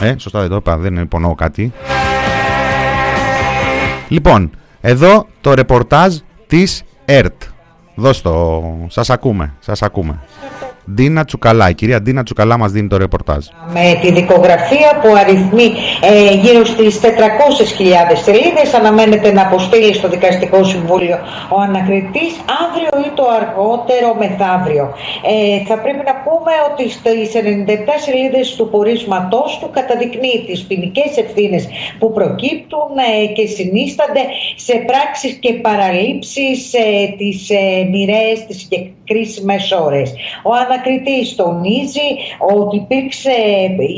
Ε, 0.00 0.14
σωστά 0.18 0.40
δεν 0.40 0.48
το 0.48 0.56
είπα, 0.56 0.76
δεν 0.76 0.96
υπονοώ 0.96 1.34
κάτι. 1.34 1.72
Λοιπόν, 4.08 4.50
εδώ 4.80 5.26
το 5.40 5.54
ρεπορτάζ 5.54 6.16
της 6.46 6.82
ΕΡΤ. 7.04 7.42
Δώσ' 7.94 8.22
το, 8.22 8.62
σας 8.88 9.10
ακούμε, 9.10 9.54
σας 9.58 9.82
ακούμε. 9.82 10.18
Ντίνα 10.94 11.24
Τσουκαλά. 11.24 11.68
Η 11.68 11.74
κυρία 11.74 12.02
Ντίνα 12.02 12.22
Τσουκαλά 12.22 12.58
μας 12.58 12.72
δίνει 12.72 12.88
το 12.88 12.96
ρεπορτάζ. 12.96 13.46
Με 13.72 13.98
τη 14.00 14.12
δικογραφία 14.12 14.90
που 15.02 15.08
αριθμεί 15.16 15.68
ε, 16.00 16.34
γύρω 16.34 16.64
στις 16.64 17.00
400.000 17.02 17.06
σελίδες 18.24 18.74
αναμένεται 18.74 19.32
να 19.32 19.42
αποστείλει 19.42 19.94
στο 19.94 20.08
Δικαστικό 20.08 20.64
Συμβούλιο 20.64 21.18
ο 21.48 21.60
ανακριτής 21.60 22.32
αύριο 22.64 23.06
ή 23.06 23.10
το 23.14 23.24
αργότερο 23.40 24.08
μεθαύριο. 24.18 24.94
Ε, 25.32 25.64
θα 25.68 25.78
πρέπει 25.78 26.02
να 26.10 26.14
πούμε 26.24 26.52
ότι 26.70 26.90
στις 26.90 27.30
97 27.34 27.38
σελίδες 28.04 28.54
του 28.56 28.68
πορίσματός 28.70 29.58
του 29.60 29.70
καταδεικνύει 29.72 30.44
τις 30.46 30.60
ποινικές 30.66 31.16
ευθύνες 31.16 31.68
που 31.98 32.12
προκύπτουν 32.12 32.90
ε, 33.22 33.26
και 33.26 33.46
συνίστανται 33.46 34.20
σε 34.56 34.74
πράξεις 34.86 35.32
και 35.32 35.52
παραλήψεις 35.52 36.72
ε, 36.72 37.14
τις 37.18 37.50
ε, 37.50 37.84
μοιραίες, 37.90 38.46
τις 38.46 38.68
κρίσιμες 39.10 39.72
ώρες. 39.72 40.12
Ο 40.42 40.52
ανακριτής 40.54 41.34
τονίζει 41.34 42.08
ότι 42.56 42.76
υπήρξε 42.76 43.36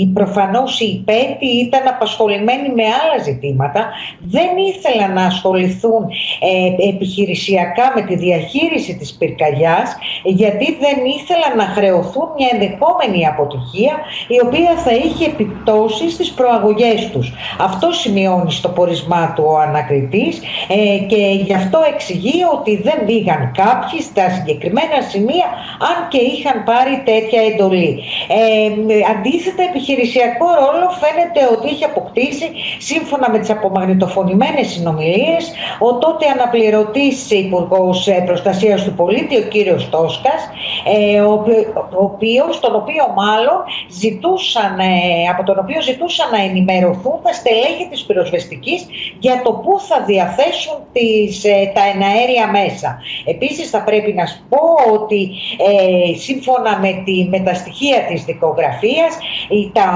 η 0.02 0.06
προφανώς 0.14 0.80
η 0.80 0.86
υπέτη 0.86 1.46
ήταν 1.46 1.88
απασχολημένοι 1.88 2.68
με 2.78 2.82
άλλα 2.82 3.22
ζητήματα, 3.22 3.90
δεν 4.20 4.50
ήθελαν 4.70 5.12
να 5.12 5.24
ασχοληθούν 5.24 6.02
ε, 6.40 6.88
επιχειρησιακά 6.88 7.92
με 7.94 8.02
τη 8.02 8.14
διαχείριση 8.16 8.96
της 8.96 9.12
πυρκαγιάς 9.12 9.96
γιατί 10.24 10.76
δεν 10.84 10.98
ήθελαν 11.18 11.56
να 11.56 11.64
χρεωθούν 11.64 12.28
μια 12.36 12.48
ενδεχόμενη 12.52 13.26
αποτυχία 13.26 13.94
η 14.28 14.38
οποία 14.46 14.76
θα 14.84 14.92
είχε 14.92 15.24
επιπτώσεις 15.24 16.12
στις 16.12 16.30
προαγωγές 16.30 17.10
τους. 17.12 17.32
Αυτό 17.58 17.92
σημειώνει 17.92 18.52
στο 18.52 18.68
πορισμά 18.68 19.32
του 19.36 19.44
ο 19.46 19.58
ανακριτής 19.58 20.40
ε, 20.68 20.98
και 20.98 21.22
γι' 21.46 21.54
αυτό 21.54 21.78
εξηγεί 21.92 22.38
ότι 22.52 22.82
δεν 22.82 23.06
πήγαν 23.06 23.52
κάποιοι 23.56 24.00
στα 24.00 24.30
συγκεκριμένα 24.30 25.01
σημεία 25.11 25.48
αν 25.90 26.09
και 26.09 26.20
είχαν 26.32 26.64
πάρει 26.64 27.03
τέτοια 27.05 27.40
εντολή. 27.50 27.92
Ε, 28.28 28.68
αντίθετα, 29.12 29.62
επιχειρησιακό 29.62 30.46
ρόλο 30.62 30.86
φαίνεται 31.03 31.40
ότι 31.55 31.66
είχε 31.72 31.84
αποκτήσει 31.84 32.46
σύμφωνα 32.78 33.30
με 33.30 33.38
τις 33.38 33.50
απομαγνητοφωνημένες 33.50 34.66
συνομιλίες 34.72 35.44
ο 35.78 35.98
τότε 35.98 36.26
αναπληρωτής 36.28 37.30
υπουργός 37.30 38.09
ε, 38.09 38.22
Προστασίας 38.26 38.84
του 38.84 38.94
Πολίτη, 38.94 39.36
ο 39.36 39.42
κύριος 39.42 39.88
Τόσκας, 39.90 40.48
ε, 40.84 41.20
ο, 41.20 41.44
ο 41.74 42.05
οποίος, 42.05 42.61
τον 42.61 42.74
οποίο 42.74 43.05
μάλλον 43.16 43.59
ζητούσαν, 43.88 44.78
ε, 44.78 45.28
από 45.30 45.42
τον 45.42 45.59
οποίο 45.59 45.82
ζητούσαν 45.82 46.30
να 46.30 46.42
ενημερωθούν 46.42 47.20
τα 47.22 47.32
στελέχη 47.32 47.86
της 47.90 48.03
πυροσβεστικής 48.03 48.86
για 49.18 49.40
το 49.44 49.53
πού 49.53 49.80
θα 49.80 50.00
διαθέσουν 50.07 50.76
τις, 50.92 51.40
τα 51.74 51.82
εναέρια 51.94 52.46
μέσα. 52.50 52.98
Επίσης 53.24 53.70
θα 53.70 53.82
πρέπει 53.82 54.12
να 54.12 54.26
σου 54.26 54.40
πω 54.48 54.59
ότι 54.93 55.30
ε, 55.57 56.18
σύμφωνα 56.18 56.78
με, 56.78 57.03
τη, 57.05 57.28
με 57.30 57.40
τα 57.40 57.55
στοιχεία 57.55 58.01
της 58.09 58.24
δικογραφίας 58.24 59.12
οι, 59.49 59.70
τα, 59.72 59.88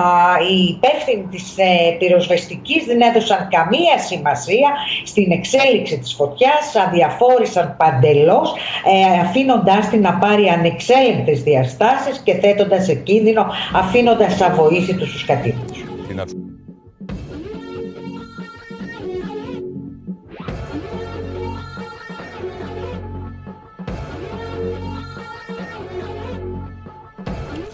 οι 0.51 0.63
υπεύθυνοι 0.65 1.27
της 1.31 1.55
ε, 1.57 1.97
πυροσβεστικής 1.99 2.85
δεν 2.85 3.01
έδωσαν 3.01 3.49
καμία 3.51 3.99
σημασία 3.99 4.71
στην 5.05 5.31
εξέλιξη 5.33 5.99
της 5.99 6.15
φωτιάς, 6.15 6.77
αδιαφόρησαν 6.87 7.77
παντελώς 7.79 8.55
ε, 8.85 9.21
αφήνοντάς 9.21 9.89
την 9.89 10.01
να 10.01 10.15
πάρει 10.15 10.49
ανεξέλεγκτες 10.49 11.43
διαστάσεις 11.43 12.19
και 12.25 12.35
θέτοντας 12.35 12.85
σε 12.85 12.95
κίνδυνο 12.95 13.47
αφήνοντας 13.75 14.41
αβοήθητους 14.41 15.13
τους 15.13 15.25
κατοίκους. 15.25 15.85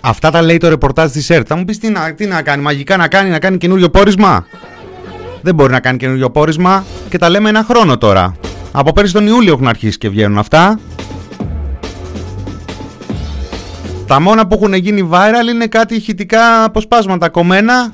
Αυτά 0.04 0.30
τα 0.30 0.42
λέει 0.42 0.56
το 0.56 0.68
ρεπορτάζ 0.68 1.10
της 1.10 1.30
ΕΡΤ. 1.30 1.46
Θα 1.48 1.56
μου 1.56 1.64
πεις 1.64 1.78
τι 1.78 1.88
να, 1.88 2.14
τι 2.14 2.26
να 2.26 2.42
κάνει, 2.42 2.62
μαγικά 2.62 2.96
να 2.96 3.08
κάνει, 3.08 3.30
να 3.30 3.38
κάνει 3.38 3.58
καινούριο 3.58 3.90
πόρισμα; 3.90 4.46
Δεν 5.42 5.54
μπορεί 5.54 5.72
να 5.72 5.80
κάνει 5.80 5.98
καινούριο 5.98 6.30
πόρισμα 6.30 6.84
και 7.08 7.18
τα 7.18 7.28
λέμε 7.28 7.48
ένα 7.48 7.64
χρόνο 7.68 7.98
τώρα. 7.98 8.36
Από 8.72 8.92
πέρυσι 8.92 9.12
τον 9.12 9.26
Ιούλιο 9.26 9.52
έχουν 9.52 9.68
αρχίσει 9.68 9.98
και 9.98 10.08
βγαίνουν 10.08 10.38
αυτά. 10.38 10.78
Τα 14.06 14.20
μόνα 14.20 14.46
που 14.46 14.54
έχουν 14.54 14.74
γίνει 14.74 15.08
viral 15.12 15.48
είναι 15.52 15.66
κάτι 15.66 15.94
ηχητικά 15.94 16.64
αποσπάσματα 16.64 17.28
κομμένα 17.28 17.92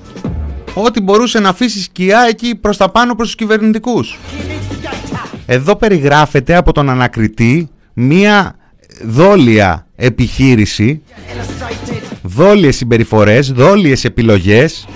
Ό,τι 0.74 1.00
μπορούσε 1.00 1.38
να 1.38 1.48
αφήσει 1.48 1.82
σκιά 1.82 2.26
εκεί 2.28 2.54
προς 2.54 2.76
τα 2.76 2.90
πάνω 2.90 3.14
προς 3.14 3.26
τους 3.26 3.36
κυβερνητικούς 3.36 4.18
Εδώ 5.46 5.76
περιγράφεται 5.76 6.54
από 6.56 6.72
τον 6.72 6.90
ανακριτή 6.90 7.68
μία 7.92 8.56
δόλια 9.02 9.86
επιχείρηση 9.96 11.02
δόλιες 12.22 12.76
συμπεριφορές, 12.76 13.52
δόλιες 13.52 14.04
επιλογές, 14.04 14.86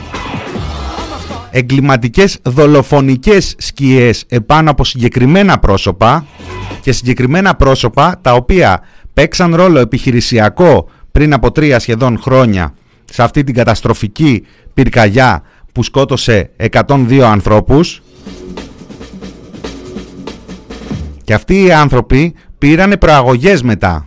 εγκληματικές 1.50 2.38
δολοφονικές 2.42 3.54
σκιές 3.58 4.24
επάνω 4.28 4.70
από 4.70 4.84
συγκεκριμένα 4.84 5.58
πρόσωπα 5.58 6.26
και 6.80 6.92
συγκεκριμένα 6.92 7.54
πρόσωπα 7.54 8.18
τα 8.22 8.34
οποία 8.34 8.80
παίξαν 9.14 9.54
ρόλο 9.54 9.78
επιχειρησιακό 9.78 10.88
πριν 11.12 11.32
από 11.32 11.52
τρία 11.52 11.78
σχεδόν 11.78 12.18
χρόνια 12.22 12.74
σε 13.04 13.22
αυτή 13.22 13.44
την 13.44 13.54
καταστροφική 13.54 14.46
πυρκαγιά 14.74 15.42
που 15.72 15.82
σκότωσε 15.82 16.50
102 16.70 17.18
ανθρώπους. 17.20 18.02
Και 21.24 21.34
αυτοί 21.34 21.62
οι 21.64 21.72
άνθρωποι 21.72 22.34
πήρανε 22.58 22.96
προαγωγές 22.96 23.62
μετά 23.62 24.06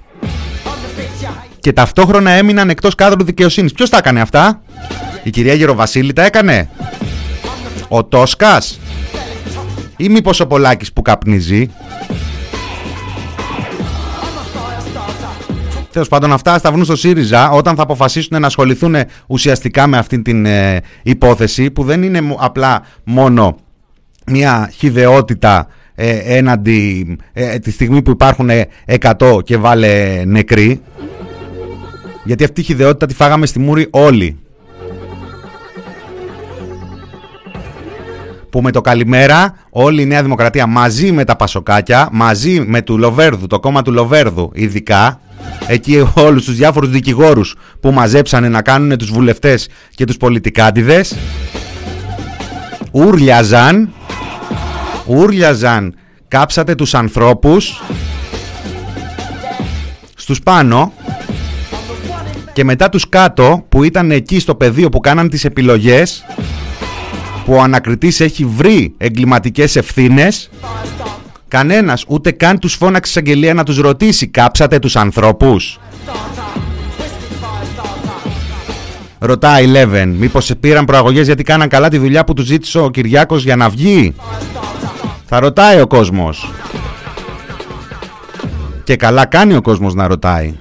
και 1.66 1.74
ταυτόχρονα 1.74 2.32
έμειναν 2.32 2.70
εκτός 2.70 2.96
κάδρου 2.96 3.24
δικαιοσύνης. 3.24 3.72
Ποιος 3.72 3.90
τα 3.90 3.98
έκανε 3.98 4.22
αυτά; 4.22 4.62
Η 5.24 5.30
κυρία 5.30 5.54
Γεροβασίλη 5.54 6.14
τα 6.14 6.26
έκανε; 6.26 6.70
Ο 7.88 8.04
Τόσκας; 8.04 8.80
Ή 9.98 10.10
μήπως 10.10 10.40
ο 10.40 10.48
Πολάκης 10.48 10.94
που 10.94 11.02
καπνίζει; 11.02 11.70
Τέλος 15.92 16.08
πάντων, 16.08 16.34
αυτά 16.34 16.60
θα 16.60 16.72
βγουν 16.72 16.86
στο 16.86 16.96
ΣΥΡΙΖΑ 16.96 17.50
όταν 17.50 17.76
θα 17.76 17.84
αποφασίσουν 17.84 18.42
να 18.42 18.48
ασχοληθούν 18.48 18.96
ουσιαστικά 19.28 19.88
με 19.88 19.98
αυτή 19.98 20.22
την 20.22 20.46
ε, 20.46 20.82
υπόθεση 21.04 21.72
που 21.72 21.84
δεν 21.84 22.04
είναι 22.04 22.36
απλά 22.38 22.82
μόνο 23.04 23.58
μια 24.26 24.72
χιδεότητα 24.76 25.68
ε, 25.96 26.38
έναντι 26.38 27.18
ε, 27.34 27.60
τη 27.60 27.72
στιγμή 27.72 28.02
που 28.02 28.12
υπάρχουν 28.12 28.50
100 29.20 29.44
και 29.44 29.58
βάλε 29.58 30.24
νεκροί 30.26 30.82
γιατί 32.26 32.44
αυτή 32.44 32.62
η 32.62 32.64
χιδεότητα 32.64 33.06
τη 33.06 33.14
φάγαμε 33.14 33.46
στη 33.46 33.60
Μούρη 33.60 33.88
όλοι. 33.92 34.40
Που 38.50 38.62
με 38.62 38.72
το 38.72 38.82
καλημέρα 38.82 39.58
όλη 39.70 40.02
η 40.02 40.06
Νέα 40.06 40.24
Δημοκρατία 40.24 40.68
μαζί 40.68 41.12
με 41.12 41.24
τα 41.24 41.36
Πασοκάκια, 41.36 42.10
μαζί 42.12 42.60
με 42.60 42.82
του 42.82 42.98
Λοβέρδου, 42.98 43.48
το 43.48 43.60
κόμμα 43.60 43.82
του 43.82 43.92
Λοβέρδου 43.92 44.52
ειδικά, 44.54 45.20
εκεί 45.68 46.08
όλους 46.14 46.46
τους 46.46 46.56
διάφορους 46.56 46.90
δικηγόρους 46.90 47.56
που 47.80 47.92
μαζέψανε 47.92 48.50
να 48.50 48.62
κάνουν 48.62 48.98
τους 48.98 49.12
βουλευτές 49.12 49.70
και 49.96 50.06
τους 50.06 50.18
πολιτικάντιδες, 50.18 51.16
ούρλιαζαν, 52.92 53.94
ούρλιαζαν, 55.06 55.96
κάψατε 56.28 56.76
τους 56.76 56.94
ανθρώπους, 56.94 57.82
στους 60.16 60.42
πάνω 60.42 60.94
και 62.56 62.64
μετά 62.64 62.90
τους 62.90 63.10
κάτω 63.10 63.66
που 63.70 63.84
ήταν 63.84 64.12
εκεί 64.12 64.40
στο 64.40 64.56
πεδίο 64.56 64.90
που 64.90 65.00
κάναν 65.00 65.30
τις 65.30 65.46
επιλογές 65.46 66.26
που 67.46 67.54
ο 67.54 67.62
ανακριτής 67.62 68.20
έχει 68.20 68.46
βρει 68.46 68.94
εγκληματικές 68.98 69.76
ευθύνες 69.76 70.50
Κανένας, 71.48 72.04
ούτε 72.08 72.32
καν 72.32 72.60
τους 72.60 72.74
φώναξε 72.74 73.12
εισαγγελία 73.12 73.54
να 73.54 73.64
τους 73.64 73.78
ρωτήσει 73.78 74.28
«Κάψατε 74.28 74.80
τους 74.80 74.96
ανθρώπους» 74.96 75.80
Ρωτάει 79.20 79.66
Λέβεν, 79.66 80.10
μήπως 80.10 80.46
σε 80.46 80.56
πήραν 80.56 80.86
προαγωγές 80.86 81.26
γιατί 81.26 81.44
κάναν 81.44 81.68
καλά 81.68 81.90
τη 81.90 81.98
δουλειά 81.98 82.24
που 82.24 82.34
τους 82.34 82.46
ζήτησε 82.46 82.80
ο 82.80 82.90
Κυριάκος 82.90 83.44
για 83.44 83.56
να 83.56 83.70
βγει; 83.70 84.16
Θα 85.26 85.40
ρωτάει 85.40 85.82
ο 85.82 85.88
κόσμος. 85.88 86.52
Και 88.84 88.96
καλά 88.96 89.26
κάνει 89.26 89.56
ο 89.56 89.62
κόσμος 89.62 89.94
να 89.94 90.08
ρωτάει. 90.08 90.56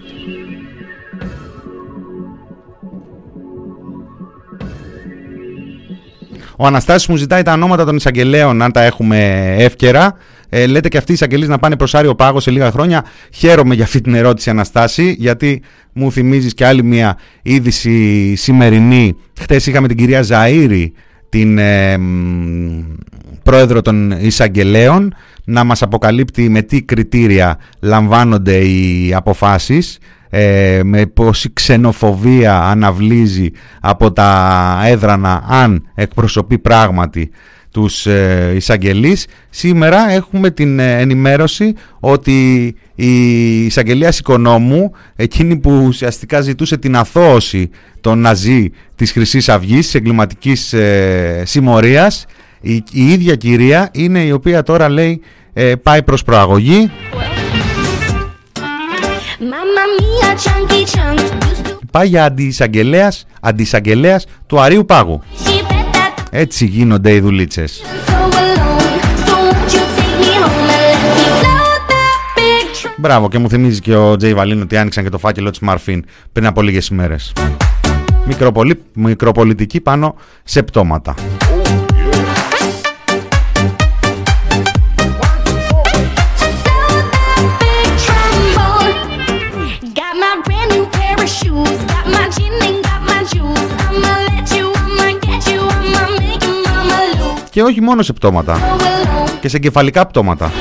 Ο 6.57 6.67
Αναστάσης 6.67 7.09
μου 7.09 7.17
ζητάει 7.17 7.43
τα 7.43 7.53
ονόματα 7.53 7.85
των 7.85 7.97
εισαγγελέων, 7.97 8.63
αν 8.63 8.73
τα 8.73 8.83
έχουμε 8.83 9.55
εύκαιρα. 9.59 10.17
Ε, 10.49 10.67
λέτε 10.67 10.89
και 10.89 10.97
αυτοί 10.97 11.11
οι 11.11 11.15
εισαγγελείς 11.15 11.49
να 11.49 11.59
πάνε 11.59 11.77
προς 11.77 11.95
Άριο 11.95 12.15
Πάγο 12.15 12.41
σε 12.41 12.51
λίγα 12.51 12.71
χρόνια. 12.71 13.05
Χαίρομαι 13.35 13.75
για 13.75 13.85
αυτή 13.85 14.01
την 14.01 14.15
ερώτηση, 14.15 14.51
Αναστάση, 14.51 15.15
γιατί 15.19 15.63
μου 15.93 16.13
θυμίζεις 16.13 16.55
και 16.55 16.67
άλλη 16.67 16.83
μια 16.83 17.19
είδηση 17.43 18.35
σημερινή. 18.35 19.17
Χτες 19.41 19.67
είχαμε 19.67 19.89
την 19.89 19.97
κυρία 19.97 20.25
Ζαΐρη, 20.29 20.87
την 21.29 21.59
ε, 21.59 21.99
πρόεδρο 23.43 23.83
των 23.83 24.11
εισαγγελέων, 24.11 25.15
να 25.45 25.65
μας 25.65 25.83
αποκαλύπτει 25.83 26.49
με 26.49 26.63
τι 26.63 26.83
κριτήρια 26.83 27.59
λαμβάνονται 27.81 28.57
οι 28.59 29.13
αποφάσεις 29.15 29.99
ε, 30.37 30.80
με 30.85 31.07
πόση 31.07 31.53
ξενοφοβία 31.53 32.61
αναβλύζει 32.61 33.51
από 33.80 34.12
τα 34.12 34.80
έδρανα 34.85 35.45
αν 35.49 35.87
εκπροσωπεί 35.95 36.59
πράγματι 36.59 37.30
τους 37.70 38.07
ε, 38.07 38.53
εισαγγελείς. 38.57 39.26
Σήμερα 39.51 40.11
έχουμε 40.11 40.51
την 40.51 40.78
ε, 40.78 41.01
ενημέρωση 41.01 41.74
ότι 42.01 42.66
η 42.95 43.64
εισαγγελία 43.64 44.12
οικονόμου, 44.18 44.93
εκείνη 45.16 45.57
που 45.57 45.85
ουσιαστικά 45.87 46.41
ζητούσε 46.41 46.76
την 46.76 46.97
αθώωση 46.97 47.70
των 48.01 48.18
Ναζί 48.18 48.70
της 48.95 49.12
χρυσής 49.12 49.49
Αυγής, 49.49 49.85
της 49.85 49.95
εγκληματικής 49.95 50.72
ε, 50.72 51.43
συμμορίας, 51.47 52.26
η, 52.61 52.85
η 52.93 53.12
ίδια 53.12 53.35
κυρία 53.35 53.89
είναι 53.93 54.20
η 54.24 54.30
οποία 54.30 54.62
τώρα 54.62 54.89
λέει 54.89 55.20
ε, 55.53 55.74
πάει 55.74 56.03
προς 56.03 56.22
προαγωγή. 56.22 56.91
Πάει 61.91 62.09
για 62.09 62.24
αντισαγγελέας, 62.24 63.26
αντισαγγελέας 63.41 64.26
του 64.47 64.61
Αρίου 64.61 64.85
Πάγου. 64.85 65.22
Έτσι 66.30 66.66
γίνονται 66.66 67.14
οι 67.14 67.20
δουλίτσες. 67.20 67.82
Μπράβο 72.97 73.28
και 73.28 73.39
μου 73.39 73.49
θυμίζει 73.49 73.80
και 73.80 73.97
ο 73.97 74.16
Τζέι 74.16 74.35
Βαλίν 74.35 74.61
ότι 74.61 74.76
άνοιξαν 74.76 75.05
και 75.05 75.11
το 75.11 75.18
φάκελο 75.18 75.51
της 75.51 75.59
Μαρφίν 75.59 76.05
πριν 76.32 76.47
από 76.47 76.62
λίγες 76.62 76.89
ημέρες. 76.89 77.32
Μικροπολι... 78.26 78.82
Μικροπολιτική 78.93 79.80
πάνω 79.80 80.14
σε 80.45 80.62
πτώματα. 80.62 81.14
Και 97.55 97.63
όχι 97.63 97.81
μόνο 97.81 98.03
σε 98.03 98.13
πτώματα. 98.13 98.59
Και 99.41 99.49
σε 99.49 99.59
κεφαλικά 99.59 100.07
πτώματα. 100.07 100.53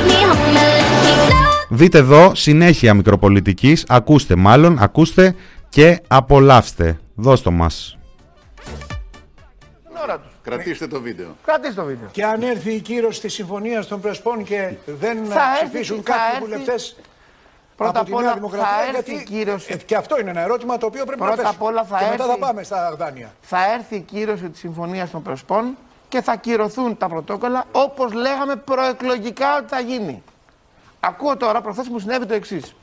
Δείτε 1.69 1.97
εδώ 1.97 2.35
συνέχεια 2.35 2.93
μικροπολιτικής. 2.93 3.85
Ακούστε 3.87 4.35
μάλλον, 4.35 4.77
ακούστε 4.79 5.35
και 5.69 6.01
απολαύστε. 6.07 6.99
Δώστε 7.15 7.49
μας. 7.49 7.97
Κρατήστε 10.43 10.87
το 10.87 11.01
βίντεο. 11.01 11.35
Κρατήστε 11.45 11.81
το 11.81 11.87
βίντεο. 11.87 12.07
Και 12.11 12.23
αν 12.23 12.41
έρθει 12.41 12.71
η 12.71 12.79
κύρωση 12.79 13.21
της 13.21 13.33
συμφωνίας 13.33 13.87
των 13.87 14.01
Πρεσπών 14.01 14.43
και 14.43 14.73
δεν 14.85 15.25
θα 15.25 15.41
ψηφίσουν 15.61 15.97
έρθει, 15.97 16.11
κάποιοι 16.11 16.39
βουλευτές 16.39 16.95
Πρώτα 17.75 17.99
απ' 17.99 18.13
όλα 18.13 18.39
θα 18.49 18.95
έρθει 18.95 19.13
η 19.13 19.23
κύρωση. 19.23 19.73
Ε, 19.73 19.75
και 19.75 19.95
αυτό 19.95 20.19
είναι 20.19 20.29
ένα 20.29 20.41
ερώτημα 20.41 20.77
το 20.77 20.85
οποίο 20.85 21.05
πρέπει 21.05 21.21
Πρώτα 21.21 21.43
να 21.43 21.49
απ' 21.49 21.61
όλα 21.61 21.83
θα 21.83 21.97
και 21.97 22.03
έρθει, 22.03 22.17
μετά 22.17 22.31
θα 22.31 22.37
πάμε 22.37 22.63
στα 22.63 22.95
δάνεια. 22.97 23.33
Θα 23.41 23.73
έρθει 23.73 23.95
η 23.95 23.99
κύρωση 23.99 24.49
της 24.49 24.59
συμφωνίας 24.59 25.11
των 25.11 25.21
Πρεσπών 25.21 25.75
και 26.13 26.21
θα 26.21 26.35
κυρωθούν 26.35 26.97
τα 26.97 27.07
πρωτόκολλα 27.07 27.63
όπως 27.71 28.13
λέγαμε 28.13 28.55
προεκλογικά 28.55 29.57
ότι 29.57 29.67
θα 29.67 29.79
γίνει. 29.79 30.23
Ακούω 30.99 31.37
τώρα, 31.37 31.61
προχθές 31.61 31.87
μου 31.87 31.99
συνέβη 31.99 32.25
το 32.25 32.33
εξής. 32.33 32.75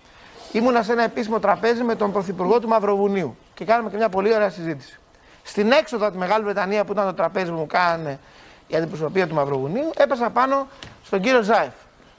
Ήμουνα 0.52 0.82
σε 0.82 0.92
ένα 0.92 1.02
επίσημο 1.02 1.38
τραπέζι 1.38 1.82
με 1.82 1.94
τον 1.94 2.12
Πρωθυπουργό 2.12 2.60
του 2.60 2.68
Μαυροβουνίου 2.68 3.36
και 3.54 3.64
κάναμε 3.64 3.90
και 3.90 3.96
μια 3.96 4.08
πολύ 4.08 4.34
ωραία 4.34 4.50
συζήτηση. 4.50 4.98
Στην 5.42 5.72
έξοδο 5.72 6.04
από 6.04 6.12
τη 6.12 6.18
Μεγάλη 6.18 6.44
Βρετανία 6.44 6.84
που 6.84 6.92
ήταν 6.92 7.06
το 7.06 7.14
τραπέζι 7.14 7.50
που 7.50 7.56
μου 7.56 7.66
κάνανε 7.66 8.18
η 8.66 8.76
αντιπροσωπεία 8.76 9.26
του 9.28 9.34
Μαυροβουνίου, 9.34 9.90
έπεσα 9.96 10.30
πάνω 10.30 10.68
στον 11.04 11.20
κύριο 11.20 11.42
Ζάεφ. 11.42 11.72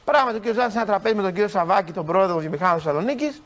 Πράγματι, 0.06 0.36
ο 0.36 0.40
κύριος 0.40 0.56
Ζάεφ 0.56 0.72
σε 0.72 0.78
ένα 0.78 0.88
τραπέζι 0.88 1.16
με 1.16 1.22
τον 1.22 1.32
κύριο 1.32 1.48
Σαββάκη, 1.48 1.92
τον 1.92 2.06
πρόεδρο 2.06 2.38
βιομηχάνου 2.38 2.74
Θεσσαλονίκης. 2.74 3.42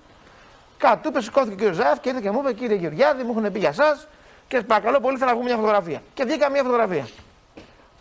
Κάτω 0.78 1.12
του 1.12 1.22
σηκώθηκε 1.22 1.54
ο 1.54 1.58
κύριος 1.58 1.76
Ζάεφ 1.76 2.00
και 2.00 2.10
ήρθε 2.10 2.22
και 2.22 2.32
μου 2.32 2.40
είπε: 2.40 2.54
Κύριε 2.54 2.76
Γεωργιάδη, 2.76 3.24
μου 3.24 3.34
έχουν 3.38 3.52
πει 3.52 3.60
για 3.60 3.70
εσά 3.70 4.00
και 4.48 4.62
παρακαλώ 4.62 5.00
πολύ, 5.00 5.18
θέλω 5.18 5.30
να 5.30 5.36
βγούμε 5.36 5.50
μια 5.50 5.60
φωτογραφία. 5.60 6.02
Και 6.14 6.24
βγήκα 6.24 6.50
μια 6.50 6.64
φωτογραφία. 6.64 7.08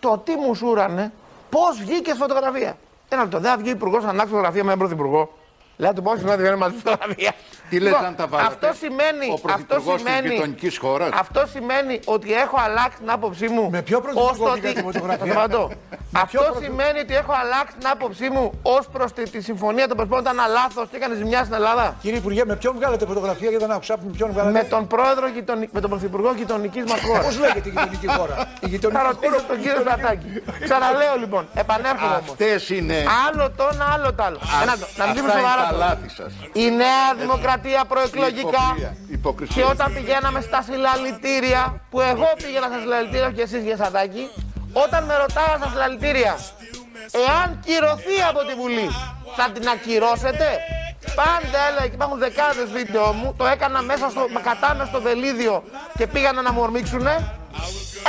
Το 0.05 0.19
τι 0.25 0.37
μου 0.37 0.55
σούρανε, 0.55 1.13
πώς 1.51 1.79
βγήκε 1.79 2.15
φωτογραφία. 2.15 2.77
Ένα 3.09 3.23
λεπτό, 3.23 3.39
δεν 3.39 3.51
θα 3.51 3.57
βγει 3.57 3.69
ο 3.69 3.73
υπουργός 3.73 4.03
να 4.03 4.09
αλλάξει 4.09 4.31
φωτογραφία 4.31 4.65
με 4.65 4.67
έναν 4.67 4.79
πρωθυπουργό. 4.79 5.33
Λέω 5.77 5.93
του 5.93 6.03
πώ 6.03 6.15
να 6.15 6.37
βγαίνει 6.37 6.57
μαζί 6.57 6.75
φωτογραφία. 6.85 7.33
Τι 7.69 7.79
λέτε 7.79 7.91
λοιπόν, 7.91 8.05
αν 8.05 8.17
τα 8.17 8.27
βάλετε. 8.27 8.49
Αυτό 8.53 8.69
σημαίνει, 8.83 9.27
ο 9.31 9.53
αυτό 9.53 9.77
σημαίνει, 9.97 10.55
της 10.61 10.79
χώρας. 10.79 11.09
Αυτό 11.13 11.47
σημαίνει 11.47 12.01
ότι 12.05 12.33
έχω 12.35 12.57
αλλάξει 12.65 12.99
την 12.99 13.11
άποψή 13.11 13.49
μου. 13.49 13.71
Με 13.71 13.83
ποιο 13.83 14.01
πρωθυπουργό 14.01 14.51
ότι... 14.51 14.73
τη 14.73 14.83
φωτογραφία. 14.83 15.49
αυτό 16.13 16.43
σημαίνει 16.63 16.99
ότι 16.99 17.15
έχω 17.15 17.33
αλλάξει 17.43 17.75
την 17.79 17.89
άποψή 17.89 18.31
μου 18.31 18.53
ως 18.63 18.89
προς 18.93 19.13
τη, 19.13 19.23
τη, 19.31 19.41
συμφωνία 19.41 19.89
των 19.89 19.97
Πρεσπών 19.97 20.21
ήταν 20.21 20.37
λάθος 20.51 20.89
και 20.91 20.97
έκανε 20.97 21.15
ζημιά 21.15 21.41
στην 21.41 21.55
Ελλάδα. 21.55 21.97
Κύριε 22.01 22.19
Υπουργέ, 22.19 22.45
με 22.45 22.57
ποιον 22.57 22.75
βγάλετε 22.75 23.07
φωτογραφία 23.07 23.51
για 23.51 23.67
να 23.67 23.75
άκουσα 23.75 23.97
με 24.05 24.11
ποιον 24.17 24.31
βγάλετε. 24.33 24.59
Με 24.59 24.65
τον 24.65 24.87
πρόεδρο 24.87 25.29
γειτονι... 25.29 25.69
με 25.73 25.81
τον 25.81 25.91
πρωθυπουργό 25.91 26.35
γειτονικής 26.37 26.85
μας 26.85 27.01
χώρας. 27.01 27.25
Πώς 27.25 27.39
λέγεται 27.39 27.69
η 27.69 27.73
γειτονική 27.73 28.07
χώρα; 28.07 28.35
Η 28.61 28.69
γειτονική 28.69 29.01
Θα 29.01 29.07
ρωτήσω 29.09 29.43
τον 29.49 29.61
κύριο 29.61 29.83
Σατάκη. 29.89 30.43
Ξαναλέω 30.65 31.15
λοιπόν, 31.19 31.49
επανέρχομαι 31.55 32.15
όμως. 32.15 32.31
Αυτές 32.31 32.71
είναι. 32.71 33.05
Άλλο 33.27 33.51
το 33.57 33.69
ένα, 33.73 33.85
άλλο 33.95 34.15
το 34.15 34.23
άλλο. 34.23 34.39
Να 34.97 35.07
μην 35.07 35.17
σοβαρά. 35.17 35.64
Η 36.53 36.71
Νέα 36.71 37.15
Δημοκρατία 37.19 37.85
προεκλογικά 37.85 38.67
και 39.55 39.65
όταν 39.65 39.95
πηγαίναμε 39.95 40.41
στα 40.41 40.63
συλλαλητήρια, 40.63 41.81
που 41.91 42.01
εγώ 42.01 42.29
πήγαινα 42.43 42.67
στα 42.67 42.79
συλλαλητήρια 42.81 43.31
και 43.31 43.43
εσείς 43.43 43.63
για 43.63 43.77
Σαντάκη, 43.77 44.29
όταν 44.73 45.05
με 45.05 45.17
ρωτάγα 45.17 45.57
στα 45.57 45.69
συλλαλητήρια, 45.73 46.39
εάν 47.27 47.61
κυρωθεί 47.65 48.17
από 48.31 48.41
τη 48.49 48.55
Βουλή, 48.55 48.89
θα 49.37 49.51
την 49.51 49.69
ακυρώσετε; 49.69 50.49
Πάντα 51.15 51.59
έλεγα 51.69 51.87
και 51.87 51.95
υπάρχουν 51.95 52.19
δεκάδες 52.19 52.71
βίντεο 52.71 53.13
μου, 53.13 53.35
το 53.37 53.47
έκανα 53.47 53.83
μέσα 53.83 54.11
στο, 54.11 54.27
κατάμε 54.43 54.85
στο 54.85 55.01
βελίδιο 55.01 55.63
και 55.99 56.07
πήγανε 56.07 56.41
να 56.41 56.53
μου 56.53 56.61
ορμήξουνε. 56.63 57.15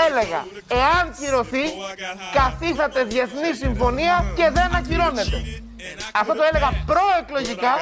Έλεγα, 0.08 0.42
εάν 0.82 1.04
κυρωθεί, 1.20 1.66
καθίσατε 2.38 3.04
διεθνή 3.04 3.52
συμφωνία 3.64 4.16
και 4.38 4.46
δεν 4.58 4.70
ακυρώνεται. 4.80 5.38
Αυτό 6.22 6.34
το 6.40 6.44
έλεγα 6.50 6.70
προεκλογικά. 6.92 7.74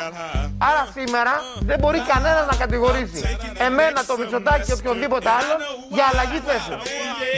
Άρα 0.69 0.83
σήμερα 0.97 1.33
δεν 1.69 1.77
μπορεί 1.81 1.99
κανένας 2.13 2.45
να 2.51 2.55
κατηγορήσει 2.63 3.21
εμένα, 3.67 3.99
το 4.09 4.13
Μητσοτάκη 4.19 4.63
και 4.67 4.75
οποιονδήποτε 4.79 5.29
άλλο 5.39 5.55
για 5.95 6.05
αλλαγή 6.11 6.39
θέσεων. 6.47 6.79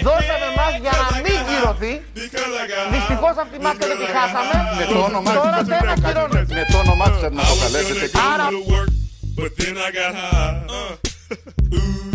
Δώσαμε 0.07 0.47
εμάς 0.53 0.73
για 0.85 0.93
να 1.01 1.07
μην 1.23 1.37
κυρωθεί. 1.49 1.93
Δυστυχώς 2.95 3.33
αυτή 3.43 3.53
τη 3.57 3.63
μάσκα 3.65 3.85
δεν 3.91 3.97
τη 4.01 4.07
χάσαμε. 4.15 4.55
Τώρα 5.39 5.59
δεν 5.73 5.83
ακυρώνεται. 5.93 6.53
Με 6.57 6.63
το 6.71 6.77
όνομά 6.83 7.05
της 7.11 7.21
να 7.37 7.41
αποκαλέσετε. 7.45 8.05
Άρα. 8.33 8.47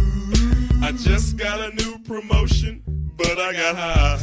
I 0.91 0.93
just 0.93 1.36
got 1.36 1.61
a 1.61 1.70
new 1.80 1.95
promotion, 2.11 2.82
but 3.16 3.38
I 3.38 3.53
got 3.61 3.76
high. 3.76 4.18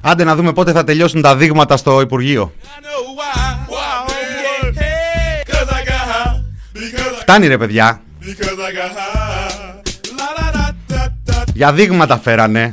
Άντε 0.10 0.24
να 0.24 0.34
δούμε 0.34 0.52
πότε 0.52 0.72
θα 0.72 0.84
τελειώσουν 0.84 1.22
τα 1.22 1.36
δείγματα 1.36 1.76
στο 1.76 2.00
Υπουργείο. 2.00 2.52
Φτάνει 7.20 7.46
ρε 7.46 7.58
παιδιά. 7.58 8.02
Για 11.54 11.72
δείγματα 11.72 12.18
φέρανε. 12.18 12.72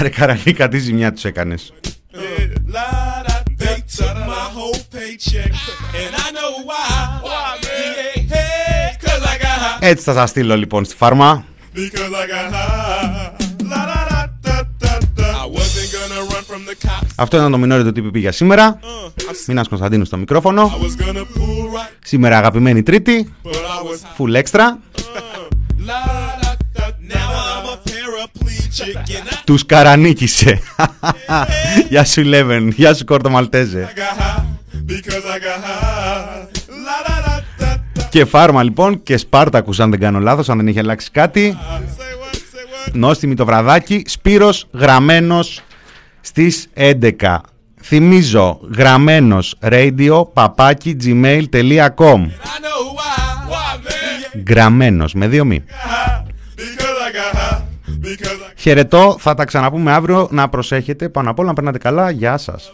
Ρε 0.00 0.08
καραλίκα 0.08 0.68
τι 0.68 0.78
ζημιά 0.78 1.12
τους 1.12 1.24
έκανες. 1.24 1.72
Έτσι 9.80 10.04
θα 10.04 10.12
σας 10.12 10.30
στείλω 10.30 10.56
λοιπόν 10.56 10.84
στη 10.84 10.94
φάρμα. 10.96 11.44
because 11.74 12.12
I 12.22 12.26
got 12.32 12.52
high. 12.52 13.32
La 13.72 13.82
la 13.90 14.00
la 14.10 14.20
da 14.44 14.56
da 14.82 14.94
da. 15.18 15.28
I 15.44 15.46
wasn't 15.56 15.88
gonna 15.94 16.20
run 16.32 16.42
from 16.50 16.62
the 16.68 16.74
cops. 16.86 17.06
Αυτό 17.14 17.36
ήταν 17.36 17.50
το 17.50 17.58
μινόρι 17.58 17.92
του 17.92 17.92
TPP 17.96 18.14
για 18.18 18.32
σήμερα. 18.32 18.78
Uh, 18.82 19.10
Μίνας 19.46 19.68
Κωνσταντίνου 19.68 20.04
στο 20.04 20.16
μικρόφωνο. 20.16 20.72
Right. 20.78 21.96
Σήμερα 22.04 22.38
αγαπημένη 22.38 22.82
Τρίτη. 22.82 23.34
Full 24.18 24.42
extra. 24.42 24.60
Uh, 24.60 24.70
Τους 29.44 29.66
καρανίκησε. 29.66 30.60
Γεια 31.88 32.04
σου 32.04 32.22
Λέβεν, 32.22 32.68
γεια 32.68 32.94
σου 32.94 33.04
Κόρτο 33.04 33.30
Μαλτέζε. 33.30 33.92
Και 38.10 38.24
Φάρμα 38.24 38.62
λοιπόν 38.62 39.02
και 39.02 39.16
Σπάρτακους 39.16 39.80
αν 39.80 39.90
δεν 39.90 40.00
κάνω 40.00 40.18
λάθος, 40.18 40.48
αν 40.48 40.56
δεν 40.56 40.66
έχει 40.66 40.78
αλλάξει 40.78 41.10
κάτι. 41.10 41.58
Νόστιμη 42.92 43.34
το 43.34 43.44
βραδάκι, 43.44 44.04
Σπύρος 44.06 44.66
γραμμένος 44.72 45.62
στις 46.20 46.68
11. 46.74 47.38
Θυμίζω 47.82 48.60
γραμμένος 48.76 49.54
radio 49.62 50.26
παπάκι 50.32 50.96
gmail.com 51.04 52.26
Γραμμένος 54.48 55.14
με 55.14 55.28
δύο 55.28 55.44
μη. 55.44 55.64
Χαιρετώ, 58.56 59.16
θα 59.18 59.34
τα 59.34 59.44
ξαναπούμε 59.44 59.92
αύριο. 59.92 60.28
Να 60.30 60.48
προσέχετε, 60.48 61.08
πάνω 61.08 61.30
απ' 61.30 61.38
όλα 61.38 61.48
να 61.48 61.54
περνάτε 61.54 61.78
καλά. 61.78 62.10
Γεια 62.10 62.38
σας. 62.38 62.72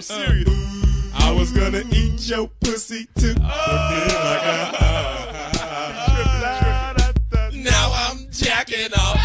I'm 0.00 0.04
serious. 0.04 0.48
Uh, 0.48 1.28
I 1.28 1.32
was 1.32 1.52
gonna 1.52 1.82
eat 1.92 2.26
your 2.26 2.48
pussy 2.60 3.06
too, 3.18 3.34
oh. 3.36 3.42
but 3.42 4.00
then 4.00 4.16
I 4.16 4.40
got 7.30 7.54
now 7.54 7.92
I'm 7.92 8.26
jacking 8.30 8.94
off, 8.94 9.18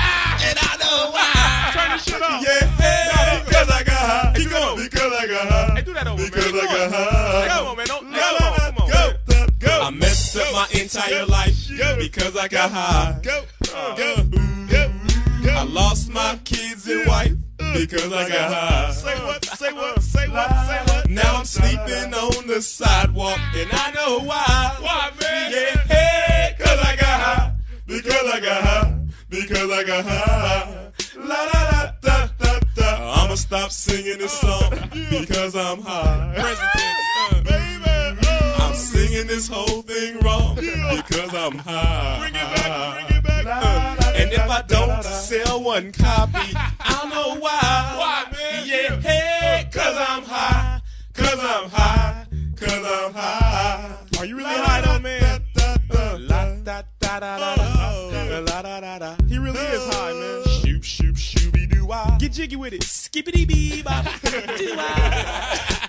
and 0.43 0.59
I 0.59 0.75
know 0.75 1.11
why. 1.11 1.71
Turn 1.71 1.91
this 1.91 2.03
shit 2.03 2.21
off. 2.21 2.43
Yeah, 2.43 3.43
because 3.45 3.69
I 3.69 3.83
got 3.83 3.95
high. 3.95 4.33
Because 4.35 5.13
I 5.13 5.27
got 5.27 5.47
high. 5.47 5.81
Because 5.81 6.03
I 6.03 6.67
got 6.67 6.91
high. 6.91 7.31
I 9.81 9.89
messed 9.91 10.35
up 10.35 10.51
my 10.51 10.67
entire 10.77 11.25
life 11.25 11.69
because 11.99 12.35
I 12.35 12.49
got 12.49 12.69
high. 12.69 13.11
Uh, 13.11 13.19
go, 13.21 13.45
go. 13.95 14.23
go. 14.67 14.91
I 15.51 15.63
lost 15.63 16.09
my 16.09 16.37
kids 16.43 16.85
and 16.89 17.07
wife 17.07 17.44
because 17.79 18.11
I 18.11 18.29
got 18.29 18.53
high. 18.53 18.91
Say 18.91 19.15
what, 19.25 19.45
say 19.45 19.73
what, 19.73 20.01
say 20.01 20.27
what, 20.29 20.49
say 20.67 20.81
what. 20.87 21.09
Now 21.09 21.35
I'm 21.37 21.45
sleeping 21.45 22.13
on 22.13 22.47
the 22.47 22.61
sidewalk 22.61 23.39
and 23.55 23.69
I 23.71 23.91
know 23.91 24.19
why. 24.19 24.75
Why, 24.79 25.11
man? 25.21 25.51
Yeah, 25.51 25.95
hey, 25.95 26.55
cause 26.57 26.79
I 26.79 26.95
got 26.95 27.19
high. 27.21 27.55
Because 27.85 28.33
I 28.33 28.39
got 28.39 28.63
high. 28.63 29.05
Because 29.29 29.71
I 29.71 29.83
got 29.83 30.05
high. 30.05 30.91
La 31.17 31.23
la 31.25 31.61
la 31.71 31.91
da 32.01 32.27
da 32.39 32.59
da. 32.75 33.23
I'ma 33.23 33.35
stop 33.35 33.71
singing 33.71 34.17
this 34.19 34.31
song 34.33 34.71
because 35.09 35.55
I'm 35.55 35.81
high. 35.81 36.33
Baby, 37.43 37.83
oh. 38.27 38.55
I'm 38.59 38.73
singing 38.75 39.27
this 39.27 39.47
whole 39.47 39.81
thing 39.81 40.19
wrong 40.19 40.55
because 40.55 41.33
I'm 41.33 41.57
high. 41.57 42.19
Bring 42.19 42.35
it 42.35 42.55
back, 42.55 43.07
bring 43.07 43.17
it 43.17 43.23
back. 43.23 43.45
Uh, 43.45 44.13
and 44.15 44.31
if 44.31 44.49
I 44.49 44.61
don't 44.67 45.03
sell 45.03 45.61
one 45.63 45.91
copy, 45.91 46.55
jiggy 62.35 62.57
with 62.57 62.73
it. 62.73 62.83
Skippity 62.83 63.45
bee 63.45 63.81
bop. 63.81 64.05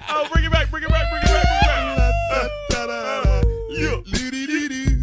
Oh, 0.09 0.27
bring 0.33 0.45
it 0.45 0.53
back, 0.53 0.71
bring 0.71 0.85
it 0.85 0.89
back, 0.89 1.11
bring 1.11 1.23
it 1.23 1.29
back, 1.29 1.45
bring 1.45 1.89
it 1.89 1.97
back. 1.99 2.51
Da. 2.71 3.43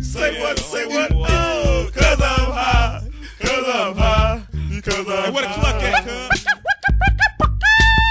Say 0.01 0.39
what, 0.41 0.57
say 0.57 0.85
what? 0.87 1.11
Oh, 1.13 1.89
cause 1.93 2.21
I'm 2.21 2.51
high. 2.51 3.07
Cause 3.39 3.65
I'm 3.67 3.95
high. 3.95 4.41
Because 4.69 4.99
I'm 4.99 5.05
hey, 5.05 5.31
where 5.31 5.43
the 5.43 5.53
cluck 5.53 5.83
at, 5.83 6.03
cuz? 6.05 6.45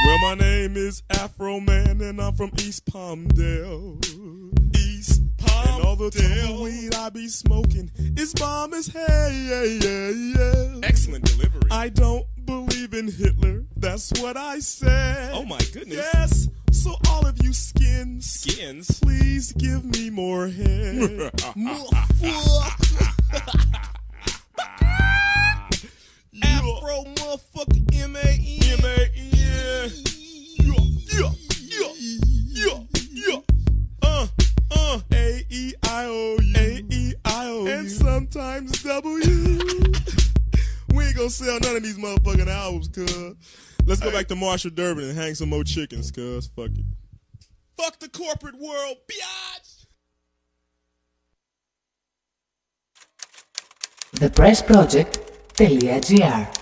Well, 0.06 0.18
my 0.18 0.34
name 0.34 0.76
is 0.76 1.02
Afro 1.10 1.58
Man, 1.60 2.02
and 2.02 2.20
I'm 2.20 2.34
from 2.34 2.50
East 2.58 2.84
Palmdale. 2.86 4.04
East 4.76 5.22
Palmdale. 5.38 5.76
And 5.76 5.84
all 5.84 5.96
the 5.96 6.10
tumbleweed 6.10 6.94
I 6.94 7.08
be 7.08 7.28
smoking 7.28 7.90
is 8.16 8.34
bomb 8.34 8.74
as 8.74 8.88
hey, 8.88 9.46
yeah, 9.48 9.62
yeah, 9.62 10.10
yeah. 10.10 10.80
Excellent 10.82 11.24
delivery. 11.24 11.70
I 11.70 11.88
don't 11.88 12.26
believe 12.92 13.08
in 13.08 13.12
Hitler. 13.24 13.64
That's 13.76 14.12
what 14.20 14.36
I 14.36 14.58
said. 14.60 15.32
Oh 15.34 15.44
my 15.44 15.58
goodness. 15.72 15.96
Yes. 16.14 16.48
So 16.70 16.96
all 17.10 17.26
of 17.26 17.42
you 17.42 17.52
skins, 17.52 18.28
skins, 18.28 19.00
please 19.00 19.52
give 19.52 19.84
me 19.84 20.10
more 20.10 20.48
head. 20.48 21.30
Afro 26.42 27.04
motherfucker 27.14 27.94
M 27.94 28.16
A 28.16 28.20
N. 28.20 28.62
M 28.62 28.84
A 28.84 29.10
N. 29.16 29.90
Yeah, 31.12 31.30
yeah, 31.68 31.92
yeah, 32.48 32.78
yeah, 33.10 33.38
Uh, 34.02 34.26
uh. 34.70 35.00
A 35.12 35.44
E 35.50 35.74
I 35.84 36.04
O 36.06 36.36
U. 36.40 36.54
A 36.56 36.84
E 36.90 37.14
I 37.24 37.46
O 37.46 37.64
U. 37.64 37.70
And 37.70 37.90
sometimes 37.90 38.82
W. 38.82 39.21
we 41.22 41.26
ain't 41.26 41.30
gonna 41.30 41.30
sell 41.30 41.60
none 41.60 41.76
of 41.76 41.82
these 41.82 41.98
motherfucking 41.98 42.48
albums, 42.48 42.88
cuz. 42.88 43.34
Let's 43.84 44.00
go 44.00 44.12
back 44.12 44.28
to 44.28 44.36
Marshall 44.36 44.70
Durbin 44.70 45.04
and 45.04 45.18
hang 45.18 45.34
some 45.34 45.50
more 45.50 45.64
chickens, 45.64 46.10
cuz. 46.10 46.48
Fuck 46.48 46.70
it. 46.70 46.86
Fuck 47.76 47.98
the 47.98 48.08
corporate 48.08 48.58
world, 48.58 48.96
biatch! 49.08 49.86
The 54.12 54.30
Press 54.30 54.62
Project.gr 54.62 56.61